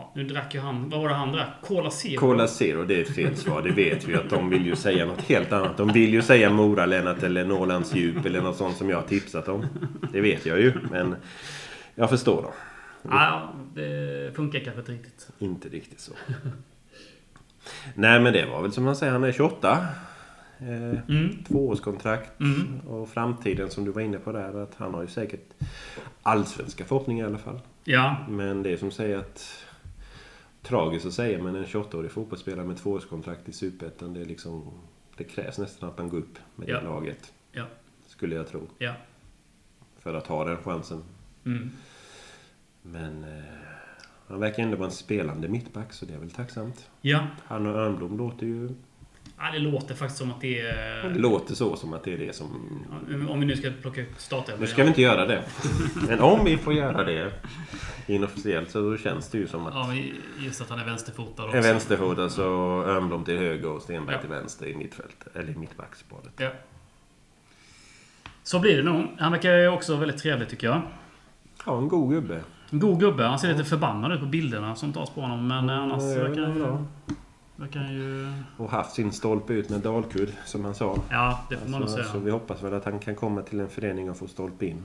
[0.00, 0.88] Ja, nu drack ju han...
[0.88, 1.48] Vad var det han drack?
[1.62, 2.16] Cola Zero?
[2.20, 3.62] Cola Zero, det är ett fel svar.
[3.62, 5.76] Det vet vi att de vill ju säga något helt annat.
[5.76, 9.48] De vill ju säga Mora-Lennart eller Norrlands djup eller något sånt som jag har tipsat
[9.48, 9.66] om.
[10.12, 11.16] Det vet jag ju, men
[11.94, 12.52] jag förstår dem.
[13.02, 15.28] Ja, det funkar kanske inte riktigt.
[15.38, 16.12] Inte riktigt så.
[17.94, 19.78] Nej, men det var väl som man säger, han är 28.
[20.58, 21.44] Eh, Mm.
[21.48, 22.40] Tvåårskontrakt.
[22.40, 22.80] Mm.
[22.80, 25.48] Och framtiden som du var inne på där, att han har ju säkert
[26.22, 27.60] allsvenska förhoppningar i alla fall.
[27.84, 29.64] Ja, Men det är som säger att...
[30.62, 34.70] Tragiskt att säga, men en 28-årig fotbollsspelare med tvåårskontrakt i Superettan, det liksom...
[35.16, 36.78] Det krävs nästan att han går upp med Ja.
[36.78, 37.32] det laget.
[37.52, 37.66] ja,
[38.06, 38.66] Skulle jag tro.
[38.78, 38.94] ja.
[39.98, 41.02] För att ha den chansen.
[41.44, 41.70] Mm.
[42.82, 43.24] Men...
[43.24, 43.44] Eh,
[44.28, 46.90] han verkar ändå vara en spelande mittback, så det är väl tacksamt.
[47.00, 47.26] Ja.
[47.44, 48.68] Han och Örnblom låter ju...
[49.40, 51.14] ja, det låter faktiskt som att det Det är...
[51.14, 52.46] låter så som att det är det som...
[53.28, 54.60] Om vi nu ska plocka ut startelvan.
[54.60, 55.42] Nu ska vi inte göra det.
[56.08, 57.32] Men om vi får göra det
[58.06, 59.74] inofficiellt så känns det ju som att...
[59.74, 61.56] Ja, men just att han är vänsterfotad också.
[61.56, 62.42] En vänsterfotad så
[62.84, 64.20] Örnblom till höger och Stenberg Ja.
[64.20, 65.26] till vänster i mittfält.
[65.34, 66.32] Eller i mittbacksparet.
[66.36, 66.50] Ja.
[68.42, 69.06] Så blir det nog.
[69.18, 70.82] Han verkar ju också väldigt trevlig tycker jag.
[71.66, 72.40] Ja, en god gubbe.
[72.70, 73.24] En god gubbe.
[73.24, 75.48] Han ser lite förbannad ut på bilderna som tas på honom.
[75.48, 76.76] Men annars Ja, verkar han ju...
[77.92, 78.32] ju...
[78.56, 80.98] Och haft sin stolpe ut med dalkurd, som han sa.
[81.10, 82.06] Ja, det får man nog Så, säga.
[82.08, 84.82] så vi hoppas väl att han kan komma till en förening och få stolpe in.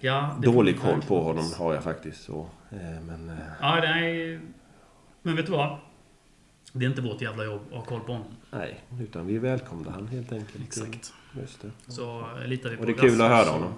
[0.00, 2.24] Ja, Dålig koll på honom har jag faktiskt.
[2.24, 2.46] Så.
[2.70, 4.40] Eh, Men eh, Ja, det är...
[5.22, 5.76] Men vet du vad?
[6.72, 8.26] Det är inte vårt jävla jobb att ha koll på honom.
[8.50, 10.64] nej, utan vi välkomnar han helt enkelt.
[10.64, 11.12] Exakt.
[11.40, 11.70] Just det.
[11.92, 13.72] Så litar vi på Och det är kul att höra honom.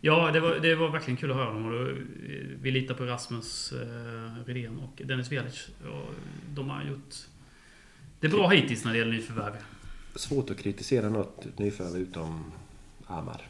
[0.00, 1.48] Ja, det var, det var verkligen kul att höra.
[1.48, 1.96] Och då, eh,
[2.62, 5.68] vi litar på Rasmus eh, Redén och Dennis Velic.
[5.84, 6.14] Och
[6.54, 7.14] de har gjort
[8.20, 9.52] det är bra hittills när det gäller nyförvärv.
[10.14, 12.52] Svårt att kritisera något nyförvärv utom
[13.06, 13.42] Amar.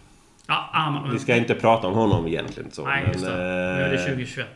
[0.47, 2.87] Ja, Arman, Vi ska inte prata om honom egentligen så.
[2.87, 3.37] Nej, just det.
[3.37, 4.47] Nu är det eh, 2021.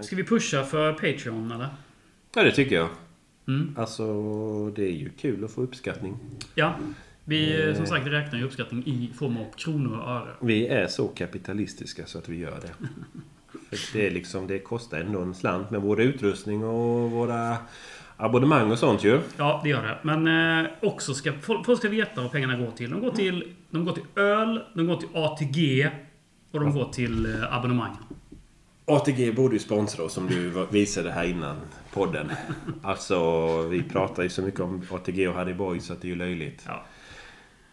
[0.00, 1.68] Ska vi pusha för Patreon eller?
[2.34, 2.88] Ja, det tycker jag.
[3.48, 3.74] Mm.
[3.78, 4.04] Alltså,
[4.70, 6.18] det är ju kul att få uppskattning.
[6.54, 6.74] Ja.
[7.28, 7.88] Vi eh, som Eh.
[7.88, 10.28] sagt räknar ju uppskattning i form av kronor och öre.
[10.40, 12.86] Vi är så kapitalistiska så att vi gör det.
[13.76, 17.56] För det, är liksom, det kostar ändå en slant med vår utrustning och våra
[18.16, 19.20] abonnemang och sånt ju.
[19.36, 19.98] Ja, det gör det.
[20.02, 20.26] Men
[20.64, 22.90] eh, också ska folk, folk ska veta vad pengarna går till.
[22.90, 25.90] De går till, de går till öl, de går till ATG
[26.52, 27.96] och de går till eh, abonnemang.
[28.84, 31.56] ATG borde ju sponsra oss som du visade här innan
[31.92, 32.30] podden.
[32.82, 36.10] Alltså, vi pratar ju så mycket om ATG och Harry Boy så att det är
[36.10, 36.64] ju löjligt.
[36.66, 36.84] Ja.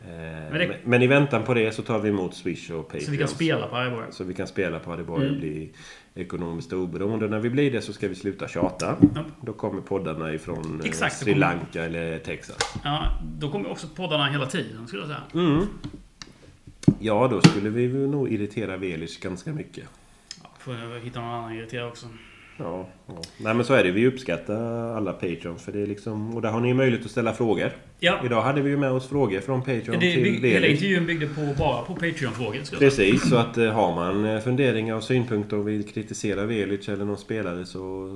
[0.02, 3.06] Eh, det- Men, men i väntan på det så tar vi emot Swish och Patreon.
[3.06, 4.06] Så vi kan spela på Arboga.
[4.12, 5.40] Så vi kan spela på Harry Boy och Mm.
[5.40, 5.72] bli
[6.16, 7.28] ekonomiskt oberoende.
[7.28, 8.96] När vi blir det så ska vi sluta tjata.
[9.16, 9.24] Ja.
[9.42, 12.58] Då kommer poddarna ifrån eh, Exakt, Sri kommer- Lanka eller Texas.
[12.84, 13.04] Ja,
[13.40, 15.24] då kommer också poddarna hela tiden skulle jag säga.
[15.48, 15.66] Mm.
[17.00, 19.84] Ja, då skulle vi nog irritera Velic ganska mycket.
[20.44, 22.08] Ja, får hitta någon annan irriterad också.
[22.58, 23.22] Ja, ja.
[23.38, 23.92] Nej men så är det.
[23.92, 25.66] Vi uppskattar alla Patreons.
[25.66, 27.72] För det är liksom, och där har ni möjlighet att ställa frågor.
[28.00, 28.20] Ja.
[28.26, 31.28] Idag hade vi ju med oss frågor från Patreon Det, till bygg, hela intervjun byggde
[31.28, 32.80] på, bara på Patreon-frågor.
[32.80, 37.06] Precis, så att eh, har man eh, funderingar och synpunkter och vill kritisera Velic eller
[37.06, 38.10] någon spelare så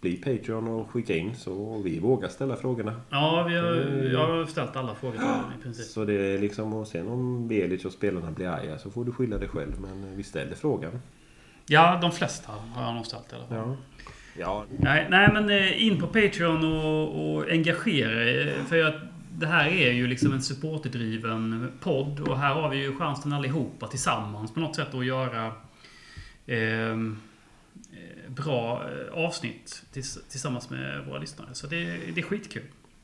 [0.00, 3.00] bli Patreon och skicka in så vi vågar ställa frågorna.
[3.10, 3.66] Ja, vi har,
[4.12, 5.20] jag har ställt alla frågor
[5.58, 5.86] i princip.
[5.86, 9.12] Så det är liksom, och sen om Velic och spelarna blir arga så får du
[9.12, 9.80] skylla dig själv.
[9.80, 10.92] Men vi ställer frågan.
[11.66, 13.56] Ja, de flesta har jag nog ställt i alla fall.
[13.56, 13.76] Ja.
[14.38, 18.62] Ja, Nej, nej, men eh, in på Patreon och, och engagera er.
[18.68, 18.94] För att
[19.38, 22.20] det här är ju liksom en supporterdriven podd.
[22.20, 25.52] Och här har vi ju chansen allihopa tillsammans på något sätt att göra
[26.46, 27.18] ehm,
[27.92, 31.48] eh, bra eh, avsnitt tills, tillsammans med våra lyssnare.
[31.52, 31.84] Så det,
[32.14, 32.62] det är skitkul.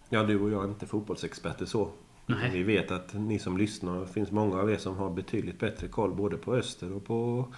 [0.09, 1.91] ja, du och jag är inte fotbollsexperter så.
[2.27, 2.51] Nej.
[2.53, 5.89] Vi vet att ni som lyssnar, det finns många av er som har betydligt bättre
[5.89, 7.49] koll både på Öster och på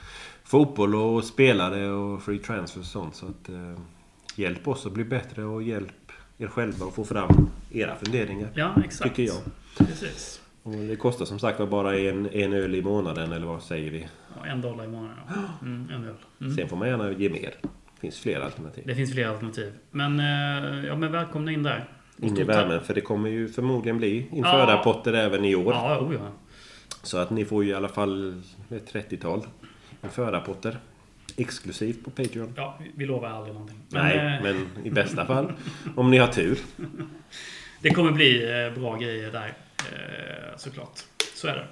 [0.44, 3.14] fotboll och spelare och free transfer och sånt.
[3.14, 3.80] Så att, eh,
[4.36, 8.48] hjälp oss att bli bättre och hjälp er själva att få fram era funderingar.
[8.54, 9.16] Ja, exakt.
[9.16, 9.42] Tycker jag.
[9.78, 10.40] Precis.
[10.62, 14.08] Och det kostar som sagt bara en, en öl i månaden eller vad säger vi?
[14.36, 15.16] Ja, en dollar i månaden.
[15.28, 15.34] Ja.
[15.62, 16.14] Mm, en öl.
[16.40, 16.56] Mm.
[16.56, 17.54] Sen får man gärna ge mer.
[17.62, 18.84] Det finns fler alternativ.
[18.86, 19.72] Det finns fler alternativ.
[19.90, 21.88] Men, eh, ja, men välkomna in där.
[22.16, 25.72] In i värmen för det kommer ju förmodligen bli införarpotter även i år.
[25.72, 26.28] Ja, oh, ja.
[27.02, 29.46] Så att ni får ju i alla fall ett 30-tal
[30.04, 30.78] införarpotter.
[31.36, 32.54] Exklusivt på Patreon.
[32.56, 33.78] ja, vi- lovar aldrig någonting.
[33.88, 35.52] Men, Nej, eh, men i bästa fall.
[35.96, 36.58] Om ni har tur.
[37.80, 39.46] Det kommer bli eh, bra grejer där.
[39.92, 40.98] eh, Såklart.
[41.34, 41.66] Så är det.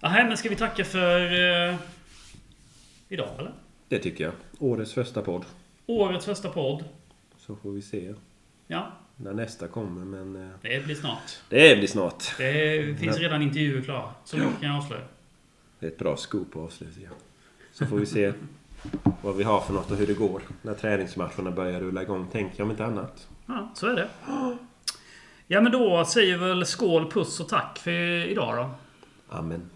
[0.00, 1.20] Aha, men ska vi tacka för
[3.08, 3.52] idag eller?
[3.88, 4.32] Det tycker jag.
[4.58, 5.44] Årets första podd.
[5.86, 6.84] Årets första podd.
[7.38, 8.14] Så får vi se
[8.66, 10.04] Ja, när nästa kommer.
[10.04, 11.38] Men det blir snart.
[11.48, 12.24] det blir snart.
[12.38, 14.10] Det finns redan intervjuer klara.
[14.24, 15.02] Så mycket kan jag avslöja.
[15.82, 17.00] Det är ett bra scoop att avsluta.
[17.00, 17.10] Ja.
[17.72, 18.32] Så får vi se
[19.22, 20.42] vad vi har för något och hur det går.
[20.62, 22.26] När träningsmatcherna börjar rulla igång.
[22.32, 23.28] Tänker jag om inte annat.
[23.46, 24.08] Ja, så är det.
[25.46, 27.90] Ja, men då säger väl skål, puss och tack för
[28.28, 28.70] idag då.
[29.36, 29.70] Amen.